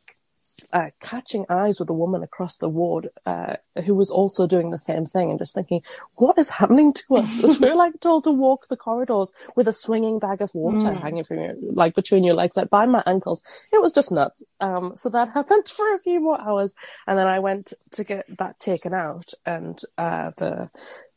uh, 0.74 0.90
catching 1.00 1.46
eyes 1.50 1.80
with 1.80 1.90
a 1.90 1.94
woman 1.94 2.24
across 2.24 2.58
the 2.58 2.70
ward 2.70 3.08
uh, 3.26 3.56
who 3.86 3.96
was 3.96 4.12
also 4.12 4.48
doing 4.48 4.72
the 4.72 4.78
same 4.78 5.06
thing 5.06 5.30
and 5.30 5.40
just 5.40 5.56
thinking, 5.56 5.82
what 6.18 6.38
is 6.38 6.50
happening 6.50 6.94
to 6.94 7.18
us? 7.18 7.44
As 7.44 7.60
we're 7.60 7.76
like 7.76 8.00
told 8.00 8.26
to 8.26 8.32
walk 8.32 8.68
the 8.68 8.78
corridors 8.78 9.34
with 9.56 9.68
a 9.68 9.74
swinging 9.74 10.20
bag 10.20 10.42
of 10.42 10.54
water 10.54 10.78
mm. 10.78 11.02
hanging 11.02 11.24
from 11.24 11.40
your, 11.40 11.56
like 11.62 11.96
between 11.96 12.24
your 12.24 12.36
legs, 12.36 12.58
like 12.58 12.70
by 12.70 12.86
my 12.86 13.04
ankles. 13.06 13.44
It 13.72 13.82
was 13.82 13.94
just 13.94 14.12
nuts. 14.12 14.44
Um, 14.60 14.96
so 14.96 15.10
that 15.10 15.30
happened 15.34 15.68
for 15.68 15.94
a 15.94 16.00
few 16.00 16.20
more 16.20 16.40
hours. 16.40 16.76
And 17.08 17.18
then 17.18 17.28
I 17.28 17.40
went 17.40 17.74
to 17.92 18.04
get 18.04 18.26
that 18.38 18.60
taken 18.60 18.94
out 18.94 19.32
and, 19.46 19.80
uh, 19.98 20.32
the, 20.38 20.70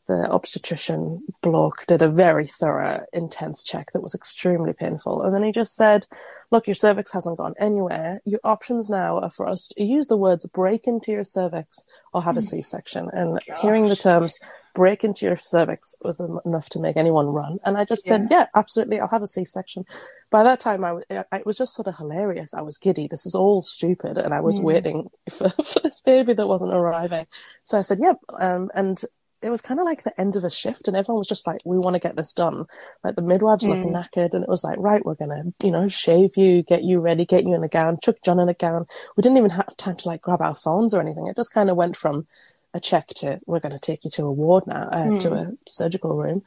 the 0.07 0.29
obstetrician 0.29 1.23
bloke 1.41 1.85
did 1.87 2.01
a 2.01 2.09
very 2.09 2.45
thorough, 2.45 3.05
intense 3.13 3.63
check 3.63 3.91
that 3.93 4.01
was 4.01 4.15
extremely 4.15 4.73
painful. 4.73 5.21
And 5.21 5.33
then 5.33 5.43
he 5.43 5.51
just 5.51 5.75
said, 5.75 6.07
look, 6.51 6.67
your 6.67 6.75
cervix 6.75 7.11
hasn't 7.11 7.37
gone 7.37 7.53
anywhere. 7.59 8.19
Your 8.25 8.41
options 8.43 8.89
now 8.89 9.19
are 9.19 9.29
for 9.29 9.47
us 9.47 9.69
to 9.69 9.83
use 9.83 10.07
the 10.07 10.17
words 10.17 10.45
break 10.45 10.85
into 10.85 11.11
your 11.11 11.23
cervix 11.23 11.83
or 12.13 12.21
have 12.21 12.37
a 12.37 12.41
hmm. 12.41 12.45
C-section. 12.45 13.09
And 13.13 13.39
Gosh. 13.47 13.61
hearing 13.61 13.87
the 13.87 13.95
terms 13.95 14.37
break 14.73 15.03
into 15.03 15.25
your 15.25 15.37
cervix 15.37 15.95
was 16.01 16.19
enough 16.45 16.69
to 16.69 16.79
make 16.79 16.97
anyone 16.97 17.27
run. 17.27 17.59
And 17.65 17.77
I 17.77 17.85
just 17.85 18.05
yeah. 18.05 18.17
said, 18.17 18.27
yeah, 18.29 18.47
absolutely. 18.55 18.99
I'll 18.99 19.07
have 19.07 19.23
a 19.23 19.27
C-section. 19.27 19.85
By 20.29 20.43
that 20.43 20.59
time, 20.59 20.83
I, 20.83 20.99
I, 21.09 21.37
it 21.37 21.45
was 21.45 21.57
just 21.57 21.73
sort 21.73 21.87
of 21.87 21.97
hilarious. 21.97 22.53
I 22.53 22.61
was 22.61 22.77
giddy. 22.77 23.07
This 23.07 23.25
is 23.25 23.35
all 23.35 23.61
stupid. 23.61 24.17
And 24.17 24.33
I 24.33 24.41
was 24.41 24.55
mm. 24.55 24.63
waiting 24.63 25.09
for, 25.29 25.49
for, 25.49 25.79
this 25.79 26.01
baby 26.01 26.33
that 26.33 26.47
wasn't 26.47 26.73
arriving. 26.73 27.27
So 27.63 27.77
I 27.79 27.81
said, 27.81 27.99
yep. 28.01 28.17
Yeah. 28.31 28.55
Um, 28.55 28.71
and 28.73 29.01
it 29.41 29.49
was 29.49 29.61
kind 29.61 29.79
of 29.79 29.85
like 29.85 30.03
the 30.03 30.19
end 30.19 30.35
of 30.35 30.43
a 30.43 30.51
shift 30.51 30.87
and 30.87 30.95
everyone 30.95 31.19
was 31.19 31.27
just 31.27 31.47
like, 31.47 31.61
we 31.65 31.77
want 31.77 31.95
to 31.95 31.99
get 31.99 32.15
this 32.15 32.33
done. 32.33 32.65
Like 33.03 33.15
the 33.15 33.21
midwives 33.21 33.63
mm. 33.63 33.69
looking 33.69 33.91
knackered 33.91 34.33
and 34.33 34.43
it 34.43 34.49
was 34.49 34.63
like, 34.63 34.77
right, 34.79 35.03
we're 35.03 35.15
going 35.15 35.29
to, 35.31 35.65
you 35.65 35.71
know, 35.71 35.87
shave 35.87 36.37
you, 36.37 36.61
get 36.61 36.83
you 36.83 36.99
ready, 36.99 37.25
get 37.25 37.43
you 37.43 37.55
in 37.55 37.63
a 37.63 37.67
gown, 37.67 37.97
chuck 38.03 38.17
John 38.23 38.39
in 38.39 38.49
a 38.49 38.53
gown. 38.53 38.85
We 39.17 39.21
didn't 39.21 39.39
even 39.39 39.49
have 39.51 39.75
time 39.77 39.95
to 39.97 40.07
like 40.07 40.21
grab 40.21 40.41
our 40.41 40.55
phones 40.55 40.93
or 40.93 41.01
anything. 41.01 41.27
It 41.27 41.35
just 41.35 41.53
kind 41.53 41.69
of 41.69 41.75
went 41.75 41.97
from 41.97 42.27
a 42.73 42.79
check 42.79 43.07
to, 43.07 43.39
we're 43.47 43.59
going 43.59 43.73
to 43.73 43.79
take 43.79 44.05
you 44.05 44.11
to 44.11 44.25
a 44.25 44.31
ward 44.31 44.67
now, 44.67 44.89
uh, 44.91 45.05
mm. 45.05 45.19
to 45.21 45.33
a 45.33 45.51
surgical 45.67 46.15
room. 46.15 46.43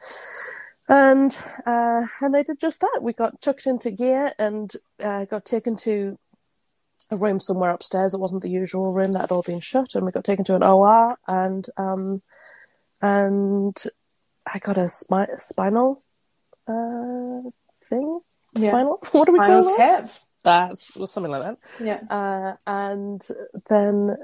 And, 0.88 1.36
uh, 1.66 2.06
and 2.20 2.34
they 2.34 2.42
did 2.42 2.60
just 2.60 2.80
that. 2.80 3.00
We 3.02 3.12
got 3.12 3.40
tucked 3.40 3.66
into 3.66 3.90
gear 3.90 4.32
and, 4.38 4.72
uh, 5.02 5.24
got 5.24 5.44
taken 5.44 5.76
to 5.78 6.18
a 7.10 7.16
room 7.16 7.40
somewhere 7.40 7.70
upstairs. 7.70 8.14
It 8.14 8.20
wasn't 8.20 8.42
the 8.42 8.50
usual 8.50 8.92
room 8.92 9.12
that 9.12 9.22
had 9.22 9.32
all 9.32 9.42
been 9.42 9.60
shut 9.60 9.94
and 9.94 10.06
we 10.06 10.12
got 10.12 10.24
taken 10.24 10.44
to 10.44 10.54
an 10.54 10.62
OR 10.62 11.18
and, 11.26 11.66
um, 11.76 12.22
and 13.02 13.76
I 14.46 14.58
got 14.58 14.78
a 14.78 14.88
spi- 14.88 15.36
spinal 15.36 16.02
uh, 16.68 17.50
thing 17.88 18.20
Yeah. 18.56 18.68
spinal. 18.70 18.98
What 19.12 19.26
do 19.26 19.32
we 19.32 19.38
Spinal 19.38 19.64
call 19.64 19.76
tap. 19.76 20.10
That's 20.42 20.94
was 20.96 21.10
something 21.10 21.30
like 21.32 21.42
that. 21.42 21.58
Yeah. 21.80 22.00
Uh, 22.10 22.54
and 22.66 23.26
then 23.70 24.16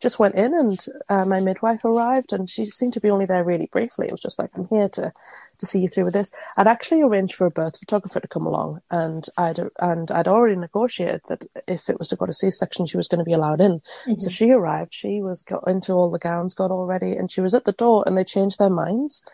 just 0.00 0.18
went 0.18 0.34
in, 0.36 0.54
and 0.54 0.86
uh, 1.08 1.24
my 1.24 1.40
midwife 1.40 1.84
arrived, 1.84 2.32
and 2.32 2.48
she 2.48 2.64
seemed 2.66 2.92
to 2.94 3.00
be 3.00 3.10
only 3.10 3.26
there 3.26 3.44
really 3.44 3.68
briefly. 3.70 4.06
It 4.06 4.12
was 4.12 4.20
just 4.20 4.38
like, 4.38 4.50
"I'm 4.54 4.68
here 4.68 4.88
to 4.90 5.12
to 5.58 5.66
see 5.66 5.80
you 5.80 5.88
through 5.88 6.04
with 6.04 6.14
this." 6.14 6.32
I'd 6.56 6.66
actually 6.66 7.02
arranged 7.02 7.34
for 7.34 7.46
a 7.46 7.50
birth 7.50 7.78
photographer 7.78 8.20
to 8.20 8.28
come 8.28 8.46
along, 8.46 8.80
and 8.90 9.26
I'd 9.36 9.58
and 9.78 10.10
I'd 10.10 10.28
already 10.28 10.56
negotiated 10.56 11.22
that 11.28 11.44
if 11.66 11.88
it 11.88 11.98
was 11.98 12.08
to 12.08 12.16
go 12.16 12.26
to 12.26 12.32
C-section, 12.32 12.86
she 12.86 12.96
was 12.96 13.08
going 13.08 13.18
to 13.18 13.24
be 13.24 13.32
allowed 13.32 13.60
in. 13.60 13.80
So 14.18 14.28
she 14.30 14.50
arrived. 14.50 14.92
She 14.94 15.20
was 15.22 15.42
got 15.42 15.64
into 15.66 15.92
all 15.92 16.10
the 16.10 16.18
gowns, 16.18 16.54
got 16.54 16.70
all 16.70 16.86
ready, 16.86 17.12
and 17.12 17.30
she 17.30 17.40
was 17.40 17.54
at 17.54 17.64
the 17.64 17.72
door, 17.72 18.04
and 18.06 18.16
they 18.16 18.24
changed 18.24 18.58
their 18.58 18.70
minds. 18.70 19.24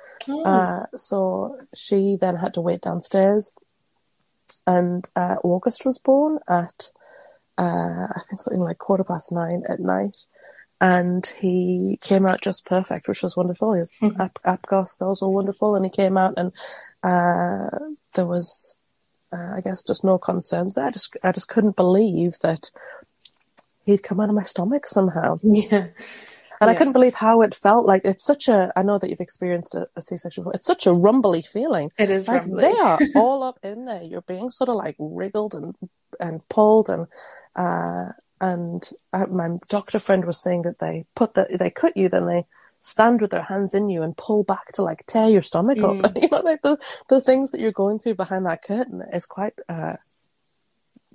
Uh, 0.44 0.86
so 0.96 1.56
she 1.74 2.16
then 2.20 2.36
had 2.36 2.54
to 2.54 2.60
wait 2.60 2.82
downstairs, 2.82 3.56
and 4.66 5.08
uh, 5.16 5.36
August 5.42 5.84
was 5.86 5.98
born 5.98 6.38
at 6.48 6.90
uh, 7.58 8.06
I 8.16 8.20
think 8.28 8.40
something 8.40 8.62
like 8.62 8.78
quarter 8.78 9.04
past 9.04 9.32
nine 9.32 9.62
at 9.68 9.80
night, 9.80 10.24
and 10.80 11.26
he 11.38 11.98
came 12.02 12.26
out 12.26 12.40
just 12.40 12.64
perfect, 12.64 13.06
which 13.06 13.22
was 13.22 13.36
wonderful. 13.36 13.74
His 13.74 13.92
ap- 14.18 14.38
APGAR 14.44 14.86
scores 14.88 15.20
were 15.20 15.28
wonderful, 15.28 15.76
and 15.76 15.84
he 15.84 15.90
came 15.90 16.16
out, 16.16 16.34
and 16.36 16.52
uh, 17.02 17.68
there 18.14 18.26
was, 18.26 18.78
uh, 19.32 19.54
I 19.56 19.60
guess, 19.60 19.82
just 19.82 20.04
no 20.04 20.16
concerns 20.18 20.74
there. 20.74 20.86
I 20.86 20.90
just, 20.90 21.16
I 21.22 21.32
just 21.32 21.48
couldn't 21.48 21.76
believe 21.76 22.38
that 22.40 22.70
he'd 23.84 24.02
come 24.02 24.20
out 24.20 24.28
of 24.30 24.34
my 24.34 24.42
stomach 24.42 24.86
somehow. 24.86 25.38
Yeah. 25.42 25.88
And 26.62 26.68
I 26.68 26.74
couldn't 26.74 26.92
believe 26.92 27.14
how 27.14 27.40
it 27.40 27.54
felt. 27.54 27.86
Like 27.86 28.02
it's 28.04 28.22
such 28.22 28.46
a. 28.46 28.70
I 28.76 28.82
know 28.82 28.98
that 28.98 29.08
you've 29.08 29.22
experienced 29.22 29.74
a, 29.74 29.86
a 29.96 30.02
C-section 30.02 30.42
before. 30.42 30.52
It's 30.52 30.66
such 30.66 30.86
a 30.86 30.92
rumbly 30.92 31.40
feeling. 31.40 31.90
It 31.96 32.10
is 32.10 32.28
like 32.28 32.42
rumbly. 32.42 32.64
they 32.64 32.78
are 32.78 32.98
all 33.16 33.42
up 33.42 33.58
in 33.62 33.86
there. 33.86 34.02
You're 34.02 34.20
being 34.20 34.50
sort 34.50 34.68
of 34.68 34.76
like 34.76 34.94
wriggled 34.98 35.54
and 35.54 35.74
and 36.20 36.46
pulled 36.50 36.90
and 36.90 37.06
uh, 37.56 38.12
and 38.40 38.88
uh, 39.12 39.26
my 39.26 39.58
doctor 39.68 40.00
friend 40.00 40.24
was 40.24 40.40
saying 40.42 40.62
that 40.62 40.78
they 40.78 41.04
put 41.14 41.34
the 41.34 41.46
they 41.58 41.70
cut 41.70 41.96
you, 41.96 42.08
then 42.08 42.26
they 42.26 42.46
stand 42.80 43.20
with 43.20 43.30
their 43.30 43.42
hands 43.42 43.74
in 43.74 43.88
you 43.90 44.02
and 44.02 44.16
pull 44.16 44.42
back 44.42 44.72
to 44.72 44.82
like 44.82 45.04
tear 45.06 45.28
your 45.28 45.42
stomach 45.42 45.78
Mm. 45.80 46.04
up. 46.06 46.16
you 46.22 46.28
know, 46.30 46.40
like 46.40 46.62
the 46.62 46.78
the 47.08 47.20
things 47.20 47.50
that 47.50 47.60
you're 47.60 47.72
going 47.72 47.98
through 47.98 48.14
behind 48.14 48.46
that 48.46 48.62
curtain 48.62 49.02
is 49.12 49.26
quite 49.26 49.52
uh, 49.68 49.94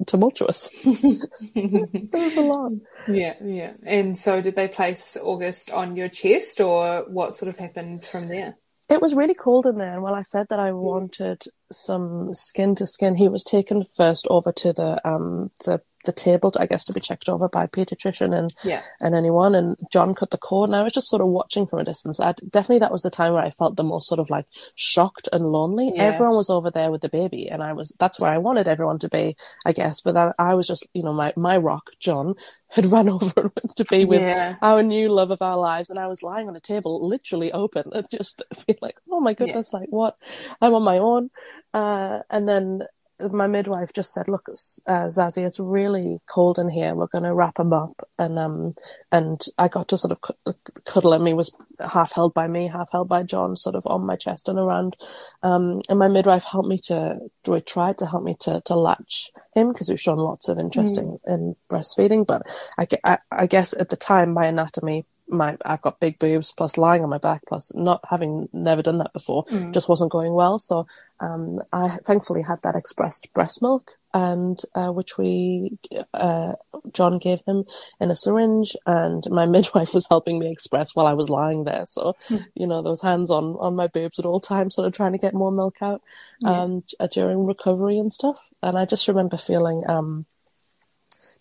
tumultuous. 0.05 0.69
it 0.83 2.09
was 2.13 2.35
a 2.37 2.41
lot. 2.41 2.71
Yeah, 3.07 3.33
yeah. 3.43 3.73
And 3.83 4.17
so 4.17 4.41
did 4.41 4.55
they 4.55 4.67
place 4.67 5.17
August 5.21 5.71
on 5.71 5.95
your 5.95 6.09
chest 6.09 6.59
or 6.61 7.05
what 7.07 7.37
sort 7.37 7.49
of 7.49 7.57
happened 7.57 8.05
from 8.05 8.27
there? 8.27 8.55
It 8.87 9.01
was 9.01 9.15
really 9.15 9.33
cold 9.35 9.65
in 9.65 9.77
there, 9.79 9.93
and 9.93 10.03
while 10.03 10.13
I 10.13 10.21
said 10.21 10.47
that 10.49 10.59
I 10.59 10.71
wanted 10.71 11.43
some 11.71 12.33
skin 12.33 12.75
to 12.75 12.85
skin, 12.85 13.15
he 13.15 13.29
was 13.29 13.43
taken 13.43 13.83
first 13.83 14.27
over 14.29 14.51
to 14.53 14.73
the 14.73 14.99
um 15.07 15.51
the 15.65 15.81
the 16.05 16.11
table, 16.11 16.53
I 16.59 16.67
guess, 16.67 16.85
to 16.85 16.93
be 16.93 16.99
checked 16.99 17.27
over 17.27 17.49
by 17.49 17.63
a 17.63 17.67
pediatrician 17.67 18.37
and 18.37 18.53
Yeah. 18.63 18.81
and 19.01 19.15
anyone. 19.15 19.55
And 19.55 19.75
John 19.91 20.13
cut 20.13 20.29
the 20.29 20.37
cord, 20.37 20.69
and 20.69 20.75
I 20.75 20.83
was 20.83 20.93
just 20.93 21.09
sort 21.09 21.21
of 21.23 21.27
watching 21.29 21.65
from 21.65 21.79
a 21.79 21.83
distance. 21.83 22.19
I 22.19 22.35
definitely 22.47 22.79
that 22.79 22.91
was 22.91 23.01
the 23.01 23.09
time 23.09 23.33
where 23.33 23.43
I 23.43 23.49
felt 23.49 23.75
the 23.75 23.83
most 23.83 24.07
sort 24.07 24.19
of 24.19 24.29
like 24.29 24.45
shocked 24.75 25.27
and 25.33 25.51
lonely. 25.51 25.91
Yeah. 25.95 26.03
Everyone 26.03 26.35
was 26.35 26.51
over 26.51 26.69
there 26.69 26.91
with 26.91 27.01
the 27.01 27.09
baby, 27.09 27.49
and 27.49 27.63
I 27.63 27.73
was 27.73 27.91
that's 27.99 28.21
where 28.21 28.31
I 28.31 28.37
wanted 28.37 28.67
everyone 28.67 28.99
to 28.99 29.09
be, 29.09 29.35
I 29.65 29.71
guess. 29.73 30.01
But 30.01 30.13
then 30.13 30.31
I 30.37 30.53
was 30.53 30.67
just, 30.67 30.85
you 30.93 31.01
know, 31.01 31.13
my 31.13 31.33
my 31.35 31.57
rock, 31.57 31.89
John, 31.99 32.35
had 32.69 32.85
run 32.91 33.09
over 33.09 33.51
to 33.75 33.85
be 33.85 34.05
with 34.05 34.21
Yeah. 34.21 34.55
our 34.61 34.83
new 34.83 35.09
love 35.09 35.31
of 35.31 35.41
our 35.41 35.57
lives, 35.57 35.89
and 35.89 35.97
I 35.97 36.05
was 36.05 36.21
lying 36.21 36.47
on 36.47 36.55
a 36.55 36.59
table, 36.59 37.07
literally 37.07 37.51
open, 37.51 37.89
and 37.93 38.07
just 38.11 38.43
feel 38.53 38.75
like, 38.79 38.97
oh 39.09 39.21
my 39.21 39.33
goodness, 39.33 39.73
like 39.73 39.89
what? 39.89 40.17
I'm 40.61 40.75
on 40.75 40.83
my 40.83 40.99
own. 40.99 41.31
Uh, 41.73 42.19
and 42.29 42.47
then 42.47 42.83
my 43.31 43.47
midwife 43.47 43.93
just 43.93 44.13
said, 44.13 44.27
"Look, 44.27 44.47
uh, 44.49 45.07
Zazi, 45.07 45.45
it's 45.45 45.59
really 45.59 46.19
cold 46.27 46.59
in 46.59 46.69
here. 46.69 46.95
We're 46.95 47.07
going 47.07 47.23
to 47.23 47.33
wrap 47.33 47.59
him 47.59 47.71
up." 47.71 48.07
And 48.19 48.37
um, 48.37 48.73
and 49.11 49.41
I 49.57 49.67
got 49.69 49.87
to 49.89 49.97
sort 49.97 50.11
of 50.11 50.21
cu- 50.21 50.53
cuddle 50.85 51.13
him. 51.13 51.25
He 51.25 51.33
was 51.33 51.55
half 51.93 52.13
held 52.13 52.33
by 52.33 52.47
me, 52.47 52.67
half 52.67 52.89
held 52.91 53.07
by 53.07 53.23
John, 53.23 53.55
sort 53.55 53.75
of 53.75 53.85
on 53.87 54.05
my 54.05 54.15
chest 54.15 54.49
and 54.49 54.59
around. 54.59 54.97
Um, 55.43 55.81
and 55.89 55.99
my 55.99 56.09
midwife 56.09 56.43
helped 56.43 56.67
me 56.67 56.77
to, 56.87 57.19
or 57.47 57.61
tried 57.61 57.97
to 57.99 58.07
help 58.07 58.23
me 58.23 58.35
to 58.41 58.61
to 58.65 58.75
latch 58.75 59.31
him 59.53 59.71
because 59.71 59.89
we've 59.89 60.01
shown 60.01 60.17
lots 60.17 60.49
of 60.49 60.59
interest 60.59 60.97
in, 60.97 61.19
in 61.25 61.55
breastfeeding. 61.69 62.27
But 62.27 62.43
I, 62.77 62.87
I, 63.05 63.17
I 63.31 63.47
guess 63.47 63.73
at 63.73 63.89
the 63.89 63.97
time, 63.97 64.33
my 64.33 64.47
anatomy 64.47 65.05
my 65.27 65.57
I've 65.65 65.81
got 65.81 65.99
big 65.99 66.19
boobs 66.19 66.51
plus 66.51 66.77
lying 66.77 67.03
on 67.03 67.09
my 67.09 67.17
back 67.17 67.41
plus 67.47 67.73
not 67.75 68.01
having 68.09 68.47
never 68.53 68.81
done 68.81 68.99
that 68.99 69.13
before 69.13 69.45
just 69.71 69.89
wasn't 69.89 70.11
going 70.11 70.33
well. 70.33 70.59
So 70.59 70.87
um 71.19 71.59
I 71.71 71.97
thankfully 72.05 72.43
had 72.43 72.61
that 72.63 72.75
expressed 72.77 73.29
breast 73.33 73.61
milk 73.61 73.93
and 74.13 74.59
uh, 74.75 74.91
which 74.91 75.17
we 75.17 75.77
uh 76.13 76.53
John 76.93 77.17
gave 77.17 77.39
him 77.47 77.65
in 77.99 78.11
a 78.11 78.15
syringe 78.15 78.75
and 78.85 79.23
my 79.29 79.45
midwife 79.55 79.93
was 79.93 80.07
helping 80.07 80.39
me 80.39 80.51
express 80.51 80.95
while 80.95 81.07
I 81.07 81.13
was 81.13 81.29
lying 81.29 81.63
there. 81.63 81.85
So 81.87 82.15
you 82.53 82.67
know 82.67 82.81
those 82.81 83.01
hands 83.01 83.31
on 83.31 83.55
on 83.59 83.75
my 83.75 83.87
boobs 83.87 84.19
at 84.19 84.25
all 84.25 84.39
times 84.39 84.75
sort 84.75 84.87
of 84.87 84.93
trying 84.93 85.13
to 85.13 85.17
get 85.17 85.33
more 85.33 85.51
milk 85.51 85.77
out 85.81 86.01
um 86.45 86.83
during 87.11 87.45
recovery 87.45 87.97
and 87.97 88.11
stuff. 88.13 88.49
And 88.61 88.77
I 88.77 88.85
just 88.85 89.07
remember 89.07 89.37
feeling 89.37 89.83
um 89.87 90.25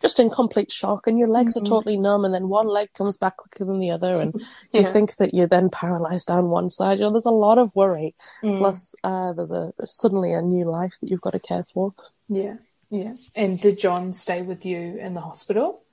just 0.04 0.20
in 0.20 0.28
complete 0.28 0.70
shock 0.70 1.06
and 1.06 1.18
your 1.18 1.28
legs 1.28 1.56
are 1.56 1.62
totally 1.62 1.96
numb 1.96 2.26
and 2.26 2.34
then 2.34 2.48
one 2.48 2.68
leg 2.68 2.92
comes 2.92 3.16
back 3.16 3.38
quicker 3.38 3.64
than 3.64 3.78
the 3.78 3.90
other 3.90 4.20
and 4.20 4.34
you 4.72 4.84
think 4.84 5.16
that 5.16 5.32
you're 5.32 5.46
then 5.46 5.70
paralyzed 5.70 6.28
down 6.28 6.50
one 6.50 6.68
side. 6.68 6.98
You 6.98 7.04
know 7.04 7.10
there's 7.10 7.24
a 7.24 7.30
lot 7.30 7.56
of 7.56 7.74
worry. 7.74 8.14
Plus 8.58 8.94
uh, 9.02 9.32
there's 9.32 9.50
a 9.50 9.72
suddenly 9.86 10.34
a 10.34 10.42
new 10.42 10.70
life 10.70 10.94
that 11.00 11.10
you've 11.10 11.22
got 11.22 11.30
to 11.30 11.40
care 11.40 11.64
for. 11.72 11.94
Yeah, 12.28 12.56
yeah. 12.90 13.14
And 13.34 13.58
did 13.58 13.78
John 13.78 14.12
stay 14.12 14.42
with 14.42 14.66
you 14.66 14.98
in 14.98 15.14
the 15.14 15.22
hospital? 15.22 15.83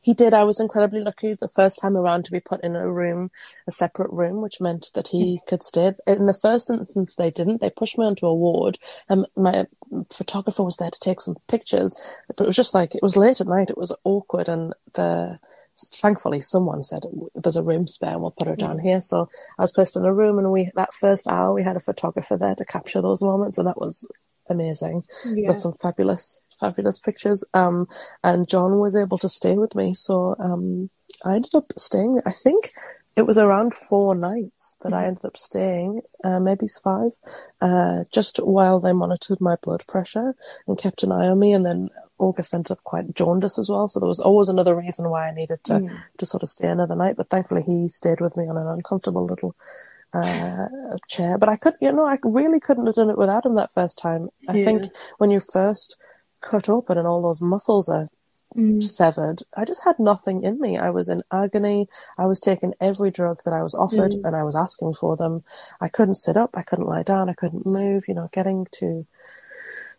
He 0.00 0.14
did. 0.14 0.34
I 0.34 0.44
was 0.44 0.60
incredibly 0.60 1.00
lucky 1.00 1.34
the 1.34 1.48
first 1.48 1.80
time 1.80 1.96
around 1.96 2.24
to 2.24 2.32
be 2.32 2.40
put 2.40 2.62
in 2.62 2.76
a 2.76 2.90
room 2.90 3.30
a 3.66 3.70
separate 3.70 4.10
room 4.10 4.40
which 4.40 4.60
meant 4.60 4.90
that 4.94 5.08
he 5.08 5.36
hmm. 5.36 5.48
could 5.48 5.62
stay. 5.62 5.92
In 6.06 6.26
the 6.26 6.38
first 6.40 6.70
instance 6.70 7.14
they 7.14 7.30
didn't. 7.30 7.60
They 7.60 7.70
pushed 7.70 7.98
me 7.98 8.06
onto 8.06 8.26
a 8.26 8.34
ward 8.34 8.78
and 9.08 9.26
my 9.36 9.66
photographer 10.10 10.62
was 10.62 10.76
there 10.76 10.90
to 10.90 11.00
take 11.00 11.20
some 11.20 11.36
pictures 11.48 12.00
but 12.28 12.44
it 12.44 12.46
was 12.46 12.56
just 12.56 12.74
like 12.74 12.94
it 12.94 13.02
was 13.02 13.16
late 13.16 13.40
at 13.40 13.46
night. 13.46 13.70
It 13.70 13.78
was 13.78 13.94
awkward 14.04 14.48
and 14.48 14.74
the 14.94 15.38
thankfully 15.78 16.40
someone 16.40 16.82
said 16.82 17.04
there's 17.36 17.56
a 17.56 17.62
room 17.62 17.86
spare 17.86 18.10
and 18.10 18.20
we'll 18.20 18.32
put 18.32 18.48
her 18.48 18.54
hmm. 18.54 18.60
down 18.60 18.78
here. 18.78 19.00
So 19.00 19.28
i 19.58 19.62
was 19.62 19.72
placed 19.72 19.96
in 19.96 20.04
a 20.04 20.14
room 20.14 20.38
and 20.38 20.52
we 20.52 20.70
that 20.74 20.94
first 20.94 21.26
hour 21.28 21.52
we 21.52 21.62
had 21.64 21.76
a 21.76 21.80
photographer 21.80 22.36
there 22.36 22.54
to 22.54 22.64
capture 22.64 23.02
those 23.02 23.22
moments 23.22 23.58
and 23.58 23.66
that 23.66 23.80
was 23.80 24.06
amazing. 24.48 25.04
Yeah. 25.26 25.48
got 25.48 25.60
some 25.60 25.74
fabulous 25.74 26.40
fabulous 26.60 27.00
pictures 27.00 27.44
um 27.54 27.86
and 28.22 28.48
john 28.48 28.78
was 28.78 28.96
able 28.96 29.18
to 29.18 29.28
stay 29.28 29.56
with 29.56 29.74
me 29.74 29.94
so 29.94 30.34
um 30.38 30.90
i 31.24 31.34
ended 31.34 31.54
up 31.54 31.72
staying 31.76 32.18
i 32.26 32.30
think 32.30 32.68
it 33.16 33.26
was 33.26 33.36
around 33.36 33.74
four 33.74 34.14
nights 34.14 34.76
that 34.82 34.92
I 34.94 35.06
ended 35.06 35.24
up 35.24 35.36
staying, 35.36 36.02
uh, 36.22 36.38
maybe 36.38 36.66
five, 36.68 37.10
uh, 37.60 38.04
just 38.12 38.36
while 38.38 38.78
they 38.78 38.92
monitored 38.92 39.40
my 39.40 39.56
blood 39.60 39.82
pressure 39.88 40.36
and 40.68 40.78
kept 40.78 41.02
an 41.02 41.10
eye 41.10 41.26
on 41.26 41.40
me. 41.40 41.52
And 41.52 41.66
then 41.66 41.88
August 42.18 42.54
ended 42.54 42.70
up 42.70 42.84
quite 42.84 43.12
jaundiced 43.16 43.58
as 43.58 43.68
well, 43.68 43.88
so 43.88 43.98
there 43.98 44.06
was 44.06 44.20
always 44.20 44.48
another 44.48 44.76
reason 44.76 45.10
why 45.10 45.26
I 45.28 45.34
needed 45.34 45.64
to 45.64 45.82
to 46.18 46.26
sort 46.26 46.44
of 46.44 46.48
stay 46.48 46.68
another 46.68 46.94
night. 46.94 47.16
But 47.16 47.28
thankfully, 47.28 47.62
he 47.66 47.88
stayed 47.88 48.20
with 48.20 48.36
me 48.36 48.44
on 48.46 48.56
an 48.56 48.68
uncomfortable 48.68 49.26
little 49.26 49.56
uh, 50.14 50.66
chair. 51.08 51.38
But 51.38 51.48
I 51.48 51.56
could, 51.56 51.74
you 51.80 51.90
know, 51.90 52.06
I 52.06 52.18
really 52.22 52.60
couldn't 52.60 52.86
have 52.86 52.94
done 52.94 53.10
it 53.10 53.18
without 53.18 53.46
him 53.46 53.56
that 53.56 53.72
first 53.72 53.98
time. 53.98 54.28
I 54.48 54.52
Yeah. 54.52 54.64
think 54.64 54.84
when 55.18 55.30
you 55.32 55.40
first 55.40 55.96
cut 56.40 56.68
open 56.68 56.98
and 56.98 57.06
all 57.06 57.22
those 57.22 57.40
muscles 57.40 57.88
are 57.88 58.08
mm. 58.56 58.82
severed. 58.82 59.42
I 59.56 59.64
just 59.64 59.84
had 59.84 59.98
nothing 59.98 60.42
in 60.42 60.60
me. 60.60 60.78
I 60.78 60.90
was 60.90 61.08
in 61.08 61.22
agony. 61.32 61.88
I 62.18 62.26
was 62.26 62.40
taking 62.40 62.74
every 62.80 63.10
drug 63.10 63.40
that 63.44 63.54
I 63.54 63.62
was 63.62 63.74
offered 63.74 64.12
mm. 64.12 64.24
and 64.24 64.34
I 64.34 64.42
was 64.42 64.56
asking 64.56 64.94
for 64.94 65.16
them. 65.16 65.42
I 65.80 65.88
couldn't 65.88 66.16
sit 66.16 66.36
up. 66.36 66.50
I 66.54 66.62
couldn't 66.62 66.86
lie 66.86 67.02
down. 67.02 67.28
I 67.28 67.34
couldn't 67.34 67.66
move. 67.66 68.04
You 68.08 68.14
know, 68.14 68.28
getting 68.32 68.66
to 68.72 69.06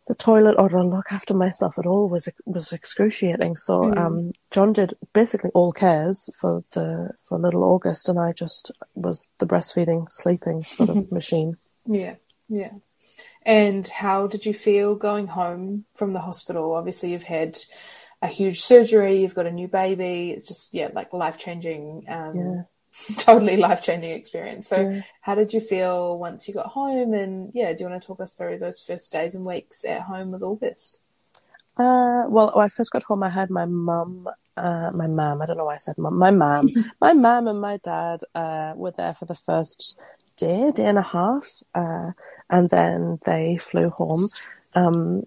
the 0.08 0.16
toilet 0.16 0.56
or 0.58 0.68
to 0.70 0.82
look 0.82 1.12
after 1.12 1.36
myself 1.36 1.78
at 1.78 1.86
all 1.86 2.10
was 2.10 2.28
was 2.46 2.74
excruciating. 2.74 3.56
So 3.56 3.82
mm. 3.82 3.98
um, 3.98 4.32
John 4.50 4.74
did 4.74 4.96
basically 5.14 5.52
all 5.54 5.72
cares 5.72 6.30
for 6.36 6.64
the 6.74 7.12
for 7.24 7.38
little 7.38 7.64
August, 7.64 8.10
and 8.10 8.20
I 8.20 8.34
just 8.34 8.72
was 8.96 9.30
the 9.38 9.46
breastfeeding, 9.46 10.12
sleeping 10.12 10.62
sort 10.62 10.90
of 10.90 11.12
machine. 11.20 11.58
Yeah, 11.86 12.16
yeah. 12.50 12.72
And 13.46 13.88
how 13.88 14.28
did 14.28 14.46
you 14.46 14.54
feel 14.54 14.96
going 14.96 15.28
home 15.28 15.86
from 15.96 16.14
the 16.14 16.20
hospital? 16.20 16.74
Obviously, 16.74 17.12
you've 17.12 17.24
had 17.24 17.58
a 18.22 18.28
huge 18.28 18.62
surgery, 18.62 19.22
you've 19.22 19.36
got 19.36 19.46
a 19.46 19.52
new 19.52 19.68
baby. 19.68 20.32
It's 20.32 20.46
just, 20.48 20.74
yeah, 20.74 20.90
like 20.94 21.14
life 21.14 21.38
changing, 21.38 22.06
um, 22.10 22.38
Yeah. 22.38 22.62
totally 23.18 23.56
life 23.56 23.82
changing 23.82 24.12
experience. 24.12 24.68
So, 24.68 24.82
Yeah. 24.82 25.02
how 25.22 25.36
did 25.36 25.54
you 25.54 25.62
feel 25.62 26.20
once 26.20 26.48
you 26.48 26.54
got 26.54 26.68
home? 26.68 27.14
And 27.14 27.52
yeah, 27.54 27.72
do 27.74 27.84
you 27.84 27.90
want 27.90 28.02
to 28.02 28.06
talk 28.06 28.20
us 28.20 28.36
through 28.36 28.60
those 28.60 28.82
first 28.82 29.12
days 29.12 29.36
and 29.36 29.46
weeks 29.46 29.86
at 29.86 30.02
home 30.02 30.32
with 30.32 30.44
August? 30.44 31.00
Uh, 31.78 32.26
well, 32.28 32.52
when 32.54 32.66
I 32.66 32.70
first 32.70 32.92
got 32.92 33.04
home, 33.04 33.24
I 33.24 33.30
had 33.30 33.50
my 33.50 33.64
mum, 33.64 34.28
uh, 34.58 34.92
my 34.94 35.08
mum, 35.08 35.42
I 35.42 35.46
don't 35.46 35.56
know 35.58 35.64
why 35.66 35.76
I 35.76 35.78
said 35.78 35.98
mum, 35.98 36.18
my 36.18 36.32
mum, 36.32 36.68
my 37.02 37.14
mum 37.14 37.48
and 37.48 37.62
my 37.62 37.78
dad, 37.78 38.20
uh, 38.36 38.74
were 38.76 38.92
there 38.92 39.14
for 39.14 39.26
the 39.26 39.36
first 39.36 39.98
day, 40.40 40.72
day 40.72 40.86
and 40.86 40.98
a 40.98 41.02
half, 41.04 41.48
uh, 41.76 42.12
and 42.50 42.70
then 42.70 43.20
they 43.26 43.58
flew 43.58 43.90
home. 43.90 44.28
Um, 44.76 45.24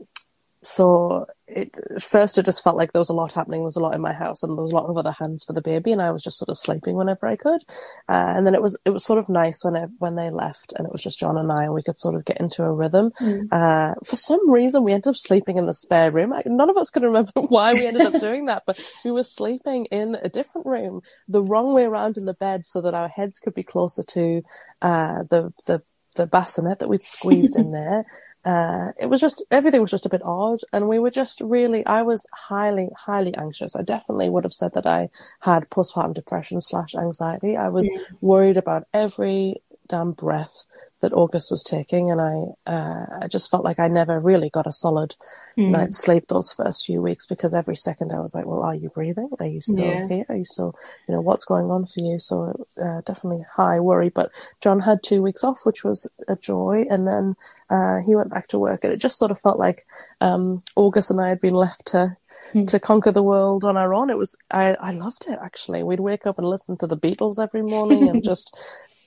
so 0.63 1.27
it, 1.55 1.75
at 1.95 2.03
first 2.03 2.39
it 2.39 2.45
just 2.45 2.63
felt 2.63 2.77
like 2.77 2.93
there 2.93 3.01
was 3.01 3.09
a 3.09 3.15
lot 3.15 3.33
happening. 3.33 3.61
There 3.61 3.67
was 3.67 3.77
a 3.77 3.81
lot 3.81 3.95
in 3.95 4.01
my 4.01 4.13
house, 4.13 4.43
and 4.43 4.57
there 4.57 4.63
was 4.63 4.73
a 4.73 4.75
lot 4.75 4.89
of 4.89 4.97
other 4.97 5.13
hands 5.13 5.45
for 5.45 5.53
the 5.53 5.61
baby, 5.61 5.93
and 5.93 6.01
I 6.01 6.11
was 6.11 6.23
just 6.23 6.39
sort 6.39 6.49
of 6.49 6.59
sleeping 6.59 6.97
whenever 6.97 7.27
I 7.27 7.37
could. 7.37 7.63
Uh, 8.09 8.35
and 8.37 8.47
then 8.47 8.55
it 8.55 8.63
was 8.63 8.79
it 8.85 8.91
was 8.91 9.05
sort 9.05 9.19
of 9.19 9.29
nice 9.29 9.65
when 9.65 9.77
I, 9.77 9.87
when 9.99 10.15
they 10.15 10.31
left, 10.31 10.73
and 10.77 10.87
it 10.87 10.93
was 10.93 11.03
just 11.03 11.19
John 11.19 11.37
and 11.37 11.51
I, 11.51 11.65
and 11.65 11.75
we 11.75 11.83
could 11.83 11.99
sort 11.99 12.15
of 12.15 12.25
get 12.25 12.41
into 12.41 12.63
a 12.63 12.73
rhythm. 12.73 13.13
Mm. 13.21 13.53
Uh, 13.53 13.95
for 14.05 14.17
some 14.17 14.51
reason, 14.51 14.85
we 14.85 14.93
ended 14.93 15.09
up 15.09 15.17
sleeping 15.17 15.59
in 15.59 15.67
the 15.67 15.75
spare 15.75 16.11
room. 16.11 16.33
I, 16.33 16.43
none 16.47 16.71
of 16.71 16.77
us 16.77 16.91
can 16.91 17.03
remember 17.03 17.33
why 17.35 17.75
we 17.75 17.87
ended 17.87 18.03
up 18.03 18.21
doing 18.21 18.47
that, 18.47 18.63
but 18.67 18.81
we 19.05 19.11
were 19.11 19.25
sleeping 19.25 19.87
in 19.87 20.17
a 20.23 20.29
different 20.29 20.67
room, 20.67 21.03
the 21.29 21.43
wrong 21.43 21.75
way 21.75 21.85
around 21.85 22.17
in 22.17 22.25
the 22.25 22.35
bed, 22.35 22.67
so 22.67 22.81
that 22.81 22.95
our 22.95 23.09
heads 23.09 23.41
could 23.41 23.55
be 23.55 23.63
closer 23.65 24.03
to 24.05 24.43
uh, 24.81 25.25
the 25.29 25.53
the 25.67 25.83
the 26.15 26.27
bassinet 26.27 26.79
that 26.79 26.89
we'd 26.89 27.03
squeezed 27.03 27.57
in 27.57 27.73
there 27.73 28.05
uh, 28.45 28.93
it 28.99 29.07
was 29.07 29.21
just 29.21 29.45
everything 29.51 29.81
was 29.81 29.91
just 29.91 30.07
a 30.07 30.11
bit 30.11 30.23
odd, 30.25 30.61
and 30.73 30.89
we 30.89 30.99
were 30.99 31.11
just 31.11 31.41
really. 31.41 31.87
I 31.87 32.03
was 32.03 32.27
highly, 32.35 32.89
highly 32.97 33.35
anxious. 33.37 33.77
I 33.77 33.83
definitely 33.83 34.31
would 34.31 34.45
have 34.45 34.53
said 34.53 34.75
that 34.75 34.87
I 34.87 35.11
had 35.41 35.71
postpartum 35.71 36.15
depression 36.15 36.61
slash 36.61 36.95
anxiety. 36.95 37.57
I 37.57 37.69
was 37.69 37.89
worried 38.21 38.57
about 38.57 38.89
every 38.93 39.63
damn 39.87 40.13
breath 40.13 40.67
that 41.03 41.13
August 41.13 41.51
was 41.51 41.65
taking, 41.65 42.11
and 42.11 42.21
I 42.21 42.71
uh, 42.71 43.07
I 43.23 43.29
just 43.29 43.51
felt 43.51 43.65
like 43.65 43.81
I 43.81 43.89
never 43.89 44.21
really 44.21 44.49
got 44.49 44.69
a 44.69 44.73
solid 44.73 45.17
mm. 45.59 45.71
night's 45.71 45.99
sleep 45.99 46.29
those 46.29 46.53
first 46.53 46.87
few 46.87 47.03
weeks 47.03 47.27
because 47.27 47.53
every 47.53 47.77
second 47.77 48.13
I 48.13 48.21
was 48.21 48.35
like, 48.35 48.47
well, 48.47 48.63
are 48.63 48.75
you 48.75 48.89
breathing? 48.89 49.29
Are 49.41 49.47
you 49.47 49.61
still 49.61 49.85
yeah. 49.85 50.09
here? 50.09 50.25
Are 50.29 50.37
you 50.37 50.45
still, 50.45 50.75
you 51.09 51.15
know, 51.15 51.21
what's 51.21 51.45
going 51.45 51.71
on 51.71 51.87
for 51.87 52.01
you? 52.01 52.21
So 52.21 52.67
uh, 52.81 53.03
definitely 53.05 53.45
high 53.53 53.81
worry. 53.81 54.11
But 54.11 54.31
John 54.61 54.81
had 54.81 55.03
two 55.03 55.23
weeks 55.23 55.43
off, 55.43 55.67
which 55.67 55.83
was 55.83 56.09
a 56.29 56.37
joy, 56.37 56.87
and 56.89 57.07
then 57.07 57.35
uh, 57.69 57.99
he 58.07 58.15
went 58.15 58.31
back 58.31 58.47
to 58.49 58.59
work, 58.59 58.85
and 58.85 58.93
it 58.93 59.01
just 59.01 59.19
sort 59.19 59.33
of 59.33 59.41
felt 59.41 59.59
like 59.59 59.85
um, 60.21 60.61
August 60.77 61.11
and 61.11 61.21
I 61.21 61.31
had 61.31 61.41
been 61.41 61.55
left 61.55 61.85
to 61.87 62.17
hmm. 62.53 62.65
to 62.67 62.79
conquer 62.79 63.11
the 63.11 63.25
world 63.25 63.65
on 63.65 63.77
our 63.77 63.93
own. 63.93 64.09
It 64.09 64.19
was 64.19 64.37
I, 64.53 64.75
I 64.75 64.93
loved 64.93 65.27
it 65.27 65.41
actually. 65.43 65.83
We'd 65.83 65.99
wake 65.99 66.27
up 66.27 66.39
and 66.39 66.49
listen 66.49 66.77
to 66.79 66.87
the 66.87 66.97
Beatles 66.97 67.43
every 67.43 67.63
morning 67.63 68.09
and 68.09 68.23
just 68.33 68.57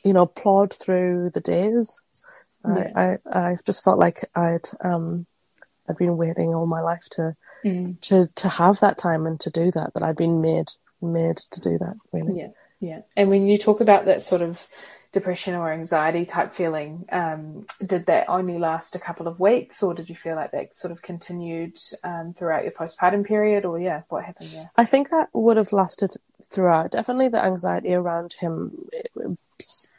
you 0.06 0.14
know, 0.14 0.26
plod 0.26 0.74
through 0.74 1.32
the 1.34 1.42
days. 1.42 2.02
Yeah. 2.66 2.92
I, 2.96 3.02
I, 3.04 3.40
I 3.50 3.58
just 3.66 3.84
felt 3.84 4.00
like 4.00 4.22
I'd, 4.36 4.70
um, 4.82 5.26
I'd 5.90 5.98
been 5.98 6.16
waiting 6.16 6.56
all 6.56 6.68
my 6.68 6.82
life 6.82 7.04
to, 7.12 7.36
mm. 7.64 8.00
to, 8.02 8.28
to 8.36 8.50
have 8.50 8.80
that 8.80 8.98
time 8.98 9.26
and 9.26 9.40
to 9.42 9.50
do 9.50 9.72
that, 9.72 9.94
that 9.94 10.04
I'd 10.04 10.16
been 10.16 10.42
made, 10.42 10.70
made 11.02 11.38
to 11.38 11.60
do 11.60 11.78
that 11.80 11.96
really. 12.14 12.40
Yeah. 12.40 12.48
Yeah. 12.80 13.02
And 13.16 13.30
when 13.30 13.48
you 13.48 13.58
talk 13.58 13.82
about 13.82 14.06
that 14.06 14.22
sort 14.22 14.42
of 14.42 14.68
depression 15.12 15.56
or 15.56 15.72
anxiety 15.72 16.26
type 16.26 16.52
feeling, 16.52 17.06
um, 17.12 17.66
did 17.84 18.06
that 18.08 18.28
only 18.28 18.60
last 18.60 18.96
a 18.96 19.00
couple 19.00 19.28
of 19.28 19.40
weeks 19.40 19.82
or 19.82 19.94
did 19.94 20.10
you 20.10 20.16
feel 20.16 20.36
like 20.36 20.52
that 20.52 20.76
sort 20.76 20.92
of 20.92 21.02
continued 21.02 21.78
um, 22.04 22.34
throughout 22.34 22.64
your 22.64 22.74
postpartum 22.74 23.26
period 23.26 23.66
or 23.66 23.80
yeah, 23.80 24.02
what 24.10 24.26
happened 24.26 24.50
there? 24.52 24.70
I 24.76 24.86
think 24.86 25.10
that 25.10 25.30
would 25.34 25.58
have 25.58 25.72
lasted 25.72 26.14
throughout. 26.44 26.92
Definitely 26.92 27.30
the 27.30 27.44
anxiety 27.44 27.94
around 27.94 28.34
him 28.34 28.88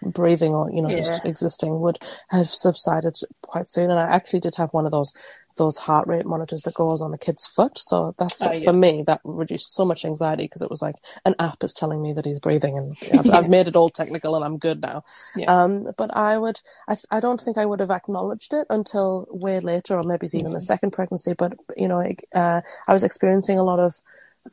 breathing 0.03 0.53
or 0.53 0.71
you 0.71 0.83
know 0.83 0.89
yeah. 0.89 0.97
just 0.97 1.25
existing 1.25 1.81
would 1.81 1.99
have 2.29 2.49
subsided 2.49 3.17
quite 3.43 3.69
soon 3.69 3.91
and 3.91 3.99
i 3.99 4.03
actually 4.03 4.41
did 4.41 4.55
have 4.57 4.73
one 4.73 4.85
of 4.85 4.93
those 4.93 5.15
those 5.57 5.79
heart 5.79 6.07
rate 6.07 6.27
monitors 6.27 6.63
that 6.63 6.75
goes 6.75 7.01
on 7.01 7.11
the 7.11 7.19
kid's 7.19 7.47
foot 7.47 7.79
so 7.79 8.15
that's 8.19 8.43
oh, 8.43 8.53
yeah. 8.53 8.65
for 8.65 8.73
me 8.73 9.03
that 9.07 9.21
reduced 9.25 9.73
so 9.73 9.85
much 9.85 10.05
anxiety 10.05 10.45
because 10.45 10.61
it 10.61 10.69
was 10.69 10.83
like 10.83 10.97
an 11.25 11.35
app 11.39 11.65
is 11.65 11.73
telling 11.73 12.03
me 12.03 12.13
that 12.13 12.27
he's 12.27 12.41
breathing 12.41 12.77
and 12.77 12.97
I've, 13.19 13.27
yeah. 13.27 13.39
I've 13.39 13.49
made 13.49 13.67
it 13.67 13.77
all 13.77 13.89
technical 13.89 14.37
and 14.37 14.45
i'm 14.45 14.59
good 14.59 14.83
now 14.83 15.05
um, 15.49 15.89
but 15.97 16.15
i 16.15 16.37
would 16.37 16.61
I, 16.89 16.97
I 17.11 17.21
don't 17.21 17.41
think 17.41 17.57
i 17.57 17.65
would 17.65 17.81
have 17.81 17.91
acknowledged 17.91 18.53
it 18.53 18.67
until 18.69 19.27
way 19.31 19.61
later 19.61 19.97
or 19.97 20.03
maybe 20.03 20.27
even 20.27 20.47
mm-hmm. 20.47 20.55
the 20.55 20.61
second 20.61 20.93
pregnancy 20.93 21.33
but 21.33 21.55
you 21.77 21.89
know 21.89 22.03
uh, 22.35 22.61
i 22.87 22.93
was 22.93 23.05
experiencing 23.05 23.59
a 23.59 23.65
lot 23.65 23.81
of 23.81 23.95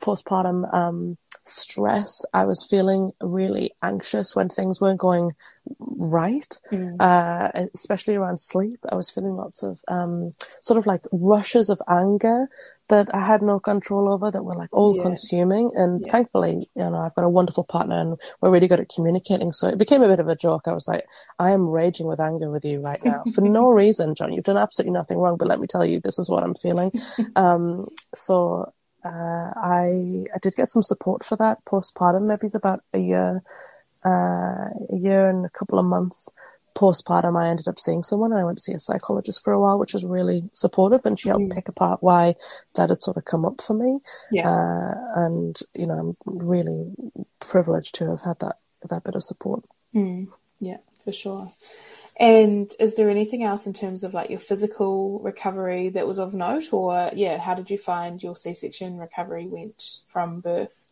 postpartum 0.00 0.72
um, 0.74 1.18
stress. 1.44 2.24
I 2.32 2.44
was 2.44 2.66
feeling 2.68 3.12
really 3.20 3.72
anxious 3.82 4.34
when 4.34 4.48
things 4.48 4.80
weren't 4.80 5.00
going 5.00 5.32
right, 5.78 6.58
mm. 6.72 6.96
uh, 7.00 7.66
especially 7.74 8.14
around 8.14 8.38
sleep. 8.38 8.80
I 8.90 8.94
was 8.94 9.10
feeling 9.10 9.34
lots 9.34 9.62
of 9.62 9.78
um, 9.88 10.34
sort 10.60 10.78
of 10.78 10.86
like 10.86 11.02
rushes 11.12 11.70
of 11.70 11.80
anger 11.88 12.48
that 12.88 13.14
I 13.14 13.24
had 13.24 13.40
no 13.40 13.58
control 13.58 14.12
over 14.12 14.30
that 14.30 14.42
were 14.42 14.54
like 14.54 14.68
all 14.72 14.96
yeah. 14.96 15.02
consuming. 15.02 15.70
And 15.74 16.02
yeah. 16.04 16.12
thankfully, 16.12 16.68
you 16.74 16.82
know, 16.82 16.98
I've 16.98 17.14
got 17.14 17.24
a 17.24 17.30
wonderful 17.30 17.64
partner 17.64 17.98
and 17.98 18.20
we're 18.40 18.50
really 18.50 18.68
good 18.68 18.80
at 18.80 18.90
communicating. 18.94 19.52
So 19.52 19.68
it 19.68 19.78
became 19.78 20.02
a 20.02 20.08
bit 20.08 20.20
of 20.20 20.28
a 20.28 20.36
joke. 20.36 20.62
I 20.66 20.72
was 20.72 20.86
like, 20.86 21.06
I 21.38 21.52
am 21.52 21.68
raging 21.68 22.06
with 22.06 22.20
anger 22.20 22.50
with 22.50 22.64
you 22.64 22.80
right 22.80 23.02
now 23.04 23.22
for 23.34 23.40
no 23.40 23.68
reason, 23.70 24.14
John. 24.14 24.32
You've 24.32 24.44
done 24.44 24.58
absolutely 24.58 24.92
nothing 24.92 25.18
wrong, 25.18 25.36
but 25.38 25.48
let 25.48 25.60
me 25.60 25.66
tell 25.66 25.84
you, 25.84 26.00
this 26.00 26.18
is 26.18 26.28
what 26.28 26.42
I'm 26.42 26.54
feeling. 26.54 26.92
um, 27.36 27.86
so 28.14 28.70
uh, 29.04 29.52
I 29.56 30.24
I 30.34 30.38
did 30.40 30.54
get 30.56 30.70
some 30.70 30.82
support 30.82 31.24
for 31.24 31.36
that 31.36 31.64
postpartum. 31.64 32.28
Maybe 32.28 32.46
it's 32.46 32.54
about 32.54 32.82
a 32.92 32.98
year, 32.98 33.42
uh, 34.04 34.68
a 34.90 34.96
year 34.96 35.28
and 35.28 35.44
a 35.44 35.50
couple 35.50 35.78
of 35.78 35.84
months 35.84 36.30
postpartum. 36.74 37.40
I 37.40 37.48
ended 37.48 37.68
up 37.68 37.78
seeing 37.78 38.02
someone, 38.02 38.32
and 38.32 38.40
I 38.40 38.44
went 38.44 38.58
to 38.58 38.62
see 38.62 38.72
a 38.72 38.78
psychologist 38.78 39.42
for 39.42 39.52
a 39.52 39.60
while, 39.60 39.78
which 39.78 39.94
was 39.94 40.04
really 40.04 40.50
supportive, 40.52 41.00
and 41.04 41.18
she 41.18 41.28
helped 41.28 41.44
mm. 41.44 41.54
pick 41.54 41.68
apart 41.68 42.02
why 42.02 42.34
that 42.74 42.90
had 42.90 43.02
sort 43.02 43.16
of 43.16 43.24
come 43.24 43.44
up 43.44 43.60
for 43.60 43.74
me. 43.74 44.00
Yeah. 44.32 44.50
Uh, 44.50 44.94
and 45.16 45.58
you 45.74 45.86
know, 45.86 46.16
I'm 46.26 46.38
really 46.38 46.92
privileged 47.40 47.94
to 47.96 48.10
have 48.10 48.22
had 48.22 48.38
that 48.40 48.56
that 48.88 49.04
bit 49.04 49.14
of 49.14 49.24
support. 49.24 49.64
Mm. 49.94 50.28
Yeah, 50.60 50.78
for 51.04 51.12
sure. 51.12 51.52
And 52.18 52.70
is 52.78 52.94
there 52.94 53.10
anything 53.10 53.42
else 53.42 53.66
in 53.66 53.72
terms 53.72 54.04
of 54.04 54.14
like 54.14 54.30
your 54.30 54.38
physical 54.38 55.18
recovery 55.20 55.88
that 55.90 56.06
was 56.06 56.18
of 56.18 56.32
note, 56.32 56.72
or 56.72 57.10
yeah, 57.14 57.38
how 57.38 57.54
did 57.54 57.70
you 57.70 57.78
find 57.78 58.22
your 58.22 58.36
C-section 58.36 58.98
recovery 58.98 59.46
went 59.46 59.82
from 60.06 60.40
birth? 60.40 60.86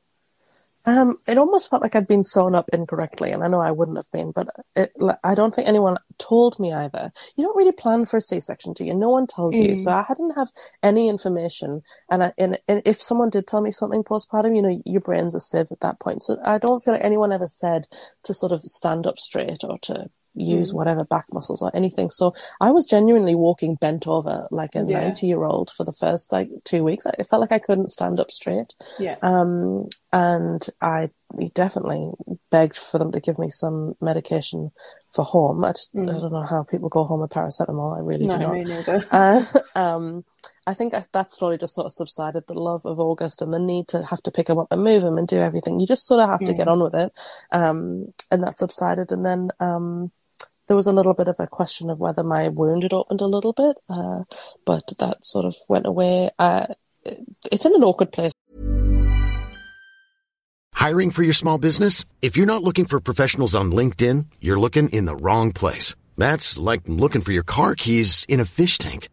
Um, 0.84 1.16
it 1.28 1.38
almost 1.38 1.70
felt 1.70 1.82
like 1.82 1.94
I'd 1.94 2.08
been 2.08 2.24
sewn 2.24 2.56
up 2.56 2.68
incorrectly, 2.72 3.30
and 3.30 3.44
I 3.44 3.46
know 3.46 3.60
I 3.60 3.70
wouldn't 3.70 3.98
have 3.98 4.10
been, 4.10 4.32
but 4.32 4.48
it, 4.74 4.92
I 5.22 5.34
don't 5.36 5.54
think 5.54 5.68
anyone 5.68 5.96
told 6.18 6.58
me 6.58 6.72
either. 6.72 7.12
You 7.36 7.44
don't 7.44 7.56
really 7.56 7.70
plan 7.70 8.04
for 8.04 8.16
a 8.16 8.20
C-section, 8.20 8.72
do 8.72 8.84
you? 8.84 8.92
No 8.92 9.10
one 9.10 9.28
tells 9.28 9.54
mm. 9.54 9.70
you, 9.70 9.76
so 9.76 9.92
I 9.92 10.04
didn't 10.08 10.34
have 10.34 10.48
any 10.82 11.08
information. 11.08 11.82
And, 12.10 12.24
I, 12.24 12.32
and, 12.36 12.58
and 12.66 12.82
if 12.84 13.00
someone 13.00 13.30
did 13.30 13.46
tell 13.46 13.60
me 13.60 13.70
something 13.70 14.02
postpartum, 14.02 14.56
you 14.56 14.62
know, 14.62 14.82
your 14.84 15.00
brain's 15.00 15.36
a 15.36 15.40
sieve 15.40 15.70
at 15.70 15.80
that 15.80 16.00
point. 16.00 16.24
So 16.24 16.38
I 16.44 16.58
don't 16.58 16.82
feel 16.82 16.94
like 16.94 17.04
anyone 17.04 17.30
ever 17.30 17.48
said 17.48 17.86
to 18.24 18.34
sort 18.34 18.50
of 18.50 18.62
stand 18.62 19.06
up 19.06 19.20
straight 19.20 19.62
or 19.62 19.78
to 19.82 20.10
use 20.34 20.72
mm. 20.72 20.74
whatever 20.74 21.04
back 21.04 21.26
muscles 21.32 21.62
or 21.62 21.70
anything. 21.74 22.10
So 22.10 22.34
I 22.60 22.70
was 22.70 22.86
genuinely 22.86 23.34
walking 23.34 23.76
bent 23.76 24.06
over 24.06 24.46
like 24.50 24.74
a 24.74 24.82
90 24.82 25.26
year 25.26 25.44
old 25.44 25.70
for 25.70 25.84
the 25.84 25.92
first 25.92 26.32
like 26.32 26.48
two 26.64 26.84
weeks. 26.84 27.06
It 27.06 27.26
felt 27.28 27.40
like 27.40 27.52
I 27.52 27.58
couldn't 27.58 27.90
stand 27.90 28.20
up 28.20 28.30
straight. 28.30 28.72
Yeah. 28.98 29.16
Um, 29.22 29.88
and 30.12 30.66
I 30.80 31.10
definitely 31.54 32.10
begged 32.50 32.76
for 32.76 32.98
them 32.98 33.12
to 33.12 33.20
give 33.20 33.38
me 33.38 33.50
some 33.50 33.94
medication 34.00 34.70
for 35.08 35.24
home. 35.24 35.64
I, 35.64 35.72
just, 35.72 35.94
mm. 35.94 36.08
I 36.08 36.18
don't 36.18 36.32
know 36.32 36.44
how 36.44 36.62
people 36.62 36.88
go 36.88 37.04
home 37.04 37.20
with 37.20 37.30
paracetamol. 37.30 37.96
I 37.96 38.00
really 38.00 38.26
no, 38.26 38.36
do 38.36 38.42
not. 38.42 38.52
Me 38.52 38.64
neither. 38.64 39.06
Uh, 39.12 39.44
um, 39.74 40.24
I 40.66 40.74
think 40.74 40.92
that 40.92 41.32
slowly 41.32 41.58
just 41.58 41.74
sort 41.74 41.86
of 41.86 41.92
subsided 41.92 42.44
the 42.46 42.54
love 42.54 42.86
of 42.86 43.00
August 43.00 43.42
and 43.42 43.52
the 43.52 43.58
need 43.58 43.88
to 43.88 44.04
have 44.04 44.22
to 44.22 44.30
pick 44.30 44.48
him 44.48 44.58
up 44.58 44.68
and 44.70 44.84
move 44.84 45.02
him 45.02 45.18
and 45.18 45.26
do 45.26 45.38
everything. 45.38 45.80
You 45.80 45.86
just 45.86 46.06
sort 46.06 46.20
of 46.20 46.30
have 46.30 46.40
mm. 46.40 46.46
to 46.46 46.54
get 46.54 46.68
mm. 46.68 46.72
on 46.72 46.82
with 46.82 46.94
it. 46.94 47.12
Um, 47.50 48.12
and 48.30 48.42
that 48.44 48.58
subsided. 48.58 49.10
And 49.10 49.26
then, 49.26 49.50
um, 49.58 50.12
there 50.72 50.76
was 50.78 50.86
a 50.86 50.92
little 50.92 51.12
bit 51.12 51.28
of 51.28 51.38
a 51.38 51.46
question 51.46 51.90
of 51.90 52.00
whether 52.00 52.22
my 52.22 52.48
wound 52.48 52.82
had 52.82 52.94
opened 52.94 53.20
a 53.20 53.26
little 53.26 53.52
bit, 53.52 53.78
uh, 53.90 54.24
but 54.64 54.90
that 54.98 55.22
sort 55.22 55.44
of 55.44 55.54
went 55.68 55.84
away. 55.84 56.30
Uh, 56.38 56.66
it's 57.04 57.66
in 57.66 57.74
an 57.74 57.84
awkward 57.84 58.10
place. 58.10 58.32
Hiring 60.72 61.10
for 61.10 61.24
your 61.24 61.34
small 61.34 61.58
business? 61.58 62.06
If 62.22 62.38
you're 62.38 62.46
not 62.46 62.62
looking 62.62 62.86
for 62.86 63.00
professionals 63.00 63.54
on 63.54 63.70
LinkedIn, 63.70 64.28
you're 64.40 64.58
looking 64.58 64.88
in 64.88 65.04
the 65.04 65.14
wrong 65.14 65.52
place. 65.52 65.94
That's 66.16 66.58
like 66.58 66.80
looking 66.86 67.20
for 67.20 67.32
your 67.32 67.44
car 67.44 67.74
keys 67.74 68.24
in 68.26 68.40
a 68.40 68.46
fish 68.46 68.78
tank. 68.78 69.10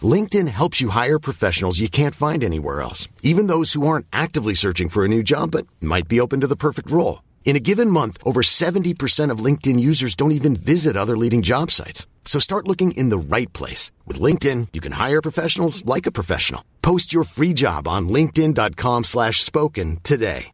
LinkedIn 0.00 0.48
helps 0.48 0.80
you 0.80 0.88
hire 0.88 1.18
professionals 1.18 1.78
you 1.78 1.90
can't 1.90 2.14
find 2.14 2.42
anywhere 2.42 2.80
else, 2.80 3.06
even 3.22 3.48
those 3.48 3.74
who 3.74 3.86
aren't 3.86 4.06
actively 4.14 4.54
searching 4.54 4.88
for 4.88 5.04
a 5.04 5.08
new 5.08 5.22
job 5.22 5.50
but 5.50 5.66
might 5.82 6.08
be 6.08 6.20
open 6.20 6.40
to 6.40 6.46
the 6.46 6.56
perfect 6.56 6.90
role. 6.90 7.18
In 7.44 7.56
a 7.56 7.60
given 7.60 7.90
month, 7.90 8.18
over 8.24 8.40
70% 8.40 9.30
of 9.30 9.38
LinkedIn 9.38 9.78
users 9.78 10.16
don't 10.16 10.32
even 10.32 10.56
visit 10.56 10.96
other 10.96 11.16
leading 11.16 11.42
job 11.42 11.70
sites. 11.70 12.08
So 12.24 12.40
start 12.40 12.66
looking 12.66 12.92
in 12.92 13.10
the 13.10 13.18
right 13.18 13.52
place. 13.52 13.92
With 14.06 14.18
LinkedIn, 14.18 14.68
you 14.72 14.80
can 14.80 14.92
hire 14.92 15.22
professionals 15.22 15.84
like 15.84 16.06
a 16.06 16.12
professional. 16.12 16.64
Post 16.82 17.12
your 17.12 17.22
free 17.22 17.52
job 17.52 17.86
on 17.86 18.08
linkedin.com 18.08 19.04
slash 19.04 19.44
spoken 19.44 19.98
today. 20.02 20.50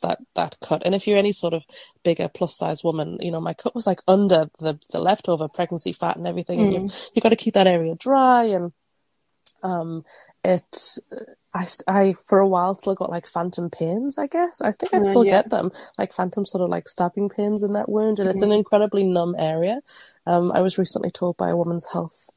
That, 0.00 0.18
that 0.34 0.56
cut. 0.60 0.82
And 0.84 0.96
if 0.96 1.06
you're 1.06 1.18
any 1.18 1.30
sort 1.32 1.54
of 1.54 1.62
bigger 2.02 2.28
plus 2.28 2.56
size 2.56 2.82
woman, 2.82 3.18
you 3.20 3.30
know, 3.30 3.40
my 3.40 3.54
cut 3.54 3.74
was 3.74 3.86
like 3.86 4.00
under 4.08 4.48
the, 4.58 4.80
the 4.90 5.00
leftover 5.00 5.46
pregnancy 5.48 5.92
fat 5.92 6.16
and 6.16 6.26
everything. 6.26 6.58
Mm. 6.58 6.64
And 6.64 6.72
you've, 6.72 6.92
you've 7.14 7.22
got 7.22 7.28
to 7.28 7.36
keep 7.36 7.54
that 7.54 7.68
area 7.68 7.94
dry 7.94 8.46
and 8.46 8.72
um, 9.62 10.04
it 10.42 10.98
I, 11.54 11.66
I 11.88 12.14
for 12.26 12.38
a 12.40 12.48
while 12.48 12.74
still 12.74 12.94
got 12.94 13.10
like 13.10 13.26
phantom 13.26 13.70
pains 13.70 14.18
i 14.18 14.26
guess. 14.26 14.60
I 14.62 14.72
think 14.72 14.94
i 14.94 14.98
Uh, 14.98 15.04
still 15.04 15.24
yeah. 15.24 15.30
get 15.42 15.50
them. 15.50 15.72
Like 15.98 16.12
phantom 16.12 16.46
sort 16.46 16.62
of 16.64 16.70
like 16.70 16.88
stabbing 16.88 17.28
pains 17.30 17.62
in 17.62 17.72
that 17.74 17.88
wound 17.90 18.20
and 18.20 18.28
it's 18.30 18.42
an 18.42 18.52
incredibly 18.52 19.04
numb 19.04 19.36
area. 19.38 19.82
Um, 20.26 20.52
i 20.52 20.60
was 20.60 20.78
recently 20.78 21.10
told 21.10 21.36
by 21.36 21.50
a 21.50 21.56
woman's 21.56 21.92
health 21.92 22.28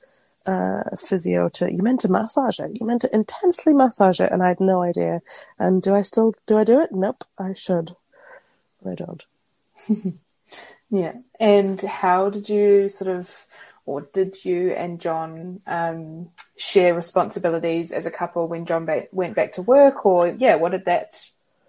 uh, 0.48 0.84
physio 0.98 1.50
to 1.50 1.72
you 1.72 1.84
meant 1.84 2.02
to 2.02 2.10
massage 2.10 2.60
it. 2.60 2.78
You 2.80 2.88
meant 2.88 3.02
to 3.04 3.16
intensely 3.16 3.74
massage 3.74 4.20
it 4.22 4.32
and 4.32 4.44
i 4.44 4.50
had 4.50 4.60
no 4.62 4.84
idea. 4.84 5.22
And 5.60 5.82
do 5.82 5.96
i 5.96 6.02
still 6.02 6.36
do 6.48 6.58
i 6.58 6.64
do 6.66 6.82
it? 6.82 6.92
Nope 6.92 7.24
i 7.40 7.54
should. 7.54 7.96
But 8.84 8.92
i 8.92 8.96
don't. 8.96 9.24
Yeah. 10.90 11.14
And 11.40 11.82
how 11.82 12.30
did 12.30 12.50
you 12.50 12.90
sort 12.90 13.16
of, 13.18 13.48
or 13.86 14.08
did 14.14 14.46
you 14.46 14.72
and 14.72 15.02
John 15.02 15.62
um, 15.68 16.30
share 16.58 16.94
responsibilities 16.94 17.92
as 17.92 18.06
a 18.06 18.12
couple 18.12 18.48
when 18.48 18.66
John 18.66 18.86
ba- 18.86 19.08
went 19.12 19.36
back 19.36 19.52
to 19.54 19.62
work, 19.62 20.06
or 20.06 20.28
yeah, 20.30 20.56
what 20.56 20.72
did 20.72 20.86
that, 20.86 21.16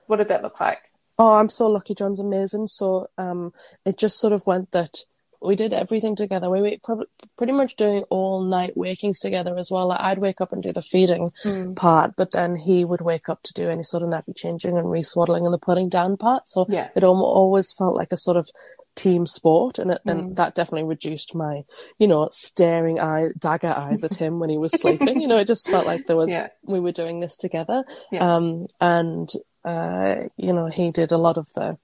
what 0.07 0.17
did 0.17 0.29
that 0.29 0.43
look 0.43 0.61
like? 0.61 0.79
Oh, 1.19 1.33
I'm 1.33 1.49
so 1.49 1.67
lucky. 1.67 1.95
John's 1.95 2.21
amazing. 2.21 2.67
So 2.67 3.09
um, 3.17 3.53
it 3.85 3.97
just 3.99 4.19
sort 4.21 4.33
of 4.33 4.47
went 4.47 4.71
that 4.73 4.99
we 5.43 5.55
did 5.57 5.73
everything 5.73 6.15
together. 6.17 6.51
We 6.51 6.61
were 6.89 7.07
pretty 7.37 7.53
much 7.53 7.77
doing 7.77 8.05
all 8.11 8.43
night 8.43 8.77
wakings 8.77 9.21
together 9.21 9.57
as 9.59 9.71
well. 9.71 9.89
Like, 9.89 10.01
I'd 10.01 10.19
wake 10.19 10.41
up 10.41 10.53
and 10.53 10.63
do 10.63 10.73
the 10.73 10.83
feeding 10.83 11.31
part, 11.75 12.15
but 12.17 12.31
then 12.33 12.57
he 12.57 12.85
would 12.85 13.01
wake 13.01 13.29
up 13.29 13.43
to 13.45 13.53
do 13.53 13.69
any 13.71 13.83
sort 13.83 14.03
of 14.03 14.09
nappy 14.09 14.35
changing 14.37 14.77
and 14.77 14.87
reswaddling 14.87 15.45
and 15.45 15.53
the 15.55 15.59
putting 15.59 15.89
down 15.89 16.17
part. 16.17 16.49
So 16.49 16.67
Yeah. 16.69 16.89
it 16.95 17.03
al- 17.03 17.23
always 17.23 17.73
felt 17.73 17.95
like 17.97 18.13
a 18.13 18.17
sort 18.17 18.37
of 18.37 18.51
team 18.97 19.27
sport, 19.27 19.79
and 19.79 19.93
it, 19.93 20.01
and 20.07 20.35
that 20.37 20.55
definitely 20.57 20.89
reduced 20.89 21.35
my, 21.35 21.63
you 21.99 22.09
know, 22.09 22.27
staring 22.33 22.99
eye, 22.99 23.29
dagger 23.39 23.69
eyes 23.77 24.03
at 24.03 24.15
him 24.15 24.41
when 24.41 24.51
he 24.51 24.59
was 24.59 24.73
sleeping. 24.81 25.21
you 25.21 25.29
know, 25.29 25.39
it 25.39 25.47
just 25.47 25.71
felt 25.71 25.87
like 25.87 26.07
there 26.07 26.17
was 26.17 26.31
Yeah. 26.37 26.49
we 26.65 26.81
were 26.81 26.93
doing 26.93 27.21
this 27.21 27.37
together. 27.37 27.85
Yeah. 28.11 28.35
Um, 28.35 28.63
and 28.81 29.31
uh, 29.65 30.17
you 30.37 30.53
know, 30.53 30.67
he 30.67 30.91
did 30.91 31.13
a 31.13 31.19
lot 31.19 31.37
of 31.37 31.47
the 31.55 31.79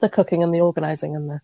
the 0.00 0.08
cooking 0.08 0.42
and 0.42 0.54
the 0.54 0.60
organizing 0.60 1.14
and 1.14 1.28
the 1.30 1.40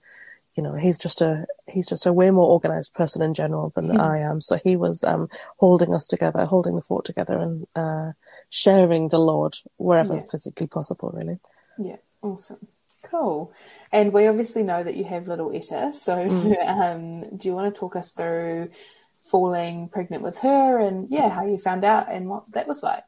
you 0.57 0.63
know 0.63 0.73
he's 0.75 0.99
just 0.99 1.21
a 1.21 1.45
he's 1.69 1.87
just 1.87 2.07
a 2.07 2.13
way 2.13 2.31
more 2.31 2.49
organized 2.51 2.95
person 2.95 3.21
in 3.21 3.35
general 3.35 3.71
than 3.77 3.95
I 4.01 4.21
am 4.21 4.41
so 4.41 4.59
he 4.65 4.77
was 4.77 5.05
um 5.05 5.29
holding 5.59 5.95
us 5.95 6.07
together 6.07 6.47
holding 6.47 6.75
the 6.75 6.81
fort 6.81 7.05
together 7.05 7.37
and 7.39 7.67
uh 7.77 8.13
sharing 8.49 9.11
the 9.11 9.19
load 9.19 9.57
wherever 9.77 10.15
Yeah. 10.15 10.23
physically 10.31 10.67
possible 10.69 11.11
really 11.13 11.39
Yeah, 11.77 11.97
awesome. 12.23 12.67
Cool. 13.11 13.53
And 13.93 14.13
we 14.13 14.27
obviously 14.27 14.63
know 14.63 14.83
that 14.83 14.97
you 14.97 15.05
have 15.05 15.29
little 15.29 15.55
Etta. 15.55 15.93
So, 15.93 16.15
um, 16.67 17.37
do 17.37 17.49
you 17.49 17.55
want 17.55 17.75
to 17.75 17.79
talk 17.79 17.97
us 17.97 18.13
through 18.13 18.71
falling 19.13 19.89
pregnant 19.89 20.23
with 20.23 20.39
her 20.39 20.79
and, 20.79 21.09
yeah, 21.11 21.29
how 21.29 21.47
you 21.47 21.59
found 21.59 21.85
out 21.85 22.11
and 22.11 22.29
what 22.29 22.51
that 22.53 22.69
was 22.69 22.83
like? 22.83 23.05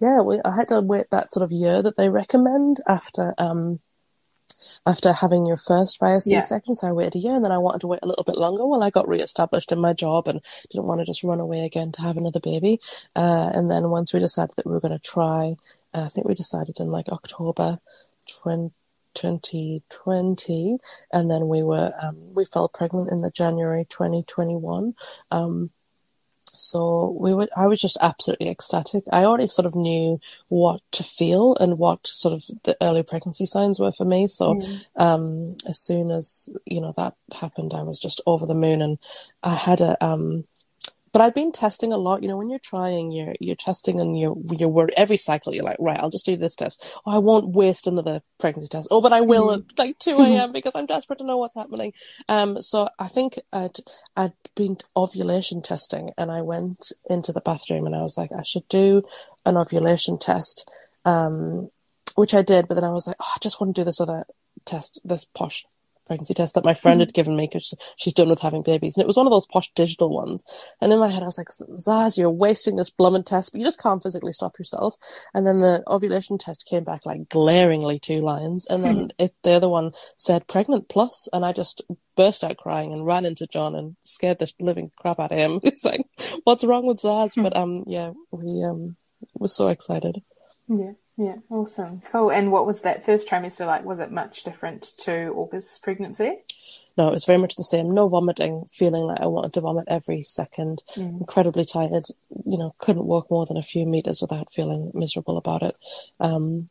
yeah 0.00 0.20
we, 0.20 0.40
I 0.44 0.54
had 0.54 0.68
to 0.68 0.80
wait 0.80 1.10
that 1.10 1.30
sort 1.30 1.44
of 1.44 1.52
year 1.52 1.82
that 1.82 1.96
they 1.96 2.08
recommend 2.08 2.80
after 2.86 3.34
um 3.38 3.80
after 4.86 5.12
having 5.12 5.46
your 5.46 5.56
first 5.56 6.00
via 6.00 6.20
C-section, 6.20 6.74
so 6.74 6.88
I 6.88 6.92
waited 6.92 7.14
a 7.14 7.18
year, 7.18 7.32
and 7.32 7.44
then 7.44 7.52
I 7.52 7.58
wanted 7.58 7.80
to 7.82 7.86
wait 7.86 8.00
a 8.02 8.06
little 8.06 8.24
bit 8.24 8.36
longer 8.36 8.66
while 8.66 8.82
I 8.82 8.90
got 8.90 9.08
re-established 9.08 9.70
in 9.70 9.80
my 9.80 9.92
job, 9.92 10.26
and 10.26 10.40
didn't 10.70 10.86
want 10.86 11.00
to 11.00 11.04
just 11.04 11.22
run 11.22 11.38
away 11.38 11.64
again 11.64 11.92
to 11.92 12.02
have 12.02 12.16
another 12.16 12.40
baby. 12.40 12.80
Uh, 13.14 13.50
and 13.54 13.70
then 13.70 13.88
once 13.90 14.12
we 14.12 14.18
decided 14.18 14.56
that 14.56 14.66
we 14.66 14.72
were 14.72 14.80
going 14.80 14.98
to 14.98 14.98
try, 14.98 15.54
uh, 15.94 16.02
I 16.02 16.08
think 16.08 16.26
we 16.26 16.34
decided 16.34 16.80
in 16.80 16.90
like 16.90 17.08
October 17.08 17.78
20, 18.42 18.72
2020, 19.14 20.78
and 21.12 21.30
then 21.30 21.48
we 21.48 21.62
were 21.62 21.92
um, 22.00 22.34
we 22.34 22.44
fell 22.44 22.68
pregnant 22.68 23.10
in 23.12 23.22
the 23.22 23.30
January 23.30 23.84
2021. 23.88 24.94
Um, 25.30 25.70
so 26.58 27.16
we 27.18 27.34
were, 27.34 27.48
I 27.56 27.68
was 27.68 27.80
just 27.80 27.96
absolutely 28.00 28.48
ecstatic. 28.48 29.04
I 29.12 29.24
already 29.24 29.46
sort 29.46 29.64
of 29.64 29.76
knew 29.76 30.20
what 30.48 30.80
to 30.92 31.04
feel 31.04 31.54
and 31.60 31.78
what 31.78 32.04
sort 32.04 32.34
of 32.34 32.44
the 32.64 32.76
early 32.82 33.04
pregnancy 33.04 33.46
signs 33.46 33.78
were 33.78 33.92
for 33.92 34.04
me. 34.04 34.26
So, 34.26 34.60
um, 34.96 35.52
as 35.68 35.80
soon 35.80 36.10
as, 36.10 36.48
you 36.66 36.80
know, 36.80 36.92
that 36.96 37.14
happened, 37.32 37.74
I 37.74 37.82
was 37.82 38.00
just 38.00 38.20
over 38.26 38.44
the 38.44 38.54
moon 38.54 38.82
and 38.82 38.98
I 39.40 39.54
had 39.54 39.80
a, 39.80 40.04
um, 40.04 40.48
but 41.18 41.24
I'd 41.24 41.34
been 41.34 41.50
testing 41.50 41.92
a 41.92 41.96
lot. 41.96 42.22
You 42.22 42.28
know, 42.28 42.36
when 42.36 42.48
you're 42.48 42.60
trying, 42.60 43.10
you're 43.10 43.34
you're 43.40 43.56
testing 43.56 44.00
and 44.00 44.16
you're 44.16 44.36
you're 44.56 44.68
worried 44.68 44.94
every 44.96 45.16
cycle. 45.16 45.52
You're 45.52 45.64
like, 45.64 45.78
right, 45.80 45.98
I'll 45.98 46.10
just 46.10 46.26
do 46.26 46.36
this 46.36 46.54
test. 46.54 46.96
Oh, 47.04 47.10
I 47.10 47.18
won't 47.18 47.56
waste 47.56 47.88
another 47.88 48.22
pregnancy 48.38 48.68
test. 48.68 48.86
Oh, 48.92 49.00
but 49.00 49.12
I 49.12 49.22
will 49.22 49.50
at 49.50 49.62
like 49.76 49.98
two 49.98 50.16
a.m. 50.20 50.52
because 50.52 50.76
I'm 50.76 50.86
desperate 50.86 51.18
to 51.18 51.24
know 51.24 51.36
what's 51.36 51.56
happening. 51.56 51.92
Um, 52.28 52.62
so 52.62 52.88
I 53.00 53.08
think 53.08 53.36
I'd 53.52 53.78
I'd 54.16 54.34
been 54.54 54.78
ovulation 54.96 55.60
testing, 55.60 56.12
and 56.16 56.30
I 56.30 56.42
went 56.42 56.92
into 57.10 57.32
the 57.32 57.40
bathroom 57.40 57.86
and 57.86 57.96
I 57.96 58.02
was 58.02 58.16
like, 58.16 58.30
I 58.30 58.44
should 58.44 58.68
do 58.68 59.02
an 59.44 59.56
ovulation 59.56 60.18
test. 60.20 60.70
Um, 61.04 61.70
which 62.14 62.32
I 62.32 62.42
did, 62.42 62.68
but 62.68 62.74
then 62.74 62.84
I 62.84 62.92
was 62.92 63.08
like, 63.08 63.16
oh, 63.18 63.32
I 63.34 63.38
just 63.40 63.60
want 63.60 63.74
to 63.74 63.80
do 63.80 63.84
this 63.84 64.00
other 64.00 64.24
test, 64.64 65.00
this 65.04 65.24
posh 65.24 65.64
pregnancy 66.08 66.34
test 66.34 66.54
that 66.54 66.64
my 66.64 66.74
friend 66.74 67.00
had 67.00 67.14
given 67.14 67.36
me 67.36 67.46
because 67.46 67.74
she's 67.96 68.12
done 68.12 68.28
with 68.28 68.40
having 68.40 68.62
babies. 68.62 68.96
And 68.96 69.02
it 69.02 69.06
was 69.06 69.16
one 69.16 69.26
of 69.26 69.30
those 69.30 69.46
posh 69.46 69.70
digital 69.74 70.10
ones. 70.10 70.44
And 70.80 70.92
in 70.92 70.98
my 70.98 71.08
head, 71.08 71.22
I 71.22 71.26
was 71.26 71.38
like, 71.38 71.48
Zaz, 71.48 72.18
you're 72.18 72.30
wasting 72.30 72.76
this 72.76 72.90
blooming 72.90 73.22
test, 73.22 73.52
but 73.52 73.60
you 73.60 73.64
just 73.64 73.80
can't 73.80 74.02
physically 74.02 74.32
stop 74.32 74.58
yourself. 74.58 74.96
And 75.32 75.46
then 75.46 75.60
the 75.60 75.84
ovulation 75.86 76.38
test 76.38 76.66
came 76.68 76.82
back 76.82 77.06
like 77.06 77.28
glaringly 77.28 78.00
two 78.00 78.18
lines. 78.18 78.66
And 78.66 78.82
then 78.82 79.08
it, 79.18 79.34
the 79.44 79.52
other 79.52 79.68
one 79.68 79.92
said 80.16 80.48
pregnant 80.48 80.88
plus, 80.88 81.28
And 81.32 81.44
I 81.44 81.52
just 81.52 81.82
burst 82.16 82.42
out 82.42 82.56
crying 82.56 82.92
and 82.92 83.06
ran 83.06 83.24
into 83.24 83.46
John 83.46 83.76
and 83.76 83.96
scared 84.02 84.40
the 84.40 84.52
living 84.58 84.90
crap 84.96 85.20
out 85.20 85.32
of 85.32 85.38
him. 85.38 85.60
It's 85.68 85.84
like, 85.84 86.00
what's 86.42 86.64
wrong 86.64 86.86
with 86.86 86.96
Zaz? 86.96 87.40
But, 87.40 87.56
um, 87.56 87.82
yeah, 87.86 88.12
we, 88.32 88.64
um, 88.64 88.96
were 89.34 89.48
so 89.48 89.68
excited. 89.68 90.22
Yeah, 90.68 90.92
yeah, 91.18 91.34
awesome. 91.50 92.00
Cool. 92.12 92.30
And 92.30 92.52
what 92.52 92.64
was 92.64 92.82
that 92.82 93.04
first 93.04 93.28
trimester 93.28 93.66
like? 93.66 93.84
Was 93.84 93.98
it 93.98 94.12
much 94.12 94.44
different 94.44 94.82
to 95.00 95.34
August's 95.34 95.78
pregnancy? 95.80 96.38
No, 96.96 97.08
it 97.08 97.12
was 97.12 97.24
very 97.24 97.38
much 97.38 97.56
the 97.56 97.64
same. 97.64 97.92
No 97.92 98.08
vomiting, 98.08 98.66
feeling 98.70 99.02
like 99.02 99.20
I 99.20 99.26
wanted 99.26 99.52
to 99.54 99.60
vomit 99.60 99.84
every 99.88 100.22
second. 100.22 100.84
Incredibly 100.96 101.64
tired. 101.64 101.92
You 102.46 102.58
know, 102.58 102.74
couldn't 102.78 103.04
walk 103.04 103.32
more 103.32 103.46
than 103.46 103.56
a 103.56 103.62
few 103.62 103.84
meters 103.84 104.20
without 104.22 104.52
feeling 104.52 104.92
miserable 104.94 105.36
about 105.36 105.62
it. 105.62 105.76
Um, 106.20 106.68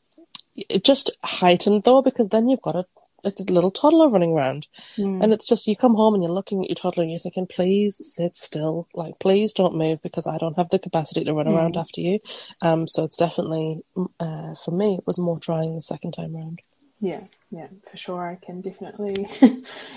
it 0.55 0.85
just 0.85 1.11
heightened 1.23 1.83
though, 1.83 2.01
because 2.01 2.29
then 2.29 2.47
you've 2.47 2.61
got 2.61 2.77
a, 2.77 2.85
a 3.27 3.43
little 3.43 3.71
toddler 3.71 4.09
running 4.09 4.31
around, 4.31 4.67
and 5.21 5.33
it's 5.33 5.47
just 5.47 5.67
you 5.67 5.75
come 5.75 5.95
home 5.95 6.13
and 6.13 6.23
you're 6.23 6.31
looking 6.31 6.63
at 6.63 6.69
your 6.69 6.75
toddler 6.75 7.03
and 7.03 7.11
you're 7.11 7.19
thinking, 7.19 7.47
please 7.47 7.99
sit 8.01 8.35
still, 8.35 8.87
like 8.93 9.19
please 9.19 9.53
don't 9.53 9.75
move 9.75 10.01
because 10.01 10.27
I 10.27 10.37
don't 10.37 10.57
have 10.57 10.69
the 10.69 10.79
capacity 10.79 11.23
to 11.23 11.33
run 11.33 11.47
around 11.47 11.77
after 11.77 12.01
you. 12.01 12.19
Um, 12.61 12.87
so 12.87 13.03
it's 13.03 13.17
definitely 13.17 13.81
uh, 14.19 14.55
for 14.55 14.71
me 14.71 14.95
it 14.95 15.07
was 15.07 15.19
more 15.19 15.39
trying 15.39 15.73
the 15.73 15.81
second 15.81 16.11
time 16.11 16.35
round. 16.35 16.61
Yeah, 16.99 17.21
yeah, 17.51 17.67
for 17.89 17.97
sure. 17.97 18.27
I 18.27 18.35
can 18.35 18.61
definitely 18.61 19.15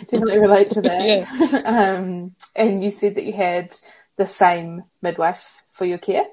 definitely 0.08 0.38
relate 0.38 0.70
to 0.70 0.82
that. 0.82 1.62
um, 1.64 2.34
and 2.54 2.84
you 2.84 2.90
said 2.90 3.14
that 3.14 3.24
you 3.24 3.32
had 3.32 3.74
the 4.16 4.26
same 4.26 4.84
midwife 5.00 5.62
for 5.70 5.86
your 5.86 5.98
care. 5.98 6.26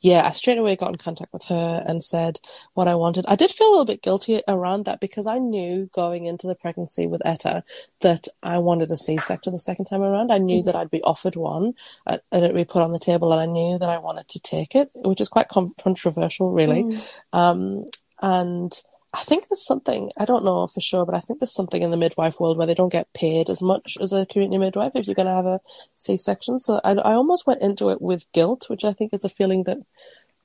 Yeah, 0.00 0.26
I 0.26 0.30
straight 0.32 0.58
away 0.58 0.76
got 0.76 0.90
in 0.90 0.96
contact 0.96 1.32
with 1.32 1.44
her 1.44 1.82
and 1.86 2.02
said 2.02 2.40
what 2.74 2.88
I 2.88 2.94
wanted. 2.94 3.24
I 3.26 3.36
did 3.36 3.50
feel 3.50 3.68
a 3.68 3.70
little 3.70 3.84
bit 3.84 4.02
guilty 4.02 4.40
around 4.46 4.84
that 4.84 5.00
because 5.00 5.26
I 5.26 5.38
knew 5.38 5.90
going 5.92 6.26
into 6.26 6.46
the 6.46 6.54
pregnancy 6.54 7.06
with 7.06 7.22
Etta 7.24 7.64
that 8.00 8.28
I 8.42 8.58
wanted 8.58 8.90
a 8.90 8.96
C-section 8.96 9.52
the 9.52 9.58
second 9.58 9.86
time 9.86 10.02
around. 10.02 10.32
I 10.32 10.38
knew 10.38 10.62
that 10.62 10.76
I'd 10.76 10.90
be 10.90 11.02
offered 11.02 11.36
one 11.36 11.74
uh, 12.06 12.18
and 12.30 12.44
it'd 12.44 12.56
be 12.56 12.64
put 12.64 12.82
on 12.82 12.92
the 12.92 12.98
table, 12.98 13.32
and 13.32 13.40
I 13.40 13.46
knew 13.46 13.78
that 13.78 13.88
I 13.88 13.98
wanted 13.98 14.28
to 14.28 14.40
take 14.40 14.74
it, 14.74 14.90
which 14.94 15.20
is 15.20 15.28
quite 15.28 15.48
con- 15.48 15.74
controversial, 15.82 16.52
really. 16.52 16.96
Um, 17.32 17.84
and 18.22 18.72
I 19.14 19.20
think 19.20 19.48
there's 19.48 19.64
something, 19.64 20.10
I 20.18 20.24
don't 20.24 20.44
know 20.44 20.66
for 20.66 20.80
sure, 20.80 21.06
but 21.06 21.14
I 21.14 21.20
think 21.20 21.38
there's 21.38 21.54
something 21.54 21.80
in 21.80 21.90
the 21.90 21.96
midwife 21.96 22.40
world 22.40 22.58
where 22.58 22.66
they 22.66 22.74
don't 22.74 22.92
get 22.92 23.12
paid 23.12 23.48
as 23.48 23.62
much 23.62 23.96
as 24.00 24.12
a 24.12 24.26
community 24.26 24.58
midwife 24.58 24.92
if 24.96 25.06
you're 25.06 25.14
going 25.14 25.28
to 25.28 25.32
have 25.32 25.46
a 25.46 25.60
C-section. 25.94 26.58
So 26.58 26.80
I, 26.82 26.94
I 26.94 27.14
almost 27.14 27.46
went 27.46 27.62
into 27.62 27.90
it 27.90 28.02
with 28.02 28.30
guilt, 28.32 28.66
which 28.68 28.84
I 28.84 28.92
think 28.92 29.14
is 29.14 29.24
a 29.24 29.28
feeling 29.28 29.64
that, 29.64 29.78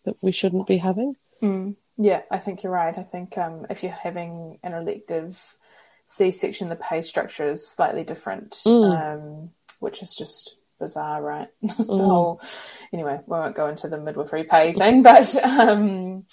that 0.06 0.16
we 0.22 0.32
shouldn't 0.32 0.68
be 0.68 0.78
having. 0.78 1.16
Yeah, 1.98 2.22
I 2.30 2.38
think 2.38 2.62
you're 2.62 2.72
right. 2.72 2.96
I 2.96 3.02
think 3.02 3.40
um, 3.40 3.66
if 3.72 3.82
you're 3.82 3.92
having 3.92 4.60
an 4.62 4.74
elective 4.74 5.58
C-section, 6.06 6.70
the 6.70 6.76
pay 6.76 7.02
structure 7.02 7.50
is 7.50 7.68
slightly 7.68 8.04
different, 8.04 8.62
um, 8.94 9.50
which 9.80 10.04
is 10.04 10.14
just 10.16 10.60
bizarre, 10.80 11.24
right? 11.24 11.48
the 11.62 11.74
whole. 11.86 12.40
Anyway, 12.94 13.20
we 13.26 13.38
won't 13.38 13.56
go 13.56 13.68
into 13.68 13.88
the 13.88 13.98
midwifery 13.98 14.44
pay 14.44 14.74
thing, 14.74 15.02
but 15.04 15.36
um, 15.44 16.26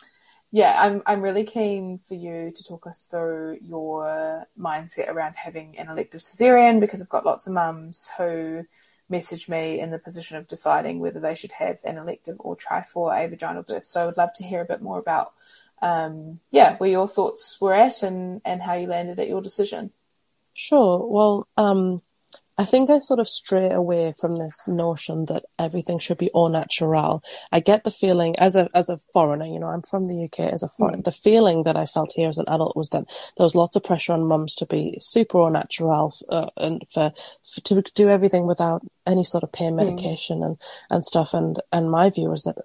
yeah, 0.50 0.76
I'm 0.78 1.02
I'm 1.06 1.22
really 1.22 1.44
keen 1.44 1.98
for 1.98 2.14
you 2.14 2.52
to 2.54 2.64
talk 2.64 2.86
us 2.86 3.08
through 3.10 3.58
your 3.62 4.46
mindset 4.58 5.08
around 5.08 5.34
having 5.36 5.76
an 5.78 5.88
elective 5.88 6.20
cesarean 6.20 6.80
because 6.80 7.02
I've 7.02 7.08
got 7.08 7.26
lots 7.26 7.46
of 7.46 7.52
mums 7.52 8.10
who 8.16 8.64
message 9.08 9.48
me 9.48 9.78
in 9.78 9.90
the 9.90 9.98
position 9.98 10.36
of 10.36 10.48
deciding 10.48 10.98
whether 10.98 11.20
they 11.20 11.34
should 11.34 11.52
have 11.52 11.78
an 11.84 11.96
elective 11.96 12.36
or 12.38 12.56
try 12.56 12.82
for 12.82 13.14
a 13.14 13.26
vaginal 13.28 13.62
birth. 13.62 13.86
So 13.86 14.02
I 14.02 14.06
would 14.06 14.16
love 14.16 14.32
to 14.34 14.44
hear 14.44 14.60
a 14.60 14.66
bit 14.66 14.82
more 14.82 14.98
about 14.98 15.32
um, 15.82 16.40
yeah, 16.50 16.76
where 16.76 16.90
your 16.90 17.08
thoughts 17.08 17.60
were 17.60 17.74
at 17.74 18.02
and, 18.02 18.40
and 18.44 18.62
how 18.62 18.74
you 18.74 18.86
landed 18.86 19.18
at 19.18 19.28
your 19.28 19.42
decision. 19.42 19.92
Sure. 20.54 21.06
Well, 21.06 21.46
um, 21.56 22.02
I 22.58 22.64
think 22.64 22.88
I 22.88 22.98
sort 22.98 23.20
of 23.20 23.28
stray 23.28 23.70
away 23.70 24.14
from 24.18 24.36
this 24.36 24.66
notion 24.66 25.26
that 25.26 25.44
everything 25.58 25.98
should 25.98 26.16
be 26.16 26.30
au 26.32 26.48
natural. 26.48 27.22
I 27.52 27.60
get 27.60 27.84
the 27.84 27.90
feeling 27.90 28.34
as 28.38 28.56
a 28.56 28.68
as 28.74 28.88
a 28.88 28.98
foreigner, 29.12 29.46
you 29.46 29.58
know, 29.58 29.66
I'm 29.66 29.82
from 29.82 30.06
the 30.06 30.24
UK 30.24 30.52
as 30.52 30.62
a 30.62 30.68
foreigner. 30.68 30.98
Mm. 30.98 31.04
The 31.04 31.12
feeling 31.12 31.62
that 31.64 31.76
I 31.76 31.84
felt 31.84 32.12
here 32.14 32.28
as 32.28 32.38
an 32.38 32.48
adult 32.48 32.76
was 32.76 32.88
that 32.90 33.04
there 33.36 33.44
was 33.44 33.54
lots 33.54 33.76
of 33.76 33.84
pressure 33.84 34.14
on 34.14 34.26
mums 34.26 34.54
to 34.56 34.66
be 34.66 34.96
super 35.00 35.38
au 35.38 35.48
natural 35.48 36.14
uh, 36.30 36.48
and 36.56 36.82
for, 36.92 37.12
for, 37.44 37.60
to 37.62 37.82
do 37.94 38.08
everything 38.08 38.46
without 38.46 38.82
any 39.06 39.24
sort 39.24 39.44
of 39.44 39.52
pain 39.52 39.72
mm. 39.72 39.76
medication 39.76 40.40
mm. 40.40 40.46
and 40.46 40.56
and 40.90 41.04
stuff. 41.04 41.34
And 41.34 41.60
and 41.72 41.90
my 41.90 42.08
view 42.08 42.32
is 42.32 42.44
that 42.44 42.56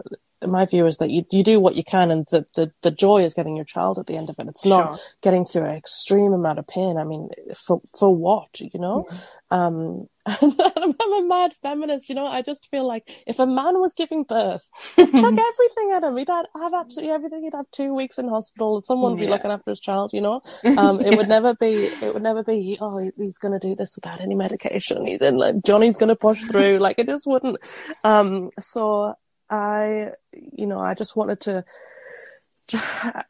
my 0.45 0.65
view 0.65 0.85
is 0.85 0.97
that 0.97 1.09
you, 1.09 1.25
you 1.31 1.43
do 1.43 1.59
what 1.59 1.75
you 1.75 1.83
can 1.83 2.11
and 2.11 2.25
the, 2.31 2.45
the, 2.55 2.71
the 2.81 2.91
joy 2.91 3.23
is 3.23 3.33
getting 3.33 3.55
your 3.55 3.65
child 3.65 3.99
at 3.99 4.07
the 4.07 4.17
end 4.17 4.29
of 4.29 4.39
it. 4.39 4.47
It's 4.47 4.65
not 4.65 4.95
sure. 4.95 5.05
getting 5.21 5.45
through 5.45 5.65
an 5.65 5.75
extreme 5.75 6.33
amount 6.33 6.59
of 6.59 6.67
pain. 6.67 6.97
I 6.97 7.03
mean, 7.03 7.29
for, 7.55 7.81
for 7.97 8.15
what, 8.15 8.59
you 8.59 8.79
know? 8.79 9.05
Mm-hmm. 9.09 9.55
Um, 9.55 10.07
I'm 10.25 11.13
a 11.13 11.27
mad 11.27 11.53
feminist, 11.61 12.07
you 12.07 12.15
know. 12.15 12.27
I 12.27 12.43
just 12.43 12.69
feel 12.69 12.87
like 12.87 13.23
if 13.25 13.39
a 13.39 13.47
man 13.47 13.79
was 13.79 13.95
giving 13.95 14.23
birth, 14.23 14.69
chuck 14.95 15.07
everything 15.07 15.91
at 15.95 16.03
him. 16.03 16.15
He'd 16.15 16.27
have 16.27 16.45
absolutely 16.55 17.11
everything. 17.11 17.43
He'd 17.43 17.55
have 17.55 17.69
two 17.71 17.95
weeks 17.95 18.19
in 18.19 18.27
hospital. 18.27 18.81
Someone 18.81 19.13
would 19.13 19.19
be 19.19 19.25
yeah. 19.25 19.31
looking 19.31 19.49
after 19.49 19.71
his 19.71 19.79
child, 19.79 20.11
you 20.13 20.21
know. 20.21 20.41
Um, 20.77 21.01
it 21.05 21.17
would 21.17 21.27
never 21.27 21.55
be. 21.55 21.85
It 21.85 22.13
would 22.13 22.21
never 22.21 22.43
be. 22.43 22.77
Oh, 22.79 23.09
he's 23.17 23.39
going 23.39 23.59
to 23.59 23.67
do 23.67 23.73
this 23.75 23.95
without 23.95 24.21
any 24.21 24.35
medication. 24.35 25.05
He's 25.07 25.21
in 25.21 25.37
like 25.37 25.55
Johnny's 25.63 25.97
going 25.97 26.09
to 26.09 26.15
push 26.15 26.41
through. 26.43 26.77
Like 26.77 26.99
it 26.99 27.07
just 27.07 27.25
wouldn't. 27.25 27.57
Um, 28.03 28.51
so 28.59 29.15
I, 29.51 30.13
you 30.33 30.65
know, 30.65 30.79
I 30.79 30.93
just 30.93 31.15
wanted 31.15 31.41
to. 31.41 31.65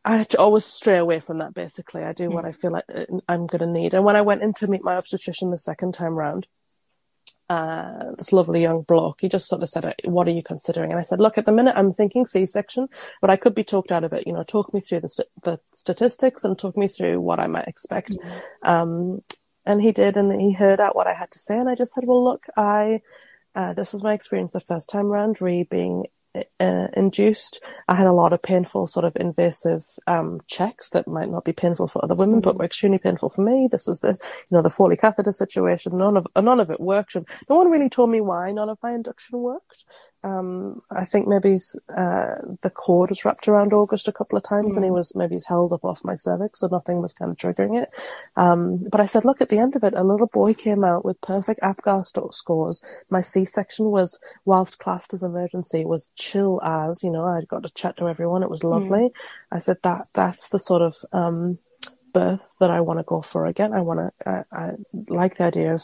I 0.05 0.25
always 0.37 0.65
stray 0.65 0.97
away 0.97 1.19
from 1.19 1.39
that. 1.39 1.55
Basically, 1.55 2.03
I 2.03 2.11
do 2.11 2.29
what 2.29 2.43
hmm. 2.43 2.49
I 2.49 2.51
feel 2.51 2.71
like 2.71 2.85
uh, 2.93 3.05
I'm 3.27 3.47
going 3.47 3.59
to 3.59 3.67
need. 3.67 3.93
And 3.93 4.05
when 4.05 4.15
I 4.15 4.21
went 4.21 4.43
in 4.43 4.53
to 4.55 4.67
meet 4.67 4.83
my 4.83 4.93
obstetrician 4.93 5.49
the 5.49 5.57
second 5.57 5.93
time 5.95 6.15
round, 6.15 6.45
uh, 7.49 8.11
this 8.17 8.31
lovely 8.31 8.61
young 8.61 8.83
bloke, 8.83 9.17
he 9.21 9.27
just 9.27 9.47
sort 9.47 9.63
of 9.63 9.69
said, 9.69 9.93
"What 10.05 10.27
are 10.27 10.31
you 10.31 10.43
considering?" 10.43 10.91
And 10.91 10.99
I 10.99 11.03
said, 11.03 11.19
"Look, 11.19 11.39
at 11.39 11.45
the 11.45 11.51
minute, 11.51 11.73
I'm 11.75 11.91
thinking 11.91 12.25
C-section, 12.25 12.87
but 13.19 13.31
I 13.31 13.35
could 13.35 13.55
be 13.55 13.63
talked 13.63 13.91
out 13.91 14.03
of 14.03 14.13
it. 14.13 14.27
You 14.27 14.33
know, 14.33 14.43
talk 14.43 14.73
me 14.73 14.79
through 14.79 15.01
the 15.01 15.09
st- 15.09 15.27
the 15.43 15.59
statistics 15.67 16.43
and 16.43 16.57
talk 16.57 16.77
me 16.77 16.87
through 16.87 17.19
what 17.19 17.39
I 17.39 17.47
might 17.47 17.67
expect." 17.67 18.11
Mm-hmm. 18.11 18.69
Um, 18.69 19.19
and 19.65 19.81
he 19.81 19.91
did, 19.91 20.17
and 20.17 20.39
he 20.39 20.53
heard 20.53 20.79
out 20.79 20.95
what 20.95 21.07
I 21.07 21.13
had 21.13 21.31
to 21.31 21.39
say, 21.39 21.57
and 21.57 21.67
I 21.67 21.75
just 21.75 21.93
said, 21.93 22.03
"Well, 22.05 22.23
look, 22.23 22.43
I." 22.55 23.01
Uh, 23.55 23.73
this 23.73 23.93
was 23.93 24.03
my 24.03 24.13
experience 24.13 24.51
the 24.51 24.59
first 24.59 24.89
time 24.89 25.07
round, 25.07 25.41
re 25.41 25.63
being 25.63 26.05
uh, 26.59 26.87
induced. 26.95 27.63
I 27.87 27.95
had 27.95 28.07
a 28.07 28.13
lot 28.13 28.33
of 28.33 28.41
painful, 28.41 28.87
sort 28.87 29.05
of 29.05 29.15
invasive 29.19 29.81
um, 30.07 30.39
checks 30.47 30.89
that 30.91 31.07
might 31.07 31.29
not 31.29 31.43
be 31.43 31.51
painful 31.51 31.87
for 31.87 32.03
other 32.03 32.15
women, 32.17 32.41
but 32.41 32.57
were 32.57 32.65
extremely 32.65 32.99
painful 32.99 33.29
for 33.29 33.41
me. 33.41 33.67
This 33.69 33.87
was 33.87 33.99
the, 33.99 34.17
you 34.49 34.57
know, 34.57 34.61
the 34.61 34.69
Foley 34.69 34.95
catheter 34.95 35.31
situation. 35.31 35.97
None 35.97 36.17
of 36.17 36.27
none 36.35 36.59
of 36.59 36.69
it 36.69 36.79
worked, 36.79 37.15
and 37.15 37.27
no 37.49 37.57
one 37.57 37.69
really 37.69 37.89
told 37.89 38.09
me 38.09 38.21
why 38.21 38.51
none 38.51 38.69
of 38.69 38.77
my 38.81 38.91
induction 38.91 39.39
worked. 39.39 39.83
Um, 40.23 40.75
I 40.95 41.03
think 41.03 41.27
maybe 41.27 41.57
uh, 41.89 42.35
the 42.61 42.69
cord 42.69 43.09
was 43.09 43.25
wrapped 43.25 43.47
around 43.47 43.73
August 43.73 44.07
a 44.07 44.13
couple 44.13 44.37
of 44.37 44.43
times, 44.43 44.73
mm. 44.73 44.77
and 44.77 44.85
he 44.85 44.91
was 44.91 45.13
maybe 45.15 45.35
he's 45.35 45.45
held 45.45 45.73
up 45.73 45.83
off 45.83 46.01
my 46.03 46.15
cervix, 46.15 46.59
so 46.59 46.67
nothing 46.71 47.01
was 47.01 47.13
kind 47.13 47.31
of 47.31 47.37
triggering 47.37 47.81
it. 47.81 47.89
Um, 48.35 48.81
but 48.91 49.01
I 49.01 49.05
said, 49.05 49.25
look, 49.25 49.41
at 49.41 49.49
the 49.49 49.59
end 49.59 49.75
of 49.75 49.83
it, 49.83 49.93
a 49.93 50.03
little 50.03 50.29
boy 50.33 50.53
came 50.53 50.83
out 50.83 51.03
with 51.03 51.21
perfect 51.21 51.61
APGAR 51.61 52.03
scores. 52.31 52.83
My 53.09 53.21
C-section 53.21 53.87
was, 53.87 54.19
whilst 54.45 54.79
classed 54.79 55.13
as 55.13 55.23
emergency, 55.23 55.85
was 55.85 56.11
chill 56.15 56.61
as. 56.63 57.03
You 57.03 57.11
know, 57.11 57.25
I 57.25 57.41
got 57.47 57.63
to 57.63 57.73
chat 57.73 57.97
to 57.97 58.07
everyone. 58.07 58.43
It 58.43 58.49
was 58.49 58.63
lovely. 58.63 59.09
Mm. 59.09 59.13
I 59.51 59.57
said 59.57 59.77
that 59.83 60.05
that's 60.13 60.49
the 60.49 60.59
sort 60.59 60.83
of 60.83 60.95
um, 61.13 61.57
birth 62.13 62.47
that 62.59 62.69
I 62.69 62.81
want 62.81 62.99
to 62.99 63.03
go 63.03 63.21
for 63.21 63.45
again. 63.45 63.73
I 63.73 63.81
want 63.81 64.13
to. 64.13 64.29
I, 64.29 64.43
I 64.51 64.71
like 65.07 65.37
the 65.37 65.45
idea 65.45 65.73
of 65.73 65.83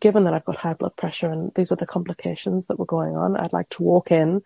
given 0.00 0.24
that 0.24 0.34
I've 0.34 0.44
got 0.44 0.56
high 0.56 0.74
blood 0.74 0.96
pressure 0.96 1.30
and 1.30 1.52
these 1.54 1.70
are 1.72 1.76
the 1.76 1.86
complications 1.86 2.66
that 2.66 2.78
were 2.78 2.86
going 2.86 3.16
on, 3.16 3.36
I'd 3.36 3.52
like 3.52 3.68
to 3.70 3.82
walk 3.82 4.10
in 4.10 4.42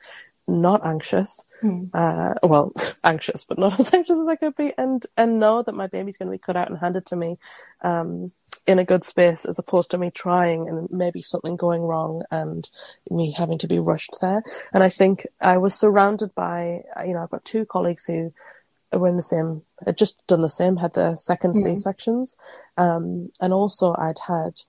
not 0.49 0.85
anxious, 0.85 1.47
mm. 1.63 1.91
uh, 1.93 2.35
well, 2.43 2.73
anxious, 3.05 3.45
but 3.45 3.59
not 3.59 3.79
as 3.81 3.93
anxious 3.93 4.19
as 4.19 4.27
I 4.27 4.37
could 4.37 4.57
be, 4.57 4.73
and 4.77 5.05
and 5.17 5.39
know 5.39 5.63
that 5.63 5.75
my 5.75 5.87
baby's 5.87 6.17
going 6.17 6.29
to 6.29 6.33
be 6.33 6.39
cut 6.39 6.57
out 6.57 6.71
and 6.71 6.79
handed 6.79 7.07
to 7.07 7.17
me 7.17 7.37
um, 7.85 8.33
in 8.67 8.79
a 8.79 8.85
good 8.85 9.05
space, 9.05 9.45
as 9.45 9.59
opposed 9.59 9.91
to 9.91 9.99
me 9.99 10.11
trying 10.11 10.69
and 10.69 10.91
maybe 10.91 11.21
something 11.21 11.57
going 11.57 11.83
wrong 11.83 12.23
and 12.31 12.69
me 13.11 13.33
having 13.33 13.59
to 13.59 13.69
be 13.69 13.79
rushed 13.79 14.17
there. 14.21 14.43
And 14.73 14.83
I 14.83 14.89
think 14.89 15.27
I 15.41 15.59
was 15.59 15.75
surrounded 15.75 16.35
by, 16.35 16.83
you 17.05 17.13
know, 17.13 17.23
I've 17.23 17.31
got 17.31 17.45
two 17.45 17.67
colleagues 17.67 18.07
who 18.07 18.33
were 18.93 19.09
in 19.09 19.17
the 19.17 19.23
same, 19.23 19.63
had 19.85 19.99
just 19.99 20.27
done 20.27 20.41
the 20.41 20.49
same, 20.49 20.79
had 20.79 20.95
the 20.95 21.15
second 21.17 21.55
mm. 21.55 21.63
C 21.63 21.77
sections, 21.77 22.37
um, 22.79 23.31
and 23.41 23.53
also 23.53 23.95
I'd 23.99 24.21
had 24.27 24.61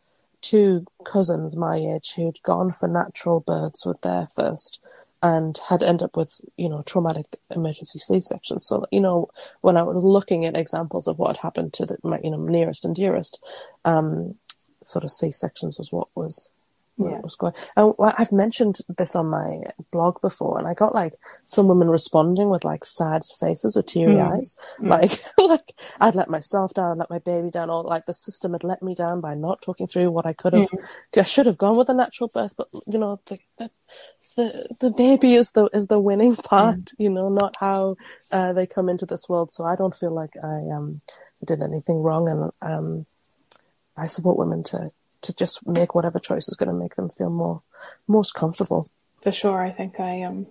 two 0.41 0.85
cousins 1.05 1.55
my 1.55 1.77
age 1.77 2.13
who'd 2.15 2.41
gone 2.43 2.71
for 2.71 2.87
natural 2.87 3.39
births 3.39 3.85
with 3.85 4.01
their 4.01 4.27
first 4.35 4.81
and 5.21 5.59
had 5.69 5.83
ended 5.83 6.03
up 6.03 6.15
with, 6.15 6.41
you 6.55 6.69
know, 6.69 6.81
traumatic 6.83 7.37
emergency 7.53 7.99
C-sections. 7.99 8.65
So, 8.65 8.85
you 8.91 9.01
know, 9.01 9.29
when 9.61 9.75
I 9.75 9.83
was 9.83 10.03
looking 10.03 10.45
at 10.45 10.55
examples 10.55 11.07
of 11.07 11.19
what 11.19 11.37
happened 11.37 11.73
to 11.73 11.85
the, 11.85 11.97
my, 12.03 12.19
you 12.23 12.31
know, 12.31 12.37
nearest 12.37 12.85
and 12.85 12.95
dearest, 12.95 13.43
um, 13.83 14.35
sort 14.83 15.03
of 15.03 15.11
C-sections 15.11 15.77
was 15.77 15.91
what 15.91 16.07
was 16.15 16.51
yeah. 16.99 17.19
was 17.21 17.35
going. 17.35 17.53
And 17.75 17.93
I've 17.99 18.31
mentioned 18.31 18.79
this 18.97 19.15
on 19.15 19.27
my 19.27 19.49
blog 19.91 20.21
before, 20.21 20.57
and 20.57 20.67
I 20.67 20.73
got 20.73 20.93
like 20.93 21.13
some 21.43 21.67
women 21.67 21.89
responding 21.89 22.49
with 22.49 22.65
like 22.65 22.83
sad 22.83 23.23
faces 23.39 23.77
or 23.77 23.81
teary 23.81 24.15
mm. 24.15 24.31
eyes, 24.31 24.57
mm. 24.79 24.89
like 24.89 25.11
like 25.49 25.73
I'd 25.99 26.15
let 26.15 26.29
myself 26.29 26.73
down, 26.73 26.97
let 26.97 27.09
my 27.09 27.19
baby 27.19 27.49
down, 27.49 27.69
or 27.69 27.83
like 27.83 28.05
the 28.05 28.13
system 28.13 28.51
had 28.53 28.63
let 28.63 28.81
me 28.83 28.95
down 28.95 29.21
by 29.21 29.33
not 29.33 29.61
talking 29.61 29.87
through 29.87 30.11
what 30.11 30.25
I 30.25 30.33
could 30.33 30.53
have. 30.53 30.69
Mm. 30.69 30.83
I 31.17 31.23
should 31.23 31.45
have 31.45 31.57
gone 31.57 31.77
with 31.77 31.89
a 31.89 31.93
natural 31.93 32.29
birth, 32.29 32.53
but 32.57 32.67
you 32.87 32.99
know 32.99 33.19
the. 33.27 33.39
the 33.57 33.71
the, 34.35 34.75
the 34.79 34.89
baby 34.91 35.33
is 35.33 35.51
the 35.51 35.65
is 35.73 35.87
the 35.87 35.99
winning 35.99 36.35
part, 36.51 36.75
mm. 36.75 36.93
you 36.97 37.09
know, 37.09 37.27
not 37.27 37.57
how 37.59 37.97
uh, 38.31 38.53
they 38.53 38.65
come 38.65 38.87
into 38.87 39.05
this 39.05 39.27
world. 39.27 39.51
So 39.51 39.65
I 39.65 39.75
don't 39.75 39.95
feel 39.95 40.13
like 40.13 40.33
I 40.41 40.57
um 40.73 41.01
did 41.43 41.61
anything 41.61 41.97
wrong, 41.97 42.29
and 42.29 42.51
um 42.61 43.05
I 43.97 44.05
support 44.05 44.37
women 44.37 44.63
to 44.65 44.91
to 45.21 45.33
just 45.33 45.67
make 45.67 45.95
whatever 45.95 46.19
choice 46.19 46.47
is 46.47 46.55
going 46.55 46.69
to 46.69 46.75
make 46.75 46.95
them 46.95 47.09
feel 47.09 47.29
more 47.29 47.61
most 48.07 48.33
comfortable. 48.33 48.87
For 49.21 49.31
sure, 49.31 49.61
I 49.61 49.71
think 49.71 49.99
I 49.99 50.23
um, 50.23 50.47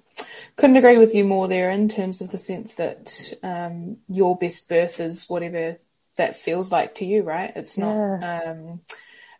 couldn't 0.56 0.76
agree 0.76 0.98
with 0.98 1.14
you 1.14 1.24
more 1.24 1.48
there 1.48 1.70
in 1.70 1.88
terms 1.88 2.20
of 2.20 2.30
the 2.30 2.38
sense 2.38 2.74
that 2.74 3.32
um, 3.42 3.98
your 4.08 4.36
best 4.36 4.68
birth 4.68 5.00
is 5.00 5.26
whatever 5.28 5.78
that 6.16 6.36
feels 6.36 6.70
like 6.70 6.94
to 6.96 7.06
you, 7.06 7.22
right? 7.22 7.52
It's 7.56 7.78
not 7.78 7.94
yeah. 7.94 8.42
um, 8.42 8.80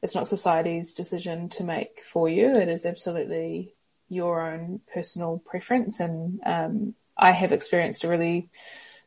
it's 0.03 0.15
not 0.15 0.27
society's 0.27 0.95
decision 0.95 1.49
to 1.51 1.65
make 1.65 2.01
for 2.01 2.29
you. 2.29 2.53
It 2.53 2.69
is 2.69 2.87
absolutely 2.87 3.75
your 4.09 4.51
own 4.51 4.81
personal 4.93 5.43
preference, 5.45 6.01
and 6.01 6.41
um, 6.47 6.95
I 7.17 7.33
have 7.33 7.53
experienced 7.53 8.05
a 8.05 8.09
really 8.09 8.49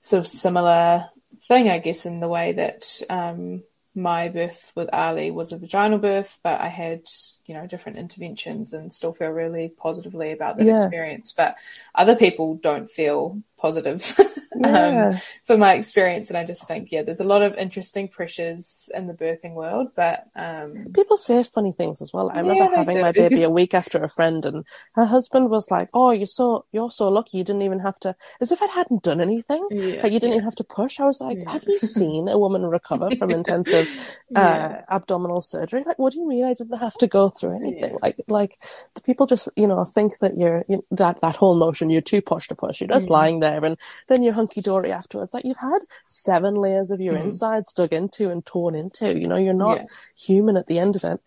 sort 0.03 0.19
of 0.19 0.27
similar 0.27 1.05
thing, 1.47 1.69
I 1.69 1.79
guess, 1.79 2.05
in 2.05 2.19
the 2.19 2.27
way 2.27 2.51
that 2.51 3.01
um, 3.09 3.63
my 3.93 4.29
birth 4.29 4.71
with 4.75 4.89
Ali 4.93 5.31
was 5.31 5.51
a 5.51 5.57
vaginal 5.57 5.99
birth, 5.99 6.39
but 6.43 6.61
I 6.61 6.67
had, 6.67 7.03
you 7.45 7.53
know, 7.53 7.67
different 7.67 7.97
interventions 7.97 8.73
and 8.73 8.93
still 8.93 9.13
feel 9.13 9.31
really 9.31 9.69
positively 9.69 10.31
about 10.31 10.57
that 10.57 10.65
yeah. 10.65 10.81
experience. 10.81 11.33
But 11.35 11.57
other 11.93 12.15
people 12.15 12.55
don't 12.55 12.89
feel 12.89 13.41
positive 13.61 14.15
um, 14.55 14.63
yeah. 14.63 15.07
um, 15.07 15.13
for 15.43 15.57
my 15.57 15.73
experience. 15.73 16.29
And 16.29 16.37
I 16.37 16.43
just 16.43 16.67
think, 16.67 16.91
yeah, 16.91 17.03
there's 17.03 17.19
a 17.19 17.25
lot 17.25 17.43
of 17.43 17.53
interesting 17.55 18.07
pressures 18.07 18.89
in 18.95 19.07
the 19.07 19.13
birthing 19.13 19.53
world, 19.53 19.89
but 19.95 20.27
um, 20.35 20.87
people 20.93 21.17
say 21.17 21.43
funny 21.43 21.71
things 21.71 22.01
as 22.01 22.11
well. 22.11 22.31
I 22.33 22.39
remember 22.39 22.63
yeah, 22.63 22.75
having 22.75 23.01
my 23.01 23.11
baby 23.23 23.43
a 23.43 23.49
week 23.49 23.73
after 23.73 24.03
a 24.03 24.09
friend, 24.09 24.43
and 24.45 24.65
her 24.93 25.05
husband 25.05 25.49
was 25.49 25.69
like, 25.69 25.89
"Oh, 25.93 26.11
you're 26.11 26.25
so 26.25 26.65
you're 26.71 26.91
so 26.91 27.09
lucky. 27.09 27.37
You 27.37 27.43
didn't 27.43 27.61
even 27.61 27.79
have 27.79 27.99
to," 27.99 28.15
as 28.39 28.51
if 28.51 28.61
I 28.61 28.67
hadn't 28.67 29.03
done 29.03 29.21
anything. 29.21 29.65
Yeah, 29.69 30.01
like 30.01 30.11
you 30.11 30.19
didn't 30.19 30.33
even 30.33 30.43
have 30.43 30.55
to 30.55 30.63
push. 30.63 30.99
I 30.99 31.05
was 31.05 31.21
like, 31.21 31.43
"Have 31.47 31.63
you 31.67 31.79
seen 31.97 32.27
a 32.27 32.37
woman 32.37 32.65
recover 32.65 33.11
from 33.15 33.29
intensive 33.29 33.87
uh, 34.35 34.77
abdominal 34.89 35.41
surgery? 35.41 35.83
Like, 35.85 35.99
what 35.99 36.13
do 36.13 36.19
you 36.19 36.27
mean 36.27 36.45
I 36.45 36.53
didn't 36.53 36.79
have 36.79 36.95
to 36.95 37.07
go 37.07 37.29
through 37.29 37.55
anything? 37.57 37.97
Like, 38.01 38.17
like 38.27 38.57
the 38.95 39.01
people 39.01 39.27
just 39.27 39.49
you 39.55 39.67
know 39.67 39.85
think 39.85 40.19
that 40.19 40.37
you're 40.37 40.65
you 40.67 40.77
know, 40.77 40.85
that 40.91 41.21
that 41.21 41.35
whole 41.35 41.55
notion 41.55 41.89
you're 41.89 42.01
too 42.01 42.21
push 42.21 42.47
to 42.47 42.55
push. 42.55 42.81
You're 42.81 42.89
just 42.89 43.07
mm. 43.07 43.11
lying 43.11 43.39
there." 43.39 43.50
There 43.51 43.65
and 43.65 43.77
then 44.07 44.23
you're 44.23 44.33
hunky 44.33 44.61
dory 44.61 44.91
afterwards. 44.91 45.33
Like 45.33 45.45
you've 45.45 45.57
had 45.57 45.79
seven 46.07 46.55
layers 46.55 46.91
of 46.91 47.01
your 47.01 47.13
mm 47.15 47.21
insides 47.21 47.73
dug 47.73 47.93
into 47.93 48.29
and 48.31 48.43
torn 48.45 48.73
into. 48.75 49.19
You 49.19 49.27
know, 49.27 49.37
you're 49.37 49.53
not 49.53 49.77
yeah. 49.77 49.85
human 50.17 50.57
at 50.57 50.67
the 50.67 50.79
end 50.79 50.95
of 50.95 51.03
it. 51.03 51.19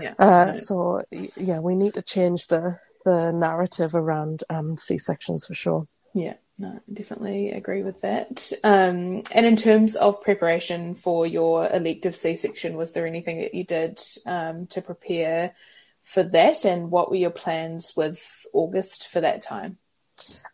Yeah. 0.00 0.14
Uh, 0.18 0.52
So 0.54 1.02
yeah, 1.36 1.58
we 1.58 1.74
need 1.74 1.94
to 1.94 2.02
change 2.02 2.46
the 2.46 2.78
the 3.04 3.32
narrative 3.32 3.94
around 3.94 4.42
um, 4.50 4.76
C 4.76 4.98
sections 4.98 5.46
for 5.46 5.54
sure. 5.54 5.86
Yeah. 6.14 6.34
No, 6.58 6.80
definitely 6.90 7.50
agree 7.50 7.82
with 7.82 8.00
that. 8.00 8.50
Um, 8.64 9.22
and 9.32 9.44
in 9.44 9.56
terms 9.56 9.94
of 9.94 10.22
preparation 10.22 10.94
for 10.94 11.26
your 11.26 11.70
elective 11.70 12.16
C 12.16 12.34
section, 12.34 12.76
was 12.76 12.92
there 12.92 13.06
anything 13.06 13.42
that 13.42 13.54
you 13.54 13.64
did 13.64 14.00
um, 14.24 14.66
to 14.68 14.80
prepare 14.80 15.54
for 16.02 16.22
that? 16.22 16.64
And 16.64 16.90
what 16.90 17.10
were 17.10 17.16
your 17.16 17.30
plans 17.30 17.92
with 17.94 18.46
August 18.54 19.08
for 19.08 19.20
that 19.20 19.42
time? 19.42 19.76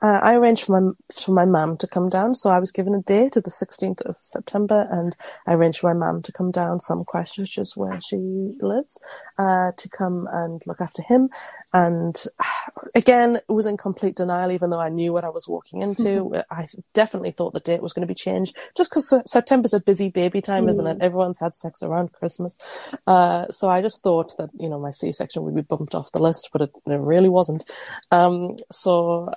Uh, 0.03 0.19
I 0.21 0.35
arranged 0.35 0.65
for 0.65 0.81
my 0.81 0.93
for 1.13 1.31
my 1.31 1.45
mum 1.45 1.77
to 1.77 1.87
come 1.87 2.09
down, 2.09 2.35
so 2.35 2.51
I 2.51 2.59
was 2.59 2.73
given 2.73 2.95
a 2.95 3.03
date 3.03 3.37
of 3.37 3.45
the 3.45 3.51
16th 3.51 4.01
of 4.03 4.17
September, 4.21 4.89
and 4.91 5.17
I 5.47 5.55
arranged 5.55 5.79
for 5.79 5.95
my 5.95 6.07
mum 6.07 6.23
to 6.23 6.33
come 6.33 6.51
down 6.51 6.81
from 6.81 7.05
Christchurch, 7.05 7.43
which 7.43 7.59
is 7.59 7.77
where 7.77 8.01
she 8.01 8.17
lives, 8.61 9.01
uh, 9.39 9.71
to 9.77 9.89
come 9.89 10.29
and 10.33 10.61
look 10.67 10.81
after 10.81 11.03
him. 11.03 11.31
And 11.73 12.21
again, 12.97 13.37
it 13.37 13.53
was 13.53 13.67
in 13.67 13.77
complete 13.77 14.17
denial, 14.17 14.51
even 14.51 14.71
though 14.71 14.81
I 14.81 14.89
knew 14.89 15.13
what 15.13 15.25
I 15.25 15.31
was 15.31 15.47
walking 15.47 15.83
into. 15.83 16.43
I 16.51 16.67
definitely 16.95 17.31
thought 17.31 17.53
the 17.53 17.61
date 17.61 17.83
was 17.83 17.93
going 17.93 18.07
to 18.07 18.13
be 18.13 18.15
changed, 18.15 18.57
just 18.77 18.91
because 18.91 19.15
September's 19.27 19.73
a 19.73 19.81
busy 19.81 20.11
baby 20.11 20.41
time, 20.41 20.67
mm. 20.67 20.71
isn't 20.71 20.87
it? 20.87 20.99
Mm. 20.99 21.03
Everyone's 21.03 21.39
had 21.39 21.55
sex 21.55 21.81
around 21.81 22.13
Christmas, 22.13 22.59
uh, 23.07 23.47
so 23.51 23.71
I 23.71 23.83
just 23.83 24.03
thought 24.03 24.37
that 24.39 24.51
you 24.59 24.69
know 24.69 24.81
my 24.81 24.91
C-section 24.91 25.45
would 25.45 25.55
be 25.55 25.63
bumped 25.63 25.95
off 25.95 26.11
the 26.11 26.23
list, 26.23 26.51
but 26.53 26.63
it, 26.63 26.71
it 26.87 26.99
really 26.99 27.29
wasn't. 27.29 27.71
Um, 28.11 28.57
so 28.73 29.31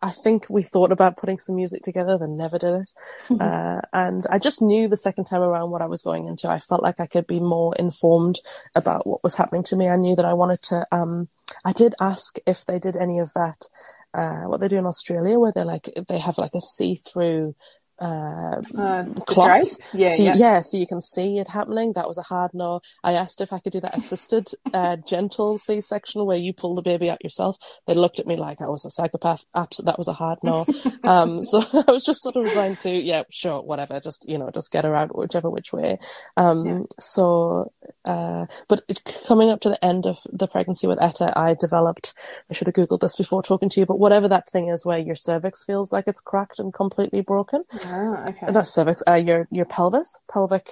I 0.00 0.10
think 0.10 0.46
we 0.48 0.62
thought 0.62 0.92
about 0.92 1.16
putting 1.16 1.38
some 1.38 1.56
music 1.56 1.82
together, 1.82 2.18
then 2.18 2.36
never 2.36 2.58
did 2.58 2.74
it. 2.74 2.92
Uh, 3.42 3.80
and 3.92 4.24
I 4.30 4.38
just 4.38 4.62
knew 4.62 4.88
the 4.88 4.96
second 4.96 5.24
time 5.24 5.40
around 5.40 5.70
what 5.70 5.82
I 5.82 5.86
was 5.86 6.02
going 6.02 6.28
into. 6.28 6.48
I 6.48 6.60
felt 6.60 6.82
like 6.82 7.00
I 7.00 7.06
could 7.06 7.26
be 7.26 7.40
more 7.40 7.74
informed 7.76 8.38
about 8.76 9.06
what 9.06 9.22
was 9.22 9.34
happening 9.34 9.64
to 9.64 9.76
me. 9.76 9.88
I 9.88 9.96
knew 9.96 10.14
that 10.14 10.24
I 10.24 10.34
wanted 10.34 10.62
to. 10.64 10.86
Um, 10.92 11.28
I 11.64 11.72
did 11.72 11.94
ask 12.00 12.38
if 12.46 12.64
they 12.66 12.78
did 12.78 12.96
any 12.96 13.18
of 13.18 13.32
that. 13.34 13.68
Uh, 14.14 14.42
what 14.42 14.60
they 14.60 14.68
do 14.68 14.76
in 14.76 14.86
Australia, 14.86 15.38
where 15.38 15.52
they 15.52 15.64
like 15.64 15.88
they 16.08 16.18
have 16.18 16.38
like 16.38 16.52
a 16.54 16.60
see-through 16.60 17.54
uh, 18.00 18.60
uh, 18.78 19.04
cloth. 19.26 19.78
Yeah, 19.92 20.08
so 20.08 20.22
you, 20.22 20.28
yeah. 20.30 20.36
yeah, 20.36 20.60
so 20.60 20.76
you 20.76 20.86
can 20.86 21.00
see 21.00 21.38
it 21.38 21.48
happening. 21.48 21.92
That 21.94 22.08
was 22.08 22.18
a 22.18 22.22
hard 22.22 22.50
no. 22.54 22.80
I 23.04 23.12
asked 23.12 23.40
if 23.40 23.52
I 23.52 23.58
could 23.58 23.72
do 23.72 23.80
that 23.80 23.96
assisted, 23.96 24.48
uh, 24.72 24.96
gentle 25.06 25.58
C-section 25.58 26.24
where 26.24 26.36
you 26.36 26.52
pull 26.52 26.74
the 26.74 26.82
baby 26.82 27.10
out 27.10 27.22
yourself. 27.22 27.56
They 27.86 27.94
looked 27.94 28.18
at 28.18 28.26
me 28.26 28.36
like 28.36 28.60
I 28.60 28.66
was 28.66 28.84
a 28.84 28.90
psychopath. 28.90 29.44
Absolutely, 29.54 29.90
that 29.90 29.98
was 29.98 30.08
a 30.08 30.12
hard 30.12 30.38
no. 30.42 30.66
um, 31.04 31.44
so 31.44 31.60
I 31.88 31.92
was 31.92 32.04
just 32.04 32.22
sort 32.22 32.36
of 32.36 32.44
resigned 32.44 32.80
to, 32.80 32.90
yeah, 32.90 33.22
sure, 33.30 33.62
whatever. 33.62 34.00
Just 34.00 34.28
you 34.28 34.38
know, 34.38 34.50
just 34.50 34.72
get 34.72 34.84
her 34.84 34.94
out 34.94 35.16
whichever 35.16 35.50
which 35.50 35.72
way. 35.72 35.98
Um, 36.36 36.66
yeah. 36.66 36.80
so, 36.98 37.72
uh, 38.04 38.46
but 38.68 38.82
it, 38.88 39.00
coming 39.28 39.50
up 39.50 39.60
to 39.60 39.68
the 39.68 39.84
end 39.84 40.06
of 40.06 40.18
the 40.30 40.48
pregnancy 40.48 40.86
with 40.86 41.00
Etta, 41.00 41.38
I 41.38 41.54
developed. 41.54 42.14
I 42.50 42.54
should 42.54 42.66
have 42.66 42.74
googled 42.74 43.00
this 43.00 43.16
before 43.16 43.42
talking 43.42 43.68
to 43.70 43.80
you, 43.80 43.86
but 43.86 43.98
whatever 43.98 44.28
that 44.28 44.50
thing 44.50 44.68
is, 44.68 44.84
where 44.84 44.98
your 44.98 45.14
cervix 45.14 45.64
feels 45.64 45.92
like 45.92 46.04
it's 46.06 46.20
cracked 46.20 46.58
and 46.58 46.72
completely 46.72 47.20
broken. 47.20 47.64
Ah, 47.92 48.24
okay. 48.28 48.52
Not 48.52 48.66
cervix, 48.66 49.02
uh, 49.06 49.14
your 49.14 49.46
your 49.50 49.66
pelvis, 49.66 50.18
pelvic 50.32 50.68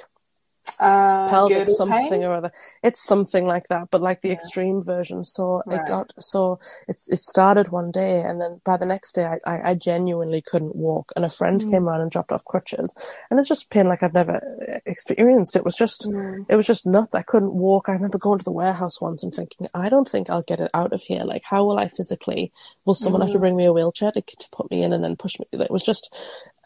uh, 0.79 1.29
pelvic 1.29 1.69
something 1.69 2.11
pain? 2.11 2.25
or 2.25 2.35
other. 2.35 2.53
It's 2.83 3.05
something 3.05 3.47
like 3.47 3.69
that, 3.69 3.89
but 3.91 4.01
like 4.01 4.23
the 4.23 4.29
yeah. 4.29 4.35
extreme 4.35 4.83
version. 4.83 5.25
So 5.25 5.63
right. 5.67 5.81
it 5.81 5.87
got 5.87 6.13
so 6.19 6.59
it 6.89 6.97
it 7.09 7.19
started 7.19 7.69
one 7.69 7.91
day, 7.91 8.21
and 8.21 8.41
then 8.41 8.61
by 8.65 8.77
the 8.77 8.87
next 8.87 9.13
day, 9.13 9.25
I 9.25 9.39
I, 9.51 9.71
I 9.71 9.75
genuinely 9.75 10.43
couldn't 10.43 10.77
walk, 10.77 11.13
and 11.17 11.25
a 11.25 11.31
friend 11.31 11.61
mm. 11.61 11.71
came 11.71 11.89
around 11.89 12.03
and 12.03 12.11
dropped 12.11 12.33
off 12.33 12.45
crutches, 12.45 12.95
and 13.31 13.39
it's 13.39 13.49
just 13.49 13.71
pain 13.71 13.89
like 13.89 14.03
I've 14.03 14.15
never 14.15 14.41
experienced. 14.87 15.57
It 15.57 15.65
was 15.65 15.77
just 15.77 16.09
mm. 16.09 16.45
it 16.49 16.57
was 16.57 16.67
just 16.67 16.87
nuts. 16.87 17.15
I 17.15 17.23
couldn't 17.23 17.55
walk. 17.55 17.89
I 17.89 17.93
remember 17.93 18.19
going 18.19 18.39
to 18.39 18.45
the 18.45 18.53
warehouse 18.53 19.01
once 19.01 19.23
and 19.23 19.35
thinking, 19.35 19.67
I 19.75 19.89
don't 19.89 20.09
think 20.09 20.31
I'll 20.31 20.43
get 20.43 20.61
it 20.61 20.71
out 20.75 20.93
of 20.93 21.03
here. 21.03 21.21
Like, 21.21 21.43
how 21.45 21.65
will 21.65 21.79
I 21.79 21.89
physically? 21.89 22.53
Will 22.85 22.95
someone 22.95 23.21
mm. 23.21 23.25
have 23.25 23.33
to 23.33 23.39
mm. 23.39 23.43
bring 23.43 23.57
me 23.57 23.67
a 23.67 23.73
wheelchair 23.73 24.13
to 24.13 24.21
to 24.21 24.49
put 24.53 24.71
me 24.71 24.83
in 24.83 24.93
and 24.93 25.03
then 25.03 25.17
push 25.17 25.39
me? 25.39 25.47
It 25.53 25.71
was 25.71 25.83
just 25.83 26.15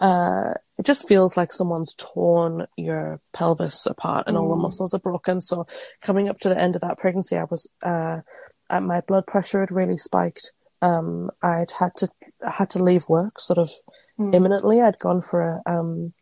uh, 0.01 0.55
it 0.79 0.87
just 0.87 1.07
feels 1.07 1.37
like 1.37 1.53
someone's 1.53 1.95
torn 1.95 2.67
your 2.77 3.21
pelvis 3.33 3.87
apart 3.87 4.27
and 4.27 4.37
mm. 4.37 4.41
all 4.41 4.49
the 4.49 4.57
mm. 4.57 4.63
muscles 4.63 4.93
are 4.95 5.01
broken. 5.01 5.41
So 5.41 5.65
coming 6.03 6.29
up 6.29 6.39
to 6.39 6.49
the 6.49 6.61
end 6.61 6.75
of 6.75 6.83
that 6.83 6.99
pregnancy, 6.99 7.37
I 7.37 7.45
was, 7.45 7.71
uh, 7.85 8.21
my 8.71 9.01
blood 9.03 9.27
pressure 9.27 9.61
had 9.61 9.71
really 9.71 9.97
spiked. 9.97 10.53
Um, 10.83 11.31
I'd 11.43 11.71
had 11.79 11.95
to, 11.99 12.09
I 12.45 12.53
had 12.53 12.71
to 12.71 12.83
leave 12.83 13.09
work 13.09 13.41
sort 13.41 13.59
of 13.59 13.71
mm. 14.19 14.35
imminently. 14.35 14.81
I'd 14.81 14.99
gone 14.99 15.23
for 15.23 15.63
a, 15.67 15.71
um, 15.71 16.13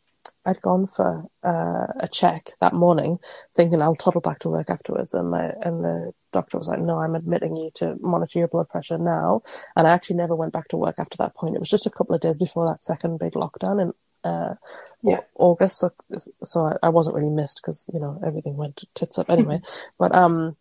I'd 0.45 0.61
gone 0.61 0.87
for 0.87 1.25
uh, 1.45 1.93
a 2.01 2.09
check 2.11 2.51
that 2.61 2.75
morning, 2.75 3.19
thinking 3.55 3.81
I'll 3.81 3.95
toddle 3.95 4.21
back 4.21 4.41
to 4.41 4.51
work 4.51 4.71
afterwards, 4.71 5.15
and 5.15 5.31
my 5.31 5.53
and 5.63 5.85
the 5.85 6.13
doctor 6.33 6.59
was 6.59 6.69
like, 6.69 6.81
"No, 6.81 6.99
I'm 6.99 7.15
admitting 7.15 7.57
you 7.57 7.71
to 7.75 7.97
monitor 8.01 8.39
your 8.39 8.49
blood 8.49 8.69
pressure 8.69 8.99
now." 8.99 9.43
And 9.77 9.87
I 9.87 9.91
actually 9.91 10.17
never 10.17 10.35
went 10.35 10.53
back 10.53 10.69
to 10.69 10.77
work 10.77 10.97
after 10.99 11.17
that 11.19 11.35
point. 11.35 11.55
It 11.55 11.61
was 11.61 11.71
just 11.71 11.87
a 11.87 11.91
couple 11.91 12.15
of 12.15 12.21
days 12.21 12.39
before 12.39 12.67
that 12.67 12.85
second 12.85 13.19
big 13.19 13.33
lockdown 13.33 13.81
in 13.83 13.93
uh, 14.25 14.55
yeah. 15.03 15.21
August, 15.37 15.79
so, 15.79 15.91
so 16.45 16.79
I, 16.83 16.89
wasn't 16.91 17.17
really 17.17 17.31
missed 17.31 17.61
because 17.63 17.89
you 17.93 18.01
know 18.01 18.21
everything 18.25 18.57
went 18.57 18.85
tits 18.95 19.19
up 19.19 19.31
anyway. 19.31 19.61
but 19.99 20.15
um, 20.15 20.57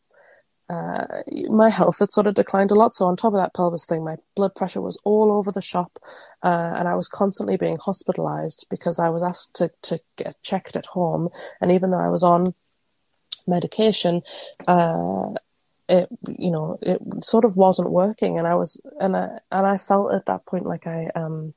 uh, 0.70 1.06
my 1.50 1.70
health 1.70 2.00
had 2.00 2.12
sort 2.12 2.28
of 2.28 2.34
declined 2.34 2.72
a 2.72 2.76
lot. 2.76 2.94
So 2.94 3.06
on 3.06 3.18
top 3.18 3.34
of 3.34 3.40
that 3.40 3.54
pelvis 3.54 3.86
thing, 3.86 4.04
my 4.04 4.16
blood 4.36 4.56
pressure 4.56 4.82
was 4.82 5.00
all 5.04 5.34
over 5.34 5.52
the 5.52 5.62
shop, 5.62 6.00
uh, 6.42 6.74
and 6.76 6.88
I 6.88 6.96
was 6.96 7.08
constantly 7.08 7.58
being 7.58 7.78
hospitalized 7.78 8.68
because 8.70 9.00
I 9.00 9.10
was 9.10 9.24
asked 9.24 9.54
to 9.56 9.72
to 9.84 10.00
get 10.16 10.42
checked 10.42 10.76
at 10.76 10.88
home. 10.88 11.30
And 11.60 11.72
even 11.72 11.92
though 11.92 12.00
I 12.00 12.10
was 12.10 12.24
on 12.24 12.56
medication, 13.46 14.22
uh, 14.68 15.34
it 15.90 16.08
you 16.38 16.52
know 16.52 16.80
it 16.82 17.00
sort 17.24 17.46
of 17.46 17.58
wasn't 17.58 17.92
working, 17.92 18.38
and 18.38 18.48
I 18.48 18.56
was 18.56 18.82
and 19.00 19.16
I 19.16 19.40
and 19.52 19.66
I 19.66 19.78
felt 19.78 20.14
at 20.14 20.26
that 20.28 20.46
point 20.46 20.66
like 20.66 20.88
I 20.88 21.10
um 21.16 21.54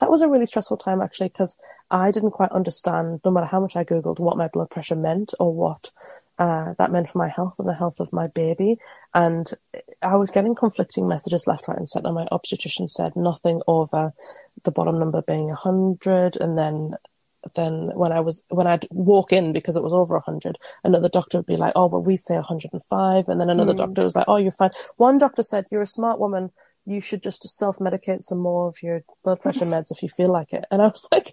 that 0.00 0.10
was 0.10 0.22
a 0.22 0.28
really 0.28 0.46
stressful 0.46 0.76
time 0.76 1.00
actually 1.00 1.28
because 1.28 1.58
I 1.90 2.10
didn't 2.10 2.32
quite 2.32 2.52
understand, 2.52 3.20
no 3.24 3.30
matter 3.30 3.46
how 3.46 3.60
much 3.60 3.76
I 3.76 3.84
googled, 3.84 4.18
what 4.18 4.36
my 4.36 4.48
blood 4.52 4.70
pressure 4.70 4.96
meant 4.96 5.34
or 5.40 5.52
what 5.52 5.90
uh, 6.38 6.74
that 6.78 6.92
meant 6.92 7.08
for 7.08 7.18
my 7.18 7.28
health 7.28 7.54
and 7.58 7.68
the 7.68 7.74
health 7.74 7.98
of 8.00 8.12
my 8.12 8.28
baby. 8.34 8.78
And 9.12 9.50
I 10.02 10.16
was 10.16 10.30
getting 10.30 10.54
conflicting 10.54 11.08
messages 11.08 11.46
left, 11.46 11.66
right, 11.66 11.76
and 11.76 11.88
centre. 11.88 12.12
My 12.12 12.28
obstetrician 12.30 12.88
said 12.88 13.16
nothing 13.16 13.60
over 13.66 14.12
the 14.62 14.70
bottom 14.70 14.98
number 14.98 15.22
being 15.22 15.50
a 15.50 15.54
hundred, 15.54 16.36
and 16.36 16.58
then 16.58 16.94
then 17.54 17.90
when 17.94 18.12
I 18.12 18.20
was 18.20 18.42
when 18.48 18.66
I'd 18.66 18.86
walk 18.90 19.32
in 19.32 19.52
because 19.52 19.76
it 19.76 19.82
was 19.82 19.92
over 19.92 20.16
a 20.16 20.20
hundred, 20.20 20.58
another 20.84 21.08
doctor 21.08 21.38
would 21.38 21.46
be 21.46 21.56
like, 21.56 21.72
"Oh, 21.76 21.88
well, 21.90 22.04
we 22.04 22.16
say 22.16 22.36
hundred 22.36 22.70
and 22.72 22.84
five, 22.84 23.28
and 23.28 23.40
then 23.40 23.50
another 23.50 23.74
mm. 23.74 23.78
doctor 23.78 24.04
was 24.04 24.16
like, 24.16 24.26
"Oh, 24.28 24.36
you're 24.36 24.52
fine." 24.52 24.70
One 24.96 25.18
doctor 25.18 25.42
said, 25.42 25.66
"You're 25.70 25.82
a 25.82 25.86
smart 25.86 26.18
woman." 26.18 26.50
you 26.88 27.02
should 27.02 27.22
just 27.22 27.42
self-medicate 27.46 28.24
some 28.24 28.38
more 28.38 28.66
of 28.66 28.82
your 28.82 29.02
blood 29.22 29.40
pressure 29.42 29.64
meds 29.66 29.90
if 29.90 30.02
you 30.02 30.08
feel 30.08 30.32
like 30.32 30.54
it. 30.54 30.64
And 30.70 30.80
I 30.80 30.86
was 30.86 31.06
like, 31.12 31.32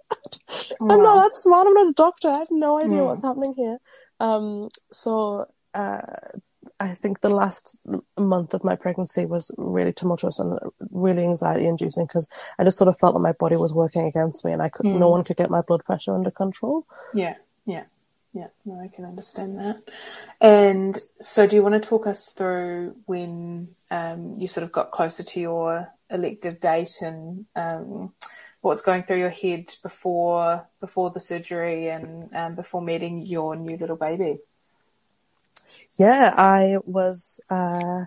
I'm 0.82 0.98
wow. 1.00 1.04
not 1.04 1.24
that 1.24 1.36
smart. 1.36 1.66
I'm 1.66 1.74
not 1.74 1.90
a 1.90 1.94
doctor. 1.94 2.30
I 2.30 2.40
have 2.40 2.52
no 2.52 2.78
idea 2.78 3.00
mm. 3.00 3.06
what's 3.06 3.22
happening 3.22 3.54
here. 3.56 3.78
Um, 4.20 4.70
so 4.92 5.46
uh, 5.74 6.02
I 6.80 6.94
think 6.94 7.22
the 7.22 7.30
last 7.30 7.86
month 8.18 8.54
of 8.54 8.64
my 8.64 8.76
pregnancy 8.76 9.26
was 9.26 9.52
really 9.58 9.94
tumultuous 9.94 10.40
and 10.40 10.60
really 10.92 11.24
anxiety-inducing 11.24 12.06
because 12.06 12.28
I 12.60 12.64
just 12.66 12.78
sort 12.78 12.90
of 12.90 12.98
felt 12.98 13.16
that 13.16 13.22
my 13.22 13.32
body 13.32 13.56
was 13.56 13.74
working 13.74 14.06
against 14.06 14.44
me, 14.44 14.52
and 14.52 14.62
I 14.62 14.70
could 14.70 14.86
mm. 14.86 15.00
no 15.00 15.10
one 15.10 15.24
could 15.24 15.38
get 15.38 15.50
my 15.50 15.62
blood 15.62 15.86
pressure 15.86 16.14
under 16.14 16.32
control. 16.32 16.86
Yeah, 17.14 17.36
yeah. 17.66 17.86
Yeah, 18.34 18.48
no, 18.66 18.82
I 18.82 18.90
can 18.90 19.06
understand 19.06 19.58
that. 19.60 19.78
And 20.42 21.00
so, 21.22 21.48
do 21.48 21.56
you 21.56 21.64
want 21.64 21.82
to 21.82 21.90
talk 21.90 22.06
us 22.06 22.32
through 22.32 22.98
when 23.06 23.70
um, 23.90 24.36
you 24.38 24.50
sort 24.50 24.66
of 24.66 24.74
got 24.74 24.92
closer 24.92 25.24
to 25.24 25.40
your 25.40 25.88
elective 26.10 26.60
date 26.60 27.02
and 27.02 27.46
um, 27.56 28.14
what's 28.60 28.82
going 28.82 29.04
through 29.04 29.20
your 29.20 29.30
head 29.30 29.74
before 29.82 30.68
before 30.82 31.12
the 31.12 31.22
surgery 31.22 31.88
and 31.88 32.34
um, 32.36 32.56
before 32.56 32.82
meeting 32.82 33.26
your 33.26 33.56
new 33.56 33.78
little 33.78 33.96
baby? 33.96 34.40
Yeah, 35.98 36.34
I 36.36 36.78
was. 36.86 37.42
Uh, 37.50 38.06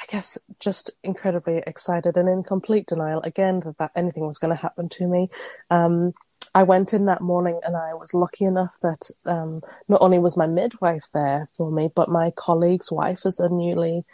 I 0.00 0.06
guess 0.08 0.38
just 0.60 0.92
incredibly 1.02 1.62
excited 1.66 2.16
and 2.16 2.26
in 2.26 2.42
complete 2.42 2.86
denial 2.86 3.20
again 3.22 3.60
that, 3.60 3.76
that 3.76 3.90
anything 3.94 4.26
was 4.26 4.38
going 4.38 4.54
to 4.56 4.60
happen 4.60 4.88
to 4.88 5.06
me. 5.06 5.28
Um, 5.70 6.14
I 6.54 6.62
went 6.62 6.92
in 6.92 7.04
that 7.06 7.20
morning 7.20 7.60
and 7.64 7.76
I 7.76 7.94
was 7.94 8.14
lucky 8.14 8.44
enough 8.44 8.78
that 8.82 9.08
um, 9.26 9.60
not 9.88 10.00
only 10.00 10.18
was 10.18 10.36
my 10.36 10.46
midwife 10.46 11.04
there 11.12 11.48
for 11.52 11.70
me, 11.70 11.90
but 11.94 12.08
my 12.08 12.32
colleague's 12.34 12.90
wife 12.90 13.26
is 13.26 13.38
a 13.40 13.48
newly 13.48 14.04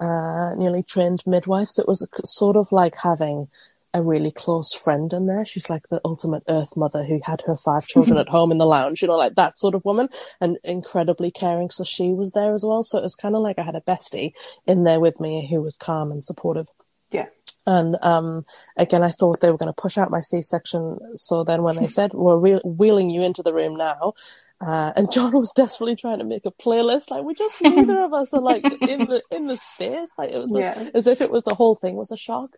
uh, 0.00 0.54
newly 0.56 0.82
trained 0.82 1.22
midwife. 1.26 1.68
So 1.68 1.82
it 1.82 1.88
was 1.88 2.08
sort 2.24 2.56
of 2.56 2.72
like 2.72 2.96
having 2.96 3.48
a 3.94 4.02
really 4.02 4.30
close 4.30 4.72
friend 4.74 5.12
in 5.12 5.26
there. 5.26 5.44
She's 5.44 5.68
like 5.68 5.88
the 5.88 6.00
ultimate 6.04 6.42
earth 6.48 6.76
mother 6.76 7.04
who 7.04 7.20
had 7.22 7.42
her 7.46 7.56
five 7.56 7.86
children 7.86 8.18
at 8.18 8.28
home 8.28 8.50
in 8.50 8.58
the 8.58 8.66
lounge, 8.66 9.02
you 9.02 9.08
know, 9.08 9.16
like 9.16 9.34
that 9.34 9.58
sort 9.58 9.74
of 9.74 9.84
woman 9.84 10.08
and 10.40 10.58
incredibly 10.64 11.30
caring. 11.30 11.70
So 11.70 11.84
she 11.84 12.12
was 12.12 12.32
there 12.32 12.54
as 12.54 12.64
well. 12.66 12.82
So 12.84 12.98
it 12.98 13.02
was 13.02 13.16
kind 13.16 13.36
of 13.36 13.42
like 13.42 13.58
I 13.58 13.64
had 13.64 13.76
a 13.76 13.80
bestie 13.80 14.32
in 14.66 14.84
there 14.84 15.00
with 15.00 15.20
me 15.20 15.46
who 15.50 15.60
was 15.60 15.76
calm 15.76 16.10
and 16.10 16.24
supportive. 16.24 16.68
Yeah. 17.10 17.26
And 17.66 17.96
um, 18.02 18.42
again, 18.76 19.02
I 19.04 19.10
thought 19.10 19.40
they 19.40 19.50
were 19.50 19.58
going 19.58 19.72
to 19.72 19.80
push 19.80 19.96
out 19.96 20.10
my 20.10 20.18
C-section. 20.18 20.98
So 21.14 21.44
then, 21.44 21.62
when 21.62 21.76
they 21.76 21.86
said 21.86 22.12
we're 22.12 22.38
re- 22.38 22.60
wheeling 22.64 23.08
you 23.08 23.22
into 23.22 23.42
the 23.42 23.54
room 23.54 23.76
now, 23.76 24.14
uh, 24.64 24.92
and 24.94 25.10
John 25.10 25.32
was 25.32 25.50
desperately 25.52 25.96
trying 25.96 26.18
to 26.20 26.24
make 26.24 26.46
a 26.46 26.52
playlist, 26.52 27.10
like 27.10 27.24
we 27.24 27.34
just 27.34 27.60
neither 27.60 28.04
of 28.04 28.12
us 28.12 28.32
are 28.32 28.40
like 28.40 28.64
in 28.64 29.06
the 29.06 29.20
in 29.30 29.46
the 29.46 29.56
space, 29.56 30.12
like 30.16 30.30
it 30.30 30.38
was 30.38 30.50
like, 30.50 30.62
yeah. 30.62 30.88
as 30.94 31.06
if 31.06 31.20
it 31.20 31.30
was 31.30 31.44
the 31.44 31.54
whole 31.54 31.74
thing 31.74 31.96
was 31.96 32.12
a 32.12 32.16
shock. 32.16 32.50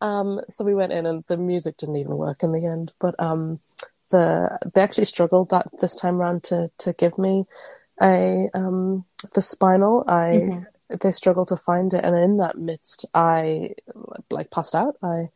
Um, 0.00 0.40
so 0.48 0.64
we 0.64 0.74
went 0.74 0.92
in, 0.92 1.06
and 1.06 1.22
the 1.28 1.36
music 1.36 1.76
didn't 1.76 1.96
even 1.96 2.16
work 2.16 2.42
in 2.42 2.52
the 2.52 2.66
end. 2.66 2.92
But 2.98 3.14
um, 3.20 3.60
the 4.10 4.58
they 4.74 4.80
actually 4.80 5.04
struggled 5.04 5.50
that 5.50 5.68
this 5.80 5.94
time 5.94 6.20
around 6.20 6.42
to 6.44 6.70
to 6.78 6.92
give 6.94 7.16
me 7.16 7.44
a 8.02 8.48
um 8.54 9.04
the 9.34 9.42
spinal. 9.42 10.04
I. 10.08 10.24
Mm-hmm 10.24 10.62
they 11.00 11.12
struggled 11.12 11.48
to 11.48 11.56
find 11.56 11.92
it, 11.92 12.04
and 12.04 12.16
in 12.16 12.36
that 12.38 12.58
midst, 12.58 13.06
I 13.14 13.74
like 14.30 14.50
passed 14.50 14.74
out. 14.74 14.96
I 15.02 15.28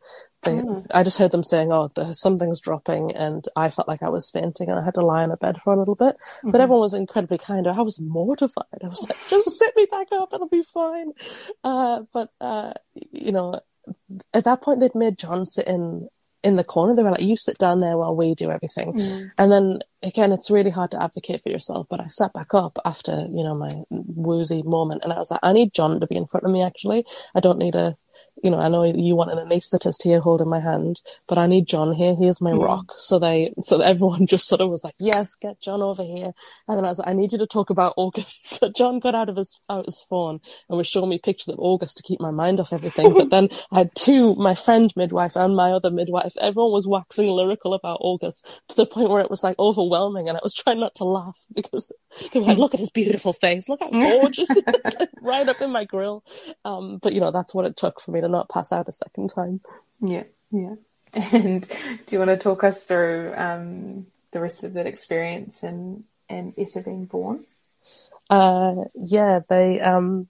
they, 0.43 0.61
Oh. 0.61 0.85
I 0.93 1.03
just 1.03 1.17
heard 1.17 1.31
them 1.31 1.43
saying, 1.43 1.71
"Oh, 1.71 1.91
the, 1.95 2.13
something's 2.13 2.59
dropping," 2.59 3.11
and 3.13 3.43
I 3.55 3.69
felt 3.69 3.87
like 3.87 4.03
I 4.03 4.09
was 4.09 4.29
fainting, 4.29 4.69
and 4.69 4.79
I 4.79 4.85
had 4.85 4.93
to 4.95 5.05
lie 5.05 5.23
on 5.23 5.31
a 5.31 5.37
bed 5.37 5.61
for 5.61 5.73
a 5.73 5.79
little 5.79 5.95
bit. 5.95 6.15
Mm-hmm. 6.17 6.51
But 6.51 6.61
everyone 6.61 6.81
was 6.81 6.93
incredibly 6.93 7.37
kind. 7.37 7.67
I 7.67 7.81
was 7.81 7.99
mortified. 7.99 8.65
I 8.83 8.87
was 8.87 9.07
like, 9.09 9.17
"Just 9.29 9.51
sit 9.57 9.75
me 9.75 9.87
back 9.89 10.07
up; 10.11 10.29
it'll 10.33 10.47
be 10.47 10.61
fine." 10.61 11.13
Uh, 11.63 12.01
but 12.13 12.31
uh, 12.39 12.73
you 13.11 13.31
know, 13.31 13.59
at 14.33 14.43
that 14.43 14.61
point, 14.61 14.79
they'd 14.79 14.95
made 14.95 15.17
John 15.17 15.45
sit 15.45 15.67
in 15.67 16.07
in 16.43 16.55
the 16.55 16.63
corner. 16.63 16.95
They 16.95 17.03
were 17.03 17.11
like, 17.11 17.21
"You 17.21 17.37
sit 17.37 17.57
down 17.57 17.79
there 17.79 17.97
while 17.97 18.15
we 18.15 18.35
do 18.35 18.51
everything." 18.51 18.93
Mm. 18.93 19.31
And 19.37 19.51
then 19.51 19.79
again, 20.03 20.31
it's 20.31 20.51
really 20.51 20.69
hard 20.69 20.91
to 20.91 21.01
advocate 21.01 21.43
for 21.43 21.49
yourself. 21.49 21.87
But 21.89 21.99
I 21.99 22.07
sat 22.07 22.33
back 22.33 22.53
up 22.53 22.77
after 22.85 23.27
you 23.31 23.43
know 23.43 23.55
my 23.55 23.73
woozy 23.89 24.63
moment, 24.63 25.03
and 25.03 25.13
I 25.13 25.17
was 25.17 25.31
like, 25.31 25.39
"I 25.43 25.53
need 25.53 25.73
John 25.73 25.99
to 25.99 26.07
be 26.07 26.15
in 26.15 26.27
front 26.27 26.45
of 26.45 26.51
me. 26.51 26.61
Actually, 26.61 27.05
I 27.35 27.39
don't 27.39 27.59
need 27.59 27.75
a." 27.75 27.97
You 28.43 28.51
know, 28.51 28.59
I 28.59 28.69
know 28.69 28.83
you 28.83 29.15
want 29.15 29.31
an 29.31 29.39
anaesthetist 29.39 30.03
here 30.03 30.19
holding 30.19 30.49
my 30.49 30.59
hand, 30.59 31.01
but 31.27 31.37
I 31.37 31.47
need 31.47 31.67
John 31.67 31.93
here. 31.93 32.15
Here's 32.15 32.41
my 32.41 32.51
rock. 32.51 32.93
So 32.97 33.19
they, 33.19 33.53
so 33.59 33.81
everyone 33.81 34.27
just 34.33 34.47
sort 34.47 34.61
of 34.61 34.69
was 34.69 34.83
like, 34.83 34.95
"Yes, 34.99 35.35
get 35.35 35.59
John 35.61 35.81
over 35.81 36.03
here." 36.03 36.31
And 36.67 36.77
then 36.77 36.85
I 36.85 36.89
was 36.89 36.99
like, 36.99 37.07
"I 37.07 37.13
need 37.13 37.31
you 37.31 37.37
to 37.39 37.47
talk 37.47 37.69
about 37.69 37.93
August." 37.97 38.45
So 38.57 38.69
John 38.69 38.99
got 38.99 39.13
out 39.13 39.29
of 39.29 39.35
his 39.35 39.59
out 39.69 39.85
his 39.85 40.01
phone 40.09 40.37
and 40.67 40.77
was 40.77 40.87
showing 40.87 41.09
me 41.09 41.19
pictures 41.19 41.49
of 41.49 41.59
August 41.59 41.97
to 41.97 42.03
keep 42.03 42.19
my 42.19 42.31
mind 42.31 42.59
off 42.59 42.73
everything. 42.73 43.13
but 43.13 43.29
then 43.29 43.49
I 43.71 43.79
had 43.79 43.91
two, 43.95 44.33
my 44.37 44.55
friend 44.55 44.91
midwife 44.95 45.35
and 45.35 45.55
my 45.55 45.71
other 45.71 45.91
midwife. 45.91 46.33
Everyone 46.41 46.71
was 46.71 46.87
waxing 46.87 47.27
lyrical 47.29 47.73
about 47.73 47.99
August 48.01 48.45
to 48.69 48.75
the 48.75 48.85
point 48.87 49.09
where 49.09 49.21
it 49.21 49.29
was 49.29 49.43
like 49.43 49.57
overwhelming, 49.59 50.27
and 50.27 50.37
I 50.37 50.41
was 50.43 50.53
trying 50.53 50.79
not 50.79 50.95
to 50.95 51.03
laugh 51.03 51.39
because 51.53 51.91
they 52.33 52.39
were 52.39 52.47
like, 52.47 52.57
"Look 52.57 52.73
at 52.73 52.79
his 52.79 52.89
beautiful 52.91 53.33
face! 53.33 53.69
Look 53.69 53.81
how 53.81 53.89
gorgeous 53.91 54.49
it 54.49 54.63
is!" 54.67 54.93
Like, 54.99 55.09
right 55.21 55.47
up 55.47 55.61
in 55.61 55.71
my 55.71 55.83
grill. 55.85 56.23
Um, 56.65 56.99
but 57.01 57.13
you 57.13 57.19
know, 57.19 57.31
that's 57.31 57.53
what 57.53 57.65
it 57.65 57.77
took 57.77 58.01
for 58.01 58.11
me 58.11 58.21
to 58.21 58.26
not 58.27 58.49
pass 58.49 58.71
out 58.71 58.89
a 58.89 58.91
second 58.91 59.29
time. 59.29 59.61
Yeah, 60.01 60.23
yeah. 60.51 60.75
And 61.13 61.67
do 62.05 62.15
you 62.15 62.19
want 62.19 62.29
to 62.29 62.37
talk 62.37 62.63
us 62.63 62.83
through 62.83 63.33
um, 63.35 64.05
the 64.31 64.41
rest 64.41 64.63
of 64.63 64.73
that 64.73 64.85
experience 64.85 65.63
and 65.63 66.03
and 66.29 66.53
Etta 66.57 66.81
being 66.83 67.05
born? 67.05 67.43
Uh, 68.29 68.85
yeah, 68.93 69.39
they 69.49 69.79
um, 69.79 70.27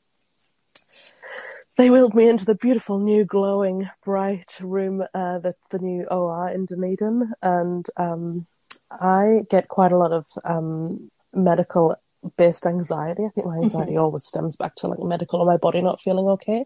they 1.78 1.90
wheeled 1.90 2.14
me 2.14 2.30
into 2.30 2.46
the 2.46 2.58
beautiful 2.62 3.00
new 3.00 3.26
glowing 3.26 3.90
bright 4.04 4.58
room 4.62 5.04
uh, 5.14 5.40
that's 5.40 5.68
the 5.70 5.80
new 5.80 6.06
OR 6.06 6.50
in 6.50 6.66
Dunedin, 6.66 7.34
and 7.42 7.88
um, 7.98 8.46
I 8.92 9.42
get 9.50 9.68
quite 9.68 9.92
a 9.92 9.98
lot 9.98 10.12
of 10.12 10.28
um, 10.46 11.10
medical 11.34 11.96
based 12.38 12.66
anxiety. 12.66 13.24
I 13.26 13.30
think 13.30 13.48
my 13.48 13.58
anxiety 13.58 13.98
always 13.98 14.26
stems 14.26 14.58
back 14.58 14.76
to 14.78 14.88
like 14.88 15.00
medical 15.00 15.40
or 15.40 15.46
my 15.46 15.58
body 15.58 15.82
not 15.82 16.02
feeling 16.02 16.28
okay. 16.28 16.66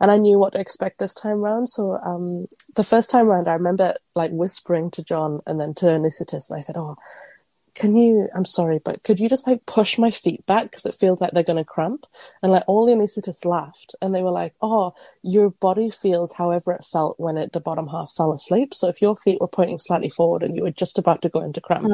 And 0.00 0.10
I 0.10 0.18
knew 0.18 0.38
what 0.38 0.52
to 0.54 0.60
expect 0.60 0.98
this 0.98 1.14
time 1.14 1.38
round. 1.38 1.68
So 1.68 1.98
um 2.04 2.46
the 2.74 2.84
first 2.84 3.10
time 3.10 3.26
round 3.26 3.48
I 3.48 3.54
remember 3.54 3.94
like 4.14 4.30
whispering 4.32 4.90
to 4.92 5.02
John 5.02 5.38
and 5.46 5.60
then 5.60 5.74
to 5.74 5.86
anaesthetist 5.86 6.50
and 6.50 6.58
I 6.58 6.60
said, 6.60 6.76
Oh, 6.76 6.96
can 7.74 7.96
you 7.96 8.28
i'm 8.34 8.44
sorry 8.44 8.80
but 8.84 9.02
could 9.02 9.18
you 9.20 9.28
just 9.28 9.46
like 9.46 9.64
push 9.66 9.98
my 9.98 10.10
feet 10.10 10.44
back? 10.46 10.64
Because 10.64 10.86
it 10.86 10.94
feels 10.94 11.20
like 11.20 11.32
they're 11.32 11.42
going 11.42 11.56
to 11.56 11.64
cramp. 11.64 12.06
And 12.42 12.52
like 12.52 12.64
all 12.66 12.86
the 12.86 12.92
anaesthetists 12.92 13.44
laughed 13.44 13.94
and 14.00 14.14
they 14.14 14.22
were 14.22 14.30
like 14.30 14.54
oh 14.60 14.94
your 15.22 15.50
body 15.50 15.90
feels 15.90 16.34
however 16.34 16.72
it 16.72 16.84
felt 16.84 17.18
when 17.18 17.36
it 17.36 17.52
the 17.52 17.60
bottom 17.60 17.88
half 17.88 18.10
fell 18.16 18.32
asleep. 18.32 18.74
So 18.74 18.88
if 18.88 19.00
your 19.00 19.16
feet 19.16 19.40
were 19.40 19.48
pointing 19.48 19.78
slightly 19.78 20.10
forward 20.10 20.42
and 20.42 20.56
you 20.56 20.62
were 20.62 20.70
just 20.70 20.98
about 20.98 21.22
to 21.22 21.28
go 21.28 21.40
into 21.40 21.60
cramp 21.60 21.86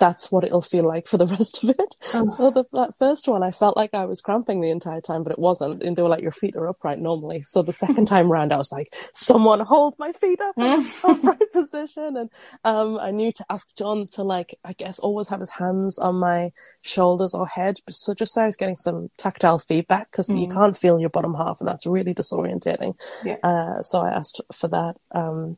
that's 0.00 0.30
what 0.32 0.44
it'll 0.44 0.62
feel 0.62 0.86
like 0.86 1.06
for 1.06 1.18
the 1.18 1.26
rest 1.38 1.62
of 1.62 1.70
it. 1.70 1.96
So 2.30 2.50
the, 2.50 2.64
that 2.72 2.94
first 2.98 3.28
one 3.28 3.42
i 3.42 3.50
felt 3.50 3.76
like 3.76 3.94
i 3.94 4.04
was 4.04 4.20
cramping 4.20 4.60
the 4.60 4.70
entire 4.70 5.00
time 5.00 5.22
but 5.22 5.32
it 5.32 5.38
wasn't. 5.38 5.82
And 5.82 5.96
they 5.96 6.02
were 6.02 6.08
like 6.08 6.22
your 6.22 6.32
feet 6.32 6.56
are 6.56 6.68
upright 6.68 6.98
normally. 6.98 7.42
So 7.42 7.62
the 7.62 7.72
second 7.72 8.06
time 8.14 8.30
round 8.30 8.52
i 8.52 8.56
was 8.56 8.72
like 8.72 8.88
someone 9.14 9.60
hold 9.60 9.94
my 9.98 10.12
feet 10.12 10.40
up 10.40 10.54
in 10.58 10.86
upright 11.04 11.52
position. 11.52 12.16
And 12.16 12.30
um 12.64 12.98
i 13.00 13.10
knew 13.10 13.32
to 13.32 13.44
ask 13.50 13.74
john 13.76 14.06
to 14.12 14.22
like 14.22 14.54
i 14.64 14.72
guess 14.72 14.98
always 14.98 15.25
have 15.28 15.40
his 15.40 15.50
hands 15.50 15.98
on 15.98 16.16
my 16.16 16.52
shoulders 16.82 17.34
or 17.34 17.46
head, 17.46 17.80
so 17.88 18.14
just 18.14 18.34
so 18.34 18.42
I 18.42 18.46
was 18.46 18.56
getting 18.56 18.76
some 18.76 19.10
tactile 19.16 19.58
feedback 19.58 20.10
because 20.10 20.32
you 20.32 20.48
can't 20.48 20.76
feel 20.76 21.00
your 21.00 21.10
bottom 21.10 21.34
half, 21.34 21.60
and 21.60 21.68
that's 21.68 21.86
really 21.86 22.14
disorientating. 22.14 22.94
Yeah. 23.24 23.36
Uh, 23.42 23.82
so 23.82 24.00
I 24.00 24.10
asked 24.10 24.40
for 24.52 24.68
that. 24.68 24.96
Um, 25.12 25.56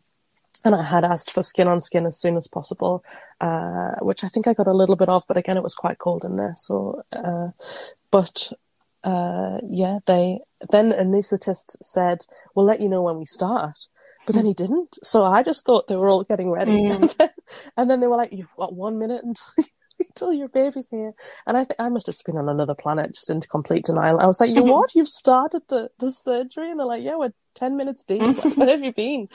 and 0.64 0.74
I 0.74 0.82
had 0.82 1.04
asked 1.04 1.30
for 1.30 1.42
skin 1.42 1.68
on 1.68 1.80
skin 1.80 2.04
as 2.04 2.18
soon 2.18 2.36
as 2.36 2.48
possible, 2.48 3.04
uh, 3.40 3.92
which 4.02 4.24
I 4.24 4.28
think 4.28 4.48
I 4.48 4.54
got 4.54 4.66
a 4.66 4.72
little 4.72 4.96
bit 4.96 5.08
of, 5.08 5.24
but 5.28 5.36
again, 5.36 5.56
it 5.56 5.62
was 5.62 5.74
quite 5.74 5.98
cold 5.98 6.24
in 6.24 6.36
there. 6.36 6.54
So, 6.56 7.02
uh, 7.12 7.50
but 8.10 8.52
uh, 9.04 9.58
yeah, 9.66 9.98
they 10.06 10.40
then 10.70 10.90
anaesthetist 10.92 11.76
said, 11.80 12.26
"We'll 12.54 12.66
let 12.66 12.80
you 12.80 12.88
know 12.88 13.02
when 13.02 13.18
we 13.18 13.24
start." 13.24 13.86
But 14.28 14.34
then 14.34 14.44
he 14.44 14.52
didn't. 14.52 14.98
So 15.02 15.24
I 15.24 15.42
just 15.42 15.64
thought 15.64 15.86
they 15.86 15.96
were 15.96 16.10
all 16.10 16.22
getting 16.22 16.50
ready. 16.50 16.84
And, 16.84 17.08
then, 17.18 17.30
and 17.78 17.90
then 17.90 18.00
they 18.00 18.06
were 18.06 18.18
like, 18.18 18.28
You've 18.30 18.54
got 18.58 18.74
one 18.74 18.98
minute 18.98 19.24
until, 19.24 19.64
until 19.98 20.32
your 20.34 20.48
baby's 20.48 20.90
here. 20.90 21.14
And 21.46 21.56
I 21.56 21.64
think 21.64 21.80
I 21.80 21.88
must 21.88 22.04
have 22.08 22.14
just 22.14 22.26
been 22.26 22.36
on 22.36 22.50
another 22.50 22.74
planet, 22.74 23.14
just 23.14 23.30
into 23.30 23.48
complete 23.48 23.86
denial. 23.86 24.20
I 24.20 24.26
was 24.26 24.38
like, 24.38 24.54
You 24.54 24.64
what? 24.64 24.94
You've 24.94 25.08
started 25.08 25.62
the, 25.70 25.88
the 25.98 26.12
surgery? 26.12 26.70
And 26.70 26.78
they're 26.78 26.86
like, 26.86 27.02
Yeah, 27.02 27.16
we're 27.16 27.32
10 27.54 27.74
minutes 27.78 28.04
deep. 28.04 28.20
Where 28.58 28.68
have 28.68 28.84
you 28.84 28.92
been? 28.92 29.28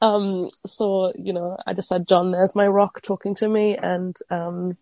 Um, 0.00 0.48
so, 0.52 1.12
you 1.16 1.32
know, 1.32 1.56
I 1.66 1.74
just 1.74 1.88
said, 1.88 2.06
John, 2.06 2.30
there's 2.30 2.54
my 2.54 2.68
rock, 2.68 3.02
talking 3.02 3.34
to 3.34 3.48
me. 3.48 3.76
And 3.76 4.14
um, 4.30 4.76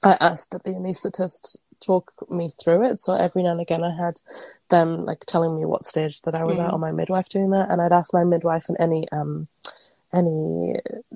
I 0.00 0.16
asked 0.20 0.52
that 0.52 0.62
the 0.62 0.70
anaesthetist 0.70 1.56
talk 1.84 2.12
me 2.30 2.50
through 2.62 2.84
it. 2.84 3.00
So 3.00 3.14
every 3.14 3.42
now 3.42 3.52
and 3.52 3.60
again, 3.60 3.84
I 3.84 3.94
had 3.96 4.20
them 4.68 5.04
like 5.04 5.24
telling 5.26 5.56
me 5.56 5.64
what 5.64 5.86
stage 5.86 6.22
that 6.22 6.34
I 6.34 6.44
was 6.44 6.58
at, 6.58 6.72
or 6.72 6.78
my 6.78 6.92
midwife 6.92 7.28
doing 7.28 7.50
that, 7.50 7.70
and 7.70 7.80
I'd 7.80 7.92
ask 7.92 8.14
my 8.14 8.24
midwife 8.24 8.68
and 8.68 8.76
any 8.80 9.08
um 9.12 9.48
any 10.14 10.74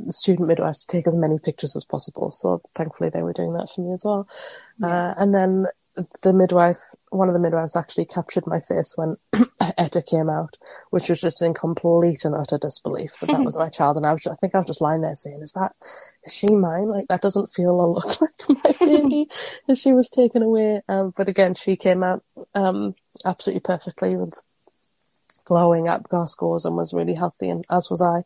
student 0.08 0.48
midwife 0.48 0.76
to 0.80 0.86
take 0.86 1.06
as 1.06 1.16
many 1.16 1.38
pictures 1.38 1.76
as 1.76 1.84
possible. 1.84 2.30
So 2.30 2.62
thankfully, 2.74 3.10
they 3.10 3.22
were 3.22 3.32
doing 3.32 3.52
that 3.52 3.68
for 3.74 3.82
me 3.82 3.92
as 3.92 4.04
well. 4.04 4.26
Uh, 4.82 5.14
and 5.18 5.34
then 5.34 5.66
the 6.22 6.32
midwife, 6.32 6.94
one 7.10 7.28
of 7.28 7.34
the 7.34 7.40
midwives, 7.40 7.76
actually 7.76 8.04
captured 8.04 8.46
my 8.46 8.60
face 8.60 8.94
when 8.96 9.16
Etta 9.78 10.02
came 10.02 10.28
out, 10.28 10.56
which 10.90 11.08
was 11.08 11.20
just 11.20 11.42
in 11.42 11.54
complete 11.54 12.24
and 12.24 12.34
utter 12.34 12.58
disbelief 12.58 13.14
that 13.20 13.26
that 13.26 13.44
was 13.44 13.58
my 13.58 13.68
child. 13.68 13.96
And 13.96 14.06
I 14.06 14.12
was, 14.12 14.22
just, 14.22 14.32
I 14.32 14.36
think 14.36 14.54
I 14.54 14.58
was 14.58 14.66
just 14.66 14.80
lying 14.80 15.00
there 15.00 15.14
saying, 15.14 15.40
"Is 15.42 15.52
that 15.52 15.72
is 16.24 16.34
she 16.34 16.54
mine? 16.54 16.88
Like 16.88 17.08
that 17.08 17.22
doesn't 17.22 17.48
feel 17.48 17.72
or 17.72 17.92
look 17.92 18.20
like 18.20 18.62
my 18.64 18.74
baby." 18.86 19.28
and 19.66 19.78
she 19.78 19.92
was 19.92 20.10
taken 20.10 20.42
away. 20.42 20.82
Um, 20.88 21.12
but 21.16 21.28
again, 21.28 21.54
she 21.54 21.76
came 21.76 22.02
out 22.02 22.22
um, 22.54 22.94
absolutely 23.24 23.60
perfectly 23.60 24.16
with 24.16 24.42
glowing 25.44 25.86
APGAR 25.86 26.28
scores 26.28 26.64
and 26.64 26.76
was 26.76 26.92
really 26.92 27.14
healthy, 27.14 27.48
and 27.48 27.64
as 27.70 27.88
was 27.88 28.02
I. 28.02 28.24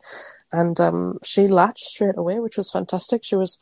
And 0.53 0.81
um, 0.81 1.19
she 1.25 1.47
latched 1.47 1.85
straight 1.85 2.17
away, 2.19 2.41
which 2.41 2.57
was 2.57 2.71
fantastic. 2.71 3.23
She 3.23 3.37
was 3.37 3.57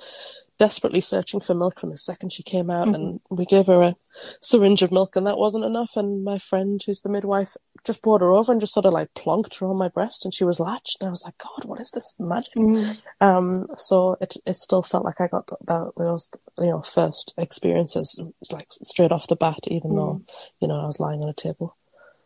desperately 0.59 1.01
searching 1.01 1.41
for 1.41 1.55
milk 1.55 1.81
from 1.81 1.91
the 1.91 1.97
second 1.97 2.33
she 2.33 2.43
came 2.43 2.71
out, 2.71 2.89
and 2.89 3.21
mm-hmm. 3.21 3.35
we 3.35 3.47
gave 3.47 3.67
her 3.67 3.83
a 3.83 3.97
syringe 4.41 4.83
of 4.83 4.93
milk, 4.93 5.17
and 5.17 5.27
that 5.27 5.39
wasn't 5.39 5.65
enough. 5.65 5.97
And 5.97 6.25
my 6.25 6.39
friend, 6.39 6.81
who's 6.85 7.03
the 7.03 7.09
midwife, 7.09 7.57
just 7.87 8.03
brought 8.03 8.21
her 8.21 8.33
over 8.33 8.53
and 8.53 8.61
just 8.61 8.75
sort 8.75 8.87
of 8.87 8.93
like 8.93 9.15
plonked 9.15 9.59
her 9.61 9.67
on 9.67 9.77
my 9.77 9.89
breast, 9.89 10.25
and 10.25 10.35
she 10.35 10.45
was 10.45 10.61
latched. 10.61 10.99
And 11.01 11.09
I 11.09 11.11
was 11.11 11.25
like, 11.25 11.39
God, 11.39 11.65
what 11.65 11.81
is 11.81 11.91
this 11.93 12.15
magic? 12.19 12.55
Mm-hmm. 12.55 13.27
Um, 13.27 13.69
so 13.77 14.17
it 14.21 14.35
it 14.47 14.57
still 14.57 14.83
felt 14.83 15.05
like 15.05 15.21
I 15.21 15.29
got 15.29 15.47
th- 15.47 15.61
that 15.67 15.93
those 15.97 16.31
you 16.59 16.71
know 16.71 16.83
first 16.83 17.35
experiences 17.39 18.21
like 18.51 18.67
straight 18.71 19.13
off 19.13 19.29
the 19.29 19.37
bat, 19.37 19.61
even 19.69 19.95
though 19.95 20.15
mm-hmm. 20.15 20.55
you 20.61 20.69
know 20.69 20.81
I 20.81 20.87
was 20.87 21.01
lying 21.01 21.23
on 21.23 21.29
a 21.29 21.35
table. 21.35 21.77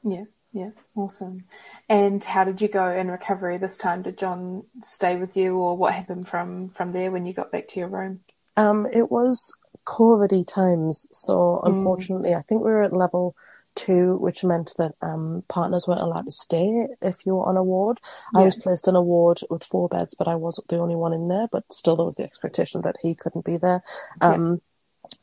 Yeah, 0.02 0.24
yeah, 0.52 0.70
awesome. 0.94 1.44
And 1.88 2.22
how 2.22 2.44
did 2.44 2.60
you 2.60 2.68
go 2.68 2.86
in 2.90 3.10
recovery 3.10 3.58
this 3.58 3.78
time? 3.78 4.02
Did 4.02 4.18
John 4.18 4.64
stay 4.82 5.16
with 5.16 5.36
you, 5.36 5.56
or 5.56 5.76
what 5.76 5.94
happened 5.94 6.28
from 6.28 6.70
from 6.70 6.92
there 6.92 7.10
when 7.10 7.26
you 7.26 7.32
got 7.32 7.50
back 7.50 7.68
to 7.68 7.80
your 7.80 7.88
room? 7.88 8.20
Um, 8.56 8.86
it 8.86 9.10
was 9.10 9.54
COVID 9.86 10.46
times, 10.46 11.06
so 11.10 11.60
unfortunately, 11.64 12.34
I 12.34 12.42
think 12.42 12.62
we 12.62 12.70
were 12.70 12.82
at 12.82 12.92
level 12.92 13.34
two, 13.74 14.18
which 14.18 14.44
meant 14.44 14.72
that 14.76 14.92
um, 15.00 15.42
partners 15.48 15.88
weren't 15.88 16.02
allowed 16.02 16.26
to 16.26 16.30
stay 16.30 16.86
if 17.00 17.24
you 17.24 17.34
were 17.34 17.46
on 17.46 17.56
a 17.56 17.64
ward. 17.64 17.98
I 18.34 18.42
was 18.42 18.56
placed 18.56 18.86
in 18.86 18.96
a 18.96 19.02
ward 19.02 19.40
with 19.48 19.64
four 19.64 19.88
beds, 19.88 20.14
but 20.14 20.28
I 20.28 20.34
wasn't 20.34 20.68
the 20.68 20.78
only 20.78 20.94
one 20.96 21.14
in 21.14 21.28
there. 21.28 21.48
But 21.50 21.72
still, 21.72 21.96
there 21.96 22.04
was 22.04 22.16
the 22.16 22.24
expectation 22.24 22.82
that 22.82 22.96
he 23.00 23.14
couldn't 23.14 23.46
be 23.46 23.56
there. 23.56 23.82
Um, 24.20 24.60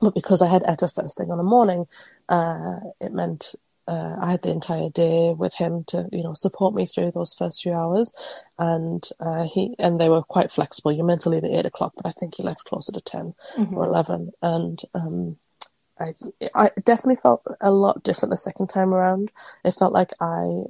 But 0.02 0.14
because 0.14 0.42
I 0.42 0.48
had 0.48 0.64
Etta 0.66 0.88
first 0.88 1.18
thing 1.18 1.32
on 1.32 1.38
the 1.38 1.44
morning, 1.44 1.88
uh, 2.28 2.80
it 3.00 3.14
meant 3.14 3.56
uh, 3.90 4.16
I 4.22 4.32
had 4.32 4.44
the 4.44 4.52
entire 4.52 4.90
day 4.90 5.34
with 5.36 5.56
him 5.56 5.84
to, 5.86 6.08
you 6.12 6.22
know, 6.22 6.34
support 6.34 6.76
me 6.76 6.86
through 6.86 7.12
those 7.12 7.34
first 7.34 7.64
few 7.64 7.74
hours, 7.74 8.14
and 8.60 9.04
uh, 9.20 9.44
he 9.44 9.76
and 9.80 10.00
they 10.00 10.10
were 10.10 10.22
quite 10.22 10.52
flexible. 10.52 10.92
You're 10.92 11.06
meant 11.06 11.22
to 11.22 11.30
leave 11.30 11.44
at 11.44 11.52
eight 11.52 11.66
o'clock, 11.66 11.94
but 11.98 12.06
I 12.06 12.12
think 12.12 12.36
he 12.36 12.44
left 12.44 12.66
closer 12.66 12.92
to 12.92 13.02
10 13.02 13.34
or 13.76 13.86
eleven, 13.86 14.32
and 14.44 14.80
um, 14.94 15.38
I 16.00 16.14
I 16.54 16.70
definitely 16.84 17.16
felt 17.16 17.44
a 17.62 17.72
lot 17.72 18.04
different 18.04 18.30
the 18.30 18.38
second 18.38 18.68
time 18.68 18.94
around. 18.94 19.32
It 19.66 19.72
felt 19.72 19.94
like 19.94 20.12
I 20.22 20.66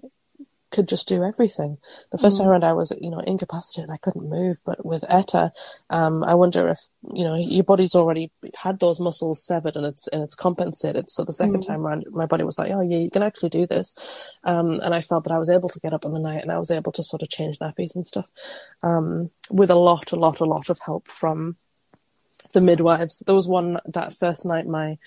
could 0.72 0.88
just 0.88 1.07
do 1.07 1.24
everything. 1.24 1.78
The 2.11 2.17
first 2.17 2.38
time 2.38 2.47
around, 2.47 2.63
I 2.63 2.74
was, 2.74 2.93
you 3.01 3.09
know, 3.09 3.20
incapacitated. 3.20 3.89
I 3.91 3.97
couldn't 3.97 4.30
move. 4.30 4.57
But 4.65 4.86
with 4.86 5.03
Etta, 5.09 5.51
um, 5.89 6.24
I 6.24 6.36
wonder 6.36 6.67
if, 6.67 6.80
you 7.13 7.24
know, 7.24 7.36
your 7.36 7.63
body's 7.63 7.95
already 7.95 8.32
had 8.55 8.80
those 8.80 8.99
muscles 8.99 9.43
severed 9.43 9.76
and 9.76 9.86
it's 9.86 10.07
and 10.07 10.22
it's 10.22 10.36
compensated. 10.36 11.09
So 11.09 11.24
the 11.24 11.34
second 11.34 11.61
time 11.61 11.86
around, 11.86 12.05
my 12.11 12.26
body 12.26 12.43
was 12.43 12.59
like, 12.59 12.72
oh 12.72 12.82
yeah, 12.82 12.97
you 12.97 13.09
can 13.09 13.24
actually 13.24 13.49
do 13.49 13.65
this. 13.65 13.95
Um, 14.43 14.80
and 14.82 14.93
I 14.93 15.01
felt 15.01 15.24
that 15.26 15.34
I 15.34 15.39
was 15.39 15.49
able 15.49 15.70
to 15.70 15.80
get 15.80 15.93
up 15.93 16.05
in 16.05 16.13
the 16.13 16.20
night 16.20 16.41
and 16.41 16.51
I 16.51 16.59
was 16.59 16.72
able 16.72 16.91
to 16.93 17.03
sort 17.03 17.22
of 17.22 17.30
change 17.30 17.59
nappies 17.59 17.95
and 17.95 18.05
stuff, 18.05 18.28
um, 18.84 19.32
with 19.49 19.72
a 19.72 19.76
lot, 19.76 20.11
a 20.11 20.15
lot, 20.15 20.39
a 20.39 20.45
lot 20.45 20.70
of 20.70 20.80
help 20.80 21.09
from 21.09 21.55
the 22.53 22.61
midwives. 22.61 23.20
There 23.26 23.36
was 23.36 23.47
one 23.47 23.80
that 23.86 24.13
first 24.13 24.45
night, 24.45 24.67
my 24.67 24.97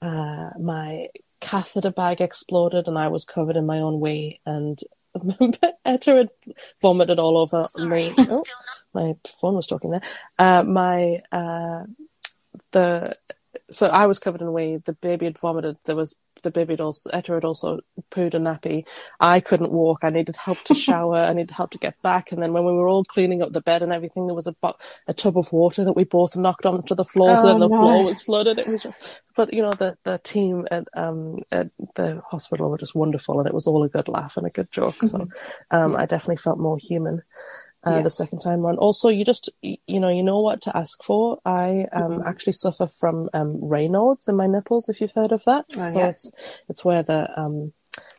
uh, 0.00 0.50
my 0.58 1.08
catheter 1.40 1.90
bag 1.90 2.20
exploded 2.20 2.86
and 2.86 2.96
I 2.96 3.08
was 3.08 3.24
covered 3.24 3.56
in 3.56 3.66
my 3.66 3.80
own 3.80 4.00
wee 4.00 4.40
and 4.46 4.78
Etta 5.84 6.16
had 6.16 6.28
vomited 6.80 7.18
all 7.18 7.38
over 7.38 7.64
me. 7.78 8.12
Oh, 8.18 8.44
my 8.94 9.14
phone 9.26 9.54
was 9.54 9.66
talking 9.66 9.90
there. 9.90 10.02
Uh, 10.38 10.62
my 10.62 11.22
uh, 11.30 11.84
the 12.72 13.14
so 13.70 13.86
I 13.88 14.06
was 14.06 14.18
covered 14.18 14.42
in 14.42 14.52
wee. 14.52 14.76
The 14.76 14.92
baby 14.92 15.26
had 15.26 15.38
vomited. 15.38 15.76
There 15.84 15.96
was 15.96 16.16
the 16.42 16.50
baby 16.52 16.74
had 16.74 16.80
also 16.82 17.10
Etta 17.10 17.34
had 17.34 17.44
also 17.44 17.80
pooed 18.10 18.34
a 18.34 18.38
nappy. 18.38 18.86
I 19.20 19.40
couldn't 19.40 19.72
walk. 19.72 20.00
I 20.02 20.10
needed 20.10 20.36
help 20.36 20.62
to 20.64 20.74
shower. 20.86 21.16
I 21.16 21.32
needed 21.34 21.52
help 21.52 21.70
to 21.72 21.78
get 21.78 22.00
back. 22.02 22.32
And 22.32 22.42
then 22.42 22.52
when 22.52 22.64
we 22.64 22.72
were 22.72 22.88
all 22.88 23.04
cleaning 23.04 23.42
up 23.42 23.52
the 23.52 23.62
bed 23.62 23.82
and 23.82 23.92
everything, 23.92 24.26
there 24.26 24.36
was 24.36 24.46
a 24.48 24.54
a 25.08 25.14
tub 25.14 25.38
of 25.38 25.52
water 25.52 25.84
that 25.84 25.94
we 25.96 26.04
both 26.04 26.36
knocked 26.36 26.66
onto 26.66 26.94
the 26.94 27.04
floor. 27.04 27.36
so 27.36 27.48
Oh, 27.48 27.48
then 27.48 27.60
the 27.60 27.68
no. 27.68 27.78
floor 27.80 28.04
was 28.04 28.20
flooded. 28.22 28.58
It 28.58 28.68
was, 28.68 28.82
just, 28.84 29.22
but 29.36 29.52
you 29.54 29.62
know 29.62 29.72
the 29.72 29.96
the 30.04 30.20
team 30.24 30.66
at 30.70 30.84
um 30.94 31.38
at 31.52 31.68
the 31.96 32.22
hospital 32.30 32.70
were 32.70 32.78
just 32.78 32.94
wonderful, 32.94 33.40
and 33.40 33.48
it 33.48 33.54
was 33.54 33.66
all 33.66 33.84
a 33.84 33.88
good 33.90 34.08
laugh 34.08 34.36
and 34.36 34.46
a 34.46 34.50
good 34.50 34.70
joke. 34.72 35.04
So 35.04 35.28
um, 35.70 35.96
I 35.96 36.06
definitely 36.06 36.36
felt 36.38 36.58
more 36.58 36.78
human. 36.78 37.22
Uh, 37.84 37.96
Yeah. 37.96 38.02
the 38.02 38.10
second 38.10 38.38
time 38.38 38.64
around. 38.64 38.78
Also, 38.78 39.08
you 39.08 39.24
just 39.24 39.50
you 39.62 39.98
know 40.00 40.08
you 40.08 40.22
know 40.22 40.40
what 40.40 40.60
to 40.62 40.76
ask 40.76 41.02
for. 41.02 41.38
I 41.44 41.86
um, 41.92 42.22
actually 42.24 42.52
suffer 42.52 42.86
from 42.86 43.28
um, 43.34 43.60
Raynaud's 43.60 44.28
in 44.28 44.36
my 44.36 44.46
nipples. 44.46 44.88
If 44.88 45.00
you've 45.00 45.12
heard 45.16 45.32
of 45.32 45.42
that, 45.46 45.64
Oh, 45.76 45.82
so 45.82 45.98
yeah. 45.98 46.06
it's 46.10 46.30
it's 46.68 46.84
where 46.84 47.02
the 47.02 47.28
um, 47.38 47.72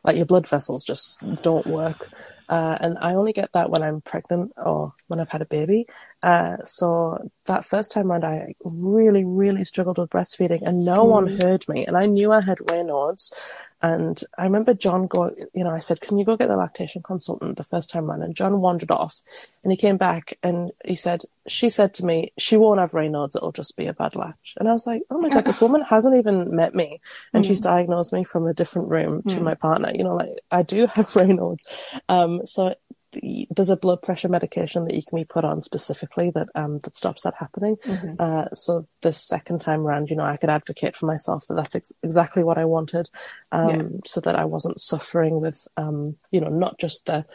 like 0.03 0.17
your 0.17 0.25
blood 0.25 0.47
vessels 0.47 0.83
just 0.83 1.17
don't 1.41 1.65
work, 1.65 2.09
uh, 2.49 2.77
and 2.81 2.97
I 2.99 3.13
only 3.15 3.31
get 3.31 3.51
that 3.53 3.69
when 3.69 3.83
I'm 3.83 4.01
pregnant 4.01 4.51
or 4.57 4.93
when 5.07 5.21
I've 5.21 5.29
had 5.29 5.41
a 5.41 5.45
baby. 5.45 5.85
Uh, 6.23 6.55
so 6.63 7.29
that 7.45 7.65
first 7.65 7.91
time 7.91 8.09
around, 8.09 8.23
I 8.23 8.55
really, 8.63 9.25
really 9.25 9.65
struggled 9.65 9.97
with 9.97 10.09
breastfeeding, 10.09 10.61
and 10.65 10.85
no 10.85 11.03
one 11.03 11.27
heard 11.27 11.67
me. 11.67 11.85
And 11.85 11.97
I 11.97 12.05
knew 12.05 12.31
I 12.31 12.39
had 12.39 12.59
Raynaud's, 12.59 13.69
and 13.81 14.23
I 14.37 14.45
remember 14.45 14.73
John 14.73 15.07
going. 15.07 15.35
You 15.53 15.65
know, 15.65 15.71
I 15.71 15.79
said, 15.79 15.99
"Can 15.99 16.17
you 16.17 16.23
go 16.23 16.37
get 16.37 16.49
the 16.49 16.55
lactation 16.55 17.03
consultant?" 17.03 17.57
The 17.57 17.65
first 17.65 17.89
time 17.89 18.09
around, 18.09 18.23
and 18.23 18.33
John 18.33 18.61
wandered 18.61 18.89
off, 18.89 19.21
and 19.63 19.71
he 19.73 19.77
came 19.77 19.97
back 19.97 20.37
and 20.41 20.71
he 20.85 20.95
said, 20.95 21.23
"She 21.45 21.69
said 21.69 21.93
to 21.95 22.05
me, 22.05 22.31
she 22.37 22.55
won't 22.55 22.79
have 22.79 22.91
Raynaud's. 22.91 23.35
It'll 23.35 23.51
just 23.51 23.75
be 23.75 23.87
a 23.87 23.93
bad 23.93 24.15
latch." 24.15 24.55
And 24.57 24.69
I 24.69 24.71
was 24.71 24.87
like, 24.87 25.03
"Oh 25.09 25.19
my 25.19 25.27
god, 25.27 25.43
this 25.43 25.59
woman 25.65 25.81
hasn't 25.81 26.15
even 26.15 26.55
met 26.55 26.73
me, 26.73 27.01
and 27.33 27.45
she's 27.45 27.59
diagnosed 27.59 28.13
me 28.13 28.23
from 28.23 28.47
a 28.47 28.53
different 28.53 28.87
room 28.87 29.23
to 29.23 29.41
my 29.41 29.55
partner. 29.55 29.91
You 29.93 30.05
know, 30.05 30.15
like 30.15 30.39
I 30.51 30.61
do 30.61 30.87
have 30.87 31.07
Raynaud's." 31.13 31.67
Um, 32.07 32.45
so 32.45 32.75
the- 33.13 33.47
there's 33.55 33.69
a 33.69 33.77
blood 33.77 34.01
pressure 34.01 34.27
medication 34.29 34.83
that 34.85 34.95
you 34.95 35.01
can 35.07 35.17
be 35.17 35.23
put 35.25 35.45
on 35.45 35.61
specifically 35.61 36.29
that 36.31 36.47
um, 36.55 36.79
that 36.83 36.95
stops 36.95 37.21
that 37.23 37.35
happening. 37.39 37.77
Uh, 38.19 38.49
so 38.53 38.87
this 39.01 39.25
second 39.25 39.61
time 39.61 39.81
around, 39.87 40.09
you 40.09 40.15
know, 40.15 40.23
I 40.25 40.37
could 40.37 40.49
advocate 40.49 40.95
for 40.95 41.05
myself 41.05 41.47
that 41.47 41.55
that's 41.55 41.75
ex- 41.75 41.93
exactly 42.03 42.43
what 42.43 42.57
I 42.57 42.65
wanted, 42.65 43.09
um, 43.51 43.69
Yeah. 43.69 43.83
so 44.05 44.19
that 44.21 44.35
I 44.35 44.45
wasn't 44.45 44.79
suffering 44.79 45.39
with, 45.39 45.65
um, 45.77 46.17
you 46.31 46.41
know, 46.41 46.49
not 46.49 46.77
just 46.79 47.05
the 47.05 47.25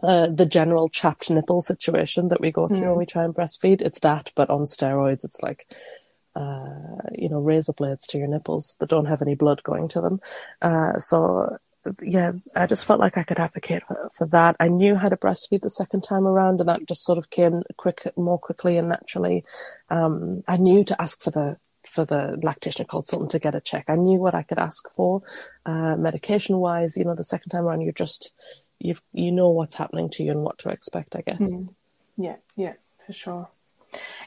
the 0.00 0.32
the 0.34 0.46
general 0.46 0.88
chapped 0.88 1.28
nipple 1.30 1.60
situation 1.60 2.28
that 2.28 2.40
we 2.40 2.50
go 2.50 2.66
through 2.66 2.78
when 2.90 2.98
we 2.98 3.06
try 3.06 3.24
and 3.24 3.34
breastfeed. 3.34 3.82
It's 3.82 4.00
that, 4.00 4.32
but 4.34 4.48
on 4.48 4.60
steroids. 4.64 5.22
It's 5.24 5.42
like 5.42 5.66
uh, 6.34 6.96
you 7.12 7.28
know, 7.28 7.38
razor 7.40 7.74
blades 7.74 8.06
to 8.06 8.16
your 8.16 8.26
nipples 8.26 8.74
that 8.80 8.88
don't 8.88 9.04
have 9.04 9.20
any 9.20 9.34
blood 9.34 9.62
going 9.62 9.86
to 9.88 10.00
them. 10.00 10.18
Uh, 10.62 10.98
so 10.98 11.46
yeah, 12.00 12.32
I 12.56 12.66
just 12.66 12.84
felt 12.84 13.00
like 13.00 13.18
I 13.18 13.22
could 13.22 13.40
advocate 13.40 13.82
for, 13.86 14.08
for 14.16 14.26
that. 14.28 14.56
I 14.60 14.68
knew 14.68 14.96
how 14.96 15.08
to 15.08 15.16
breastfeed 15.16 15.62
the 15.62 15.70
second 15.70 16.02
time 16.02 16.26
around, 16.26 16.60
and 16.60 16.68
that 16.68 16.86
just 16.86 17.04
sort 17.04 17.18
of 17.18 17.30
came 17.30 17.62
quick, 17.76 18.06
more 18.16 18.38
quickly 18.38 18.76
and 18.76 18.88
naturally. 18.88 19.44
Um, 19.90 20.42
I 20.46 20.56
knew 20.56 20.84
to 20.84 21.00
ask 21.00 21.20
for 21.20 21.30
the 21.30 21.56
for 21.84 22.04
the 22.04 22.38
lactation 22.42 22.86
consultant 22.86 23.32
to 23.32 23.40
get 23.40 23.56
a 23.56 23.60
check. 23.60 23.86
I 23.88 23.94
knew 23.94 24.18
what 24.18 24.36
I 24.36 24.44
could 24.44 24.58
ask 24.58 24.88
for, 24.94 25.22
uh, 25.66 25.96
medication 25.96 26.58
wise. 26.58 26.96
You 26.96 27.04
know, 27.04 27.16
the 27.16 27.24
second 27.24 27.50
time 27.50 27.64
around, 27.64 27.80
you're 27.80 27.92
just 27.92 28.32
you 28.78 28.94
you 29.12 29.32
know 29.32 29.50
what's 29.50 29.74
happening 29.74 30.08
to 30.10 30.22
you 30.22 30.30
and 30.30 30.42
what 30.42 30.58
to 30.58 30.68
expect. 30.68 31.16
I 31.16 31.22
guess. 31.22 31.56
Yeah, 32.16 32.36
yeah, 32.56 32.74
for 33.04 33.12
sure. 33.12 33.48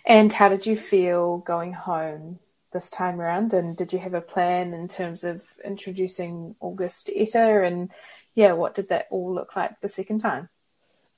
And 0.06 0.32
how 0.32 0.50
did 0.50 0.66
you 0.66 0.76
feel 0.76 1.38
going 1.38 1.74
home 1.74 2.40
this 2.76 2.92
time 2.92 3.22
around? 3.22 3.54
And 3.54 3.76
did 3.76 3.94
you 3.94 4.00
have 4.00 4.14
a 4.14 4.22
plan 4.22 4.74
in 4.74 4.90
terms 4.90 5.24
of 5.24 5.42
introducing 5.64 6.56
August 6.60 7.08
to 7.08 7.18
Etta? 7.18 7.64
And 7.64 7.90
yeah, 8.36 8.52
what 8.52 8.76
did 8.76 8.90
that 8.90 9.08
all 9.10 9.34
look 9.34 9.56
like 9.56 9.80
the 9.80 9.88
second 9.88 10.20
time? 10.20 10.50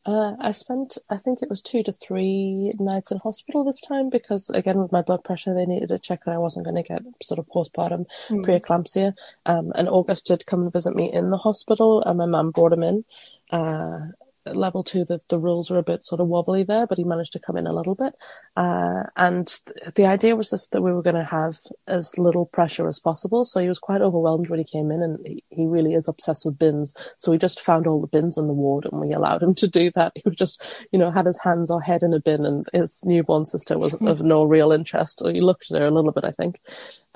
Uh, 0.05 0.35
I 0.39 0.51
spent, 0.51 0.97
I 1.09 1.17
think 1.17 1.39
it 1.41 1.49
was 1.49 1.61
two 1.61 1.81
to 1.83 1.91
three 1.91 2.71
nights 2.79 3.11
in 3.11 3.17
hospital 3.17 3.65
this 3.65 3.81
time 3.81 4.09
because, 4.09 4.49
again, 4.51 4.77
with 4.77 4.91
my 4.91 5.01
blood 5.01 5.23
pressure, 5.23 5.53
they 5.53 5.65
needed 5.65 5.89
to 5.89 5.99
check 5.99 6.23
that 6.23 6.35
I 6.35 6.37
wasn't 6.37 6.65
going 6.65 6.81
to 6.81 6.87
get 6.87 7.01
sort 7.21 7.39
of 7.39 7.47
postpartum 7.47 8.05
preeclampsia. 8.29 9.13
Um, 9.47 9.73
and 9.75 9.89
August 9.89 10.27
did 10.27 10.45
come 10.45 10.61
and 10.61 10.71
visit 10.71 10.95
me 10.95 11.11
in 11.11 11.31
the 11.31 11.37
hospital, 11.37 12.03
and 12.03 12.19
my 12.19 12.25
mum 12.25 12.51
brought 12.51 12.71
him 12.71 12.83
in. 12.83 13.03
Uh, 13.51 14.11
level 14.53 14.83
two, 14.83 15.05
the, 15.05 15.21
the 15.29 15.39
rules 15.39 15.69
were 15.69 15.77
a 15.77 15.83
bit 15.83 16.03
sort 16.03 16.21
of 16.21 16.27
wobbly 16.27 16.63
there, 16.63 16.85
but 16.87 16.97
he 16.97 17.03
managed 17.03 17.33
to 17.33 17.39
come 17.39 17.57
in 17.57 17.67
a 17.67 17.73
little 17.73 17.95
bit. 17.95 18.13
Uh, 18.55 19.03
and 19.15 19.47
th- 19.47 19.95
the 19.95 20.05
idea 20.05 20.35
was 20.35 20.49
this 20.49 20.67
that 20.67 20.81
we 20.81 20.91
were 20.91 21.01
going 21.01 21.15
to 21.15 21.23
have 21.23 21.57
as 21.87 22.17
little 22.17 22.45
pressure 22.45 22.87
as 22.87 22.99
possible. 22.99 23.45
So 23.45 23.59
he 23.59 23.67
was 23.67 23.79
quite 23.79 24.01
overwhelmed 24.01 24.49
when 24.49 24.59
he 24.59 24.65
came 24.65 24.91
in, 24.91 25.01
and 25.01 25.19
he, 25.25 25.43
he 25.49 25.65
really 25.65 25.93
is 25.93 26.07
obsessed 26.07 26.45
with 26.45 26.59
bins. 26.59 26.93
So 27.17 27.31
we 27.31 27.37
just 27.37 27.61
found 27.61 27.87
all 27.87 28.01
the 28.01 28.07
bins 28.07 28.37
in 28.37 28.47
the 28.47 28.53
ward, 28.53 28.87
and 28.91 29.01
we 29.01 29.11
allowed 29.13 29.43
him 29.43 29.55
to 29.55 29.67
do 29.67 29.91
that. 29.91 30.13
He 30.15 30.23
was 30.25 30.35
just, 30.35 30.85
you 30.91 30.99
know, 30.99 31.11
had 31.11 31.25
his 31.25 31.41
hands 31.41 31.71
or 31.71 31.81
head 31.81 32.03
in 32.03 32.13
a 32.13 32.19
bin, 32.19 32.45
and 32.45 32.65
his 32.73 33.03
newborn 33.05 33.45
sister 33.45 33.77
was 33.77 33.93
of 34.01 34.21
no 34.21 34.43
real 34.43 34.71
interest. 34.71 35.21
Or 35.23 35.31
he 35.31 35.41
looked 35.41 35.71
at 35.71 35.79
her 35.79 35.87
a 35.87 35.91
little 35.91 36.11
bit, 36.11 36.23
I 36.23 36.31
think. 36.31 36.59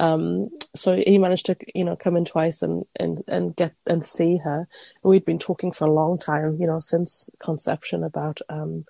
Um, 0.01 0.49
so 0.75 0.95
he 0.95 1.19
managed 1.19 1.45
to, 1.45 1.55
you 1.75 1.85
know, 1.85 1.95
come 1.95 2.17
in 2.17 2.25
twice 2.25 2.63
and, 2.63 2.85
and, 2.99 3.23
and 3.27 3.55
get 3.55 3.75
and 3.85 4.03
see 4.03 4.37
her. 4.37 4.67
We'd 5.03 5.25
been 5.25 5.37
talking 5.37 5.71
for 5.71 5.85
a 5.85 5.91
long 5.91 6.17
time, 6.17 6.57
you 6.59 6.65
know, 6.65 6.79
since 6.79 7.20
conception 7.39 8.03
about, 8.03 8.39
um, 8.49 8.85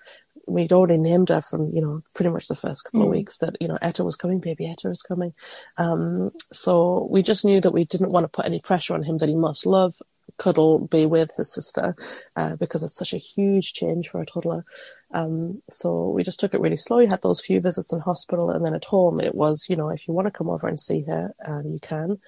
we'd 0.48 0.74
already 0.74 0.98
named 0.98 1.30
her 1.30 1.42
from, 1.42 1.68
you 1.68 1.82
know, 1.82 2.00
pretty 2.16 2.30
much 2.30 2.48
the 2.48 2.56
first 2.56 2.86
couple 2.86 3.04
of 3.04 3.10
weeks 3.10 3.38
that, 3.38 3.56
you 3.60 3.68
know, 3.68 3.78
Etta 3.82 4.04
was 4.04 4.16
coming, 4.16 4.40
baby 4.40 4.70
Etta 4.70 4.90
was 4.90 5.02
coming. 5.02 5.34
Um, 5.78 6.30
so 6.52 7.08
we 7.12 7.22
just 7.22 7.46
knew 7.46 7.62
that 7.62 7.72
we 7.72 7.86
didn't 7.86 8.12
want 8.12 8.24
to 8.26 8.28
put 8.28 8.46
any 8.46 8.60
pressure 8.64 8.94
on 8.94 9.04
him 9.04 9.18
that 9.20 9.30
he 9.30 9.36
must 9.36 9.66
love, 9.66 9.96
cuddle, 10.38 10.88
be 10.88 11.06
with 11.06 11.32
his 11.38 11.54
sister, 11.54 11.96
uh, 12.36 12.56
because 12.56 12.84
it's 12.84 12.98
such 12.98 13.14
a 13.14 13.18
huge 13.18 13.74
change 13.74 14.10
for 14.10 14.22
a 14.22 14.26
toddler. 14.26 14.66
Um, 15.14 15.62
so 15.70 16.10
we 16.10 16.24
just 16.24 16.40
took 16.40 16.54
it 16.54 16.62
really 16.62 16.78
slow. 16.78 16.98
We 16.98 17.06
had 17.06 17.22
those 17.22 17.46
few 17.46 17.62
visits 17.62 17.94
in 17.94 18.00
hospital, 18.00 18.50
and 18.50 18.66
then 18.66 18.74
at 18.74 18.86
home 18.86 19.20
it 19.20 19.36
was, 19.36 19.68
you 19.70 19.76
know, 19.76 19.90
if 19.90 20.08
you 20.08 20.14
want 20.14 20.28
to 20.28 20.32
come 20.32 20.50
over 20.50 20.68
and 20.68 20.80
see 20.80 21.04
her, 21.04 21.34
um, 21.46 21.64
you 21.68 21.80
can. 21.80 22.20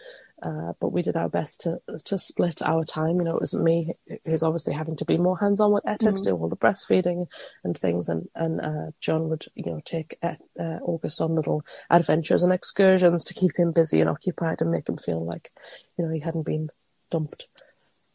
Uh, 0.43 0.73
but 0.81 0.89
we 0.89 1.01
did 1.01 1.15
our 1.15 1.29
best 1.29 1.61
to 1.61 1.79
to 2.05 2.17
split 2.17 2.61
our 2.61 2.83
time. 2.83 3.15
You 3.15 3.23
know, 3.23 3.35
it 3.37 3.41
wasn't 3.41 3.63
me 3.63 3.93
who's 4.25 4.43
obviously 4.43 4.73
having 4.73 4.97
to 4.97 5.05
be 5.05 5.17
more 5.17 5.37
hands 5.37 5.61
on 5.61 5.73
with 5.73 5.87
Etta 5.87 6.11
to 6.11 6.21
do 6.21 6.35
all 6.35 6.49
the 6.49 6.57
breastfeeding 6.57 7.27
and 7.63 7.77
things, 7.77 8.09
and 8.09 8.27
and 8.35 8.59
uh, 8.59 8.91
John 8.99 9.29
would 9.29 9.45
you 9.55 9.65
know 9.65 9.81
take 9.85 10.17
uh, 10.21 10.35
uh, 10.59 10.79
August 10.83 11.21
on 11.21 11.35
little 11.35 11.63
adventures 11.89 12.43
and 12.43 12.51
excursions 12.51 13.23
to 13.25 13.33
keep 13.33 13.57
him 13.57 13.71
busy 13.71 14.01
and 14.01 14.09
occupied 14.09 14.61
and 14.61 14.71
make 14.71 14.89
him 14.89 14.97
feel 14.97 15.23
like 15.23 15.49
you 15.97 16.05
know 16.05 16.11
he 16.11 16.19
hadn't 16.19 16.45
been 16.45 16.69
dumped. 17.09 17.47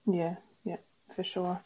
Yeah, 0.06 0.36
yeah, 0.64 0.78
for 1.14 1.24
sure. 1.24 1.60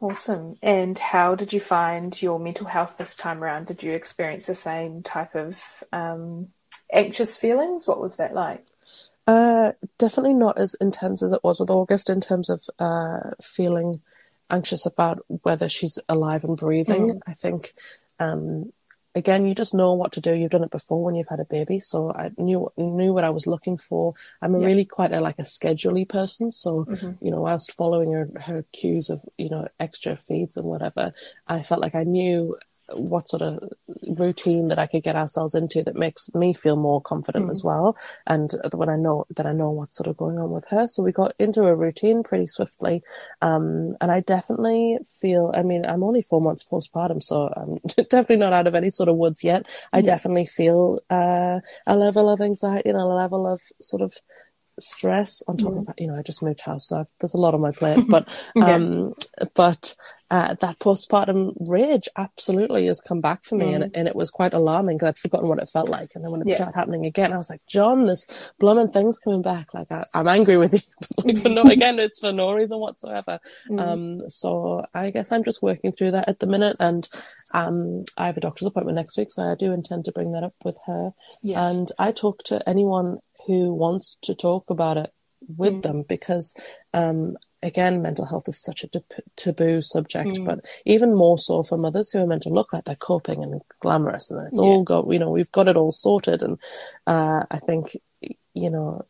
Awesome. 0.00 0.58
And 0.62 0.98
how 0.98 1.34
did 1.34 1.54
you 1.54 1.60
find 1.60 2.20
your 2.20 2.38
mental 2.38 2.66
health 2.66 2.96
this 2.98 3.16
time 3.16 3.42
around? 3.42 3.66
Did 3.66 3.82
you 3.82 3.92
experience 3.92 4.46
the 4.46 4.54
same 4.54 5.02
type 5.02 5.34
of 5.34 5.62
um, 5.90 6.48
anxious 6.92 7.38
feelings? 7.38 7.88
What 7.88 8.00
was 8.00 8.18
that 8.18 8.34
like? 8.34 8.66
Uh, 9.26 9.72
definitely 9.98 10.34
not 10.34 10.58
as 10.58 10.74
intense 10.74 11.22
as 11.22 11.32
it 11.32 11.42
was 11.42 11.58
with 11.58 11.70
August 11.70 12.10
in 12.10 12.20
terms 12.20 12.48
of 12.48 12.62
uh, 12.78 13.30
feeling 13.42 14.00
anxious 14.50 14.86
about 14.86 15.24
whether 15.42 15.68
she's 15.68 15.98
alive 16.08 16.44
and 16.44 16.56
breathing. 16.56 17.20
I 17.26 17.34
think, 17.34 17.66
um, 18.20 18.72
again, 19.16 19.44
you 19.44 19.54
just 19.54 19.74
know 19.74 19.94
what 19.94 20.12
to 20.12 20.20
do. 20.20 20.32
You've 20.32 20.52
done 20.52 20.62
it 20.62 20.70
before 20.70 21.02
when 21.02 21.16
you've 21.16 21.28
had 21.28 21.40
a 21.40 21.44
baby, 21.44 21.80
so 21.80 22.12
I 22.12 22.30
knew 22.38 22.70
knew 22.76 23.12
what 23.12 23.24
I 23.24 23.30
was 23.30 23.48
looking 23.48 23.78
for. 23.78 24.14
I'm 24.40 24.54
a 24.54 24.60
really 24.60 24.84
quite 24.84 25.12
a 25.12 25.20
like 25.20 25.40
a 25.40 25.42
scheduley 25.42 26.08
person, 26.08 26.52
so 26.52 26.86
you 27.20 27.32
know, 27.32 27.40
whilst 27.40 27.72
following 27.72 28.12
her 28.12 28.28
her 28.42 28.64
cues 28.72 29.10
of 29.10 29.20
you 29.38 29.50
know 29.50 29.66
extra 29.80 30.16
feeds 30.16 30.56
and 30.56 30.66
whatever, 30.66 31.12
I 31.48 31.64
felt 31.64 31.80
like 31.80 31.96
I 31.96 32.04
knew 32.04 32.56
what 32.92 33.28
sort 33.28 33.42
of 33.42 33.72
routine 34.16 34.68
that 34.68 34.78
I 34.78 34.86
could 34.86 35.02
get 35.02 35.16
ourselves 35.16 35.54
into 35.54 35.82
that 35.82 35.96
makes 35.96 36.32
me 36.34 36.54
feel 36.54 36.76
more 36.76 37.00
confident 37.00 37.46
mm. 37.46 37.50
as 37.50 37.64
well. 37.64 37.96
And 38.26 38.50
when 38.72 38.88
I 38.88 38.94
know 38.94 39.26
that 39.34 39.46
I 39.46 39.52
know 39.52 39.70
what's 39.70 39.96
sort 39.96 40.06
of 40.06 40.16
going 40.16 40.38
on 40.38 40.50
with 40.50 40.64
her. 40.68 40.86
So 40.88 41.02
we 41.02 41.12
got 41.12 41.34
into 41.38 41.64
a 41.64 41.76
routine 41.76 42.22
pretty 42.22 42.46
swiftly. 42.46 43.02
Um, 43.42 43.96
and 44.00 44.10
I 44.12 44.20
definitely 44.20 44.98
feel, 45.20 45.52
I 45.54 45.62
mean, 45.62 45.84
I'm 45.84 46.04
only 46.04 46.22
four 46.22 46.40
months 46.40 46.64
postpartum, 46.64 47.22
so 47.22 47.50
I'm 47.56 47.78
definitely 48.10 48.36
not 48.36 48.52
out 48.52 48.66
of 48.66 48.74
any 48.74 48.90
sort 48.90 49.08
of 49.08 49.16
woods 49.16 49.42
yet. 49.42 49.66
I 49.92 50.02
mm. 50.02 50.04
definitely 50.04 50.46
feel, 50.46 51.00
uh, 51.10 51.60
a 51.86 51.96
level 51.96 52.30
of 52.30 52.40
anxiety 52.40 52.90
and 52.90 52.98
a 52.98 53.04
level 53.04 53.46
of 53.46 53.60
sort 53.80 54.02
of, 54.02 54.14
stress 54.78 55.42
on 55.48 55.56
top 55.56 55.72
mm. 55.72 55.78
of 55.78 55.86
that. 55.86 56.00
You 56.00 56.08
know, 56.08 56.16
I 56.16 56.22
just 56.22 56.42
moved 56.42 56.60
house, 56.60 56.88
so 56.88 57.06
there's 57.20 57.34
a 57.34 57.40
lot 57.40 57.54
on 57.54 57.60
my 57.60 57.70
plate. 57.70 58.04
But 58.08 58.28
um, 58.60 59.14
yeah. 59.38 59.46
but 59.54 59.94
uh, 60.30 60.54
that 60.60 60.78
postpartum 60.80 61.54
rage 61.60 62.08
absolutely 62.16 62.86
has 62.86 63.00
come 63.00 63.20
back 63.20 63.44
for 63.44 63.54
me, 63.54 63.66
mm. 63.66 63.74
and, 63.76 63.96
and 63.96 64.08
it 64.08 64.16
was 64.16 64.30
quite 64.30 64.54
alarming 64.54 64.96
because 64.96 65.08
I'd 65.08 65.18
forgotten 65.18 65.48
what 65.48 65.60
it 65.60 65.68
felt 65.68 65.88
like. 65.88 66.10
And 66.14 66.24
then 66.24 66.32
when 66.32 66.40
it 66.40 66.48
yeah. 66.48 66.56
started 66.56 66.74
happening 66.74 67.06
again, 67.06 67.32
I 67.32 67.36
was 67.36 67.48
like, 67.48 67.64
John, 67.68 68.06
this 68.06 68.52
blooming 68.58 68.88
thing's 68.88 69.18
coming 69.18 69.42
back. 69.42 69.72
Like 69.72 69.86
I, 69.90 70.04
am 70.14 70.26
angry 70.26 70.56
with 70.56 70.72
you, 70.74 71.32
but 71.42 71.52
no, 71.52 71.62
again, 71.62 71.98
it's 71.98 72.18
for 72.18 72.32
no 72.32 72.52
reason 72.52 72.80
whatsoever. 72.80 73.38
Mm. 73.70 73.80
Um, 73.80 74.30
so 74.30 74.82
I 74.92 75.10
guess 75.10 75.30
I'm 75.30 75.44
just 75.44 75.62
working 75.62 75.92
through 75.92 76.12
that 76.12 76.28
at 76.28 76.40
the 76.40 76.46
minute, 76.46 76.76
and 76.80 77.08
um, 77.54 78.02
I 78.16 78.26
have 78.26 78.36
a 78.36 78.40
doctor's 78.40 78.66
appointment 78.66 78.96
next 78.96 79.16
week, 79.16 79.30
so 79.30 79.44
I 79.44 79.54
do 79.54 79.72
intend 79.72 80.06
to 80.06 80.12
bring 80.12 80.32
that 80.32 80.42
up 80.42 80.54
with 80.64 80.76
her. 80.86 81.12
Yeah. 81.42 81.68
And 81.68 81.88
I 81.98 82.10
talk 82.10 82.42
to 82.44 82.68
anyone 82.68 83.18
who 83.46 83.72
wants 83.72 84.16
to 84.22 84.34
talk 84.34 84.70
about 84.70 84.96
it 84.96 85.12
with 85.56 85.74
mm. 85.74 85.82
them 85.82 86.02
because 86.02 86.54
um, 86.94 87.36
again 87.62 88.02
mental 88.02 88.24
health 88.24 88.48
is 88.48 88.60
such 88.60 88.84
a 88.84 88.88
taboo 89.36 89.80
subject 89.80 90.30
mm. 90.30 90.44
but 90.44 90.64
even 90.84 91.14
more 91.14 91.38
so 91.38 91.62
for 91.62 91.78
mothers 91.78 92.10
who 92.10 92.20
are 92.20 92.26
meant 92.26 92.42
to 92.42 92.48
look 92.48 92.72
like 92.72 92.84
they're 92.84 92.96
coping 92.96 93.42
and 93.42 93.60
glamorous 93.80 94.30
and 94.30 94.46
it's 94.48 94.58
yeah. 94.58 94.64
all 94.64 94.82
got 94.82 95.10
you 95.10 95.18
know 95.18 95.30
we've 95.30 95.52
got 95.52 95.68
it 95.68 95.76
all 95.76 95.92
sorted 95.92 96.42
and 96.42 96.58
uh, 97.06 97.44
i 97.50 97.58
think 97.58 97.96
you 98.54 98.70
know 98.70 99.04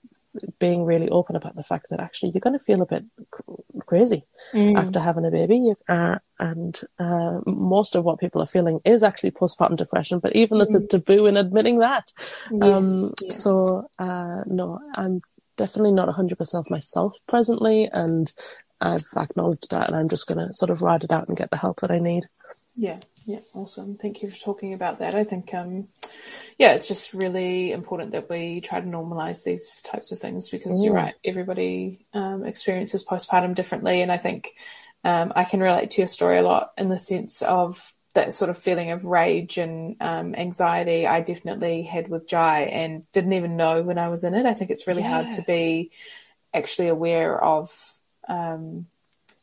being 0.59 0.85
really 0.85 1.09
open 1.09 1.37
about 1.37 1.57
the 1.57 1.63
fact 1.63 1.87
that 1.91 2.01
actually 2.01 2.31
you're 2.33 2.41
going 2.41 2.59
to 2.59 2.65
feel 2.65 2.83
a 2.83 2.87
bit 2.87 3.05
crazy 3.87 4.25
mm. 4.53 4.77
after 4.77 5.01
having 5.01 5.25
a 5.25 5.31
baby 5.31 5.73
uh, 5.89 6.17
and 6.39 6.81
uh, 6.99 7.41
most 7.47 7.95
of 7.95 8.05
what 8.05 8.19
people 8.19 8.43
are 8.43 8.47
feeling 8.47 8.81
is 8.85 9.03
actually 9.03 9.31
postpartum 9.31 9.77
depression 9.77 10.19
but 10.19 10.35
even 10.35 10.57
mm. 10.57 10.61
there's 10.61 10.75
a 10.75 10.81
mm. 10.81 10.89
taboo 10.89 11.27
in 11.27 11.37
admitting 11.37 11.79
that 11.79 12.13
yes, 12.51 12.63
um, 12.63 13.13
yes. 13.23 13.43
so 13.43 13.89
uh, 13.99 14.43
no 14.47 14.81
i'm 14.95 15.21
definitely 15.57 15.93
not 15.93 16.09
100% 16.09 16.71
myself 16.71 17.15
presently 17.27 17.89
and 17.93 18.33
I've 18.81 19.07
acknowledged 19.17 19.71
that 19.71 19.89
and 19.89 19.97
I'm 19.97 20.09
just 20.09 20.27
going 20.27 20.39
to 20.39 20.53
sort 20.53 20.71
of 20.71 20.83
ride 20.83 21.03
it 21.03 21.11
out 21.11 21.29
and 21.29 21.37
get 21.37 21.51
the 21.51 21.57
help 21.57 21.81
that 21.81 21.91
I 21.91 21.99
need. 21.99 22.27
Yeah, 22.77 23.01
yeah, 23.27 23.41
awesome. 23.55 23.97
Thank 23.97 24.23
you 24.23 24.31
for 24.31 24.39
talking 24.39 24.73
about 24.73 25.01
that. 25.01 25.17
I 25.17 25.25
think, 25.25 25.53
um, 25.53 25.89
yeah, 26.59 26.75
it's 26.75 26.87
just 26.87 27.13
really 27.13 27.73
important 27.73 28.13
that 28.13 28.31
we 28.31 28.61
try 28.61 28.81
to 28.81 28.87
normalize 28.87 29.43
these 29.43 29.83
types 29.83 30.13
of 30.13 30.21
things 30.21 30.49
because 30.49 30.83
you're 30.83 30.95
right, 30.95 31.15
everybody 31.25 32.07
um, 32.15 32.47
experiences 32.47 33.05
postpartum 33.05 33.57
differently. 33.57 34.01
And 34.01 34.13
I 34.13 34.17
think 34.17 34.53
um, 35.03 35.33
I 35.35 35.43
can 35.43 35.61
relate 35.61 35.91
to 35.93 36.03
your 36.03 36.09
story 36.09 36.39
a 36.39 36.43
lot 36.43 36.73
in 36.79 36.89
the 36.89 37.01
sense 37.01 37.43
of 37.43 37.93
that 38.15 38.33
sort 38.33 38.49
of 38.49 38.57
feeling 38.57 38.93
of 38.93 39.05
rage 39.05 39.59
and 39.59 39.97
um, 40.01 40.35
anxiety 40.37 41.07
I 41.07 41.21
definitely 41.21 41.83
had 41.83 42.09
with 42.09 42.29
Jai 42.29 42.63
and 42.63 43.11
didn't 43.13 43.35
even 43.35 43.57
know 43.57 43.83
when 43.83 43.99
I 43.99 44.09
was 44.09 44.23
in 44.23 44.35
it. 44.35 44.47
I 44.47 44.55
think 44.55 44.71
it's 44.71 44.87
really 44.87 45.03
yeah. 45.03 45.23
hard 45.23 45.33
to 45.33 45.43
be 45.43 45.91
actually 46.55 46.89
aware 46.89 47.43
of 47.43 47.77
um, 48.29 48.87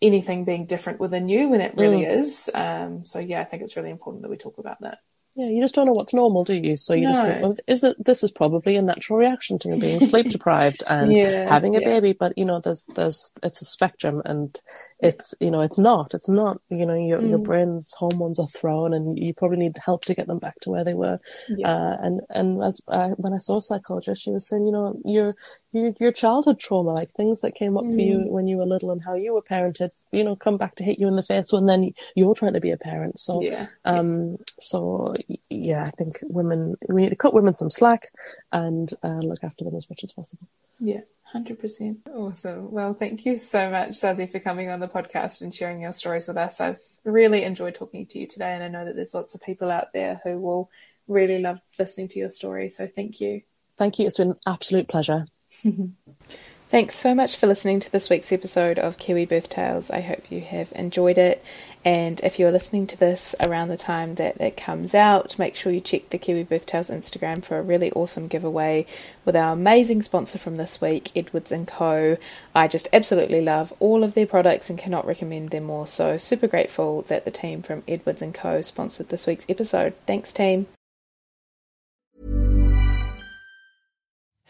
anything 0.03 0.45
being 0.45 0.65
different 0.65 0.99
within 0.99 1.27
you 1.27 1.49
when 1.49 1.61
it 1.61 1.75
really 1.77 2.03
mm. 2.03 2.17
is. 2.17 2.49
Um, 2.53 3.05
so 3.05 3.19
yeah, 3.19 3.41
I 3.41 3.45
think 3.45 3.63
it's 3.63 3.75
really 3.75 3.89
important 3.89 4.21
that 4.21 4.29
we 4.29 4.37
talk 4.37 4.57
about 4.57 4.81
that. 4.81 4.99
Yeah, 5.35 5.47
you 5.47 5.61
just 5.61 5.73
don't 5.73 5.87
know 5.87 5.93
what's 5.93 6.13
normal, 6.13 6.43
do 6.43 6.53
you? 6.53 6.77
So 6.77 6.93
you 6.93 7.07
no. 7.07 7.11
just 7.11 7.23
think, 7.23 7.41
well, 7.41 7.55
is 7.67 7.83
it, 7.83 7.97
this 8.03 8.23
is 8.23 8.31
probably 8.31 8.75
a 8.75 8.81
natural 8.81 9.17
reaction 9.17 9.57
to 9.59 9.77
being 9.79 9.99
sleep 9.99 10.29
deprived 10.29 10.83
and 10.87 11.15
yeah, 11.15 11.51
having 11.51 11.75
a 11.75 11.81
yeah. 11.81 11.87
baby. 11.87 12.13
But 12.13 12.37
you 12.37 12.45
know, 12.45 12.59
there's 12.59 12.83
there's 12.95 13.35
it's 13.41 13.61
a 13.61 13.65
spectrum, 13.65 14.21
and 14.25 14.59
it's 14.99 15.33
you 15.39 15.49
know 15.49 15.61
it's 15.61 15.79
not 15.79 16.07
it's 16.13 16.29
not 16.29 16.61
you 16.69 16.85
know 16.85 16.95
your 16.95 17.19
mm. 17.19 17.29
your 17.29 17.39
brain's 17.39 17.93
hormones 17.97 18.39
are 18.39 18.47
thrown, 18.47 18.93
and 18.93 19.17
you 19.17 19.33
probably 19.33 19.57
need 19.57 19.75
help 19.83 20.05
to 20.05 20.13
get 20.13 20.27
them 20.27 20.39
back 20.39 20.59
to 20.61 20.69
where 20.69 20.83
they 20.83 20.93
were. 20.93 21.19
Yeah. 21.49 21.67
Uh, 21.67 21.97
and 22.01 22.21
and 22.29 22.63
as 22.63 22.81
uh, 22.87 23.09
when 23.17 23.33
I 23.33 23.37
saw 23.37 23.57
a 23.57 23.61
psychologist, 23.61 24.21
she 24.21 24.31
was 24.31 24.47
saying, 24.47 24.65
you 24.65 24.71
know, 24.71 24.99
your 25.03 25.33
your 25.71 25.93
your 25.99 26.11
childhood 26.11 26.59
trauma, 26.59 26.91
like 26.91 27.11
things 27.11 27.41
that 27.41 27.55
came 27.55 27.77
up 27.77 27.85
mm. 27.85 27.93
for 27.93 28.01
you 28.01 28.17
mm. 28.19 28.29
when 28.29 28.47
you 28.47 28.57
were 28.57 28.65
little 28.65 28.91
and 28.91 29.03
how 29.03 29.15
you 29.15 29.33
were 29.33 29.41
parented, 29.41 29.89
you 30.11 30.23
know, 30.23 30.35
come 30.35 30.57
back 30.57 30.75
to 30.75 30.83
hit 30.83 30.99
you 30.99 31.07
in 31.07 31.15
the 31.15 31.23
face 31.23 31.51
when 31.51 31.65
then 31.65 31.91
you're 32.15 32.35
trying 32.35 32.53
to 32.53 32.61
be 32.61 32.71
a 32.71 32.77
parent. 32.77 33.19
So, 33.19 33.41
yeah. 33.41 33.67
um, 33.83 34.37
so 34.59 35.13
yeah, 35.49 35.85
I 35.85 35.91
think 35.91 36.15
women 36.23 36.75
we 36.89 37.01
need 37.01 37.09
to 37.09 37.15
cut 37.15 37.33
women 37.33 37.55
some 37.55 37.69
slack 37.69 38.09
and 38.51 38.89
uh, 39.03 39.19
look 39.19 39.43
after 39.43 39.63
them 39.65 39.75
as 39.75 39.89
much 39.89 40.03
as 40.03 40.13
possible. 40.13 40.47
Yeah. 40.79 41.01
100%. 41.33 41.97
Awesome. 42.13 42.71
Well, 42.71 42.93
thank 42.93 43.25
you 43.25 43.37
so 43.37 43.69
much, 43.69 43.91
Zazi, 43.91 44.29
for 44.29 44.39
coming 44.39 44.69
on 44.69 44.79
the 44.79 44.87
podcast 44.87 45.41
and 45.41 45.53
sharing 45.53 45.81
your 45.81 45.93
stories 45.93 46.27
with 46.27 46.37
us. 46.37 46.61
I've 46.61 46.79
really 47.03 47.43
enjoyed 47.43 47.75
talking 47.75 48.05
to 48.05 48.19
you 48.19 48.27
today, 48.27 48.53
and 48.53 48.63
I 48.63 48.67
know 48.67 48.85
that 48.85 48.95
there's 48.95 49.15
lots 49.15 49.33
of 49.33 49.41
people 49.41 49.71
out 49.71 49.93
there 49.93 50.21
who 50.23 50.37
will 50.39 50.69
really 51.07 51.39
love 51.39 51.59
listening 51.79 52.07
to 52.09 52.19
your 52.19 52.29
story. 52.29 52.69
So 52.69 52.87
thank 52.87 53.19
you. 53.19 53.41
Thank 53.77 53.99
you. 53.99 54.07
It's 54.07 54.17
been 54.17 54.31
an 54.31 54.39
absolute 54.45 54.87
pleasure. 54.87 55.25
Thanks 56.67 56.95
so 56.95 57.13
much 57.13 57.37
for 57.37 57.45
listening 57.45 57.79
to 57.81 57.91
this 57.91 58.09
week's 58.09 58.31
episode 58.31 58.79
of 58.79 58.97
Kiwi 58.97 59.25
Birth 59.25 59.49
Tales. 59.49 59.91
I 59.91 60.01
hope 60.01 60.31
you 60.31 60.41
have 60.41 60.71
enjoyed 60.75 61.17
it. 61.17 61.43
And 61.85 62.19
if 62.21 62.39
you're 62.39 62.51
listening 62.51 62.87
to 62.87 62.97
this 62.97 63.35
around 63.41 63.67
the 63.67 63.77
time 63.77 64.15
that 64.15 64.39
it 64.39 64.55
comes 64.55 64.95
out, 64.95 65.37
make 65.37 65.55
sure 65.55 65.71
you 65.71 65.81
check 65.81 66.09
the 66.09 66.17
Kiwi 66.17 66.43
Birth 66.43 66.65
Tales 66.65 66.89
Instagram 66.89 67.43
for 67.43 67.57
a 67.57 67.61
really 67.61 67.91
awesome 67.91 68.27
giveaway 68.27 68.85
with 69.25 69.35
our 69.35 69.53
amazing 69.53 70.01
sponsor 70.01 70.39
from 70.39 70.57
this 70.57 70.81
week, 70.81 71.11
Edwards 71.15 71.53
& 71.61 71.67
Co. 71.67 72.17
I 72.55 72.67
just 72.67 72.87
absolutely 72.93 73.41
love 73.41 73.73
all 73.79 74.03
of 74.03 74.13
their 74.13 74.27
products 74.27 74.69
and 74.69 74.79
cannot 74.79 75.05
recommend 75.05 75.49
them 75.49 75.65
more. 75.65 75.87
So 75.87 76.17
super 76.17 76.47
grateful 76.47 77.01
that 77.03 77.25
the 77.25 77.31
team 77.31 77.61
from 77.61 77.83
Edwards 77.87 78.23
& 78.31 78.33
Co. 78.33 78.61
sponsored 78.61 79.09
this 79.09 79.27
week's 79.27 79.49
episode. 79.49 79.93
Thanks, 80.05 80.31
team. 80.31 80.67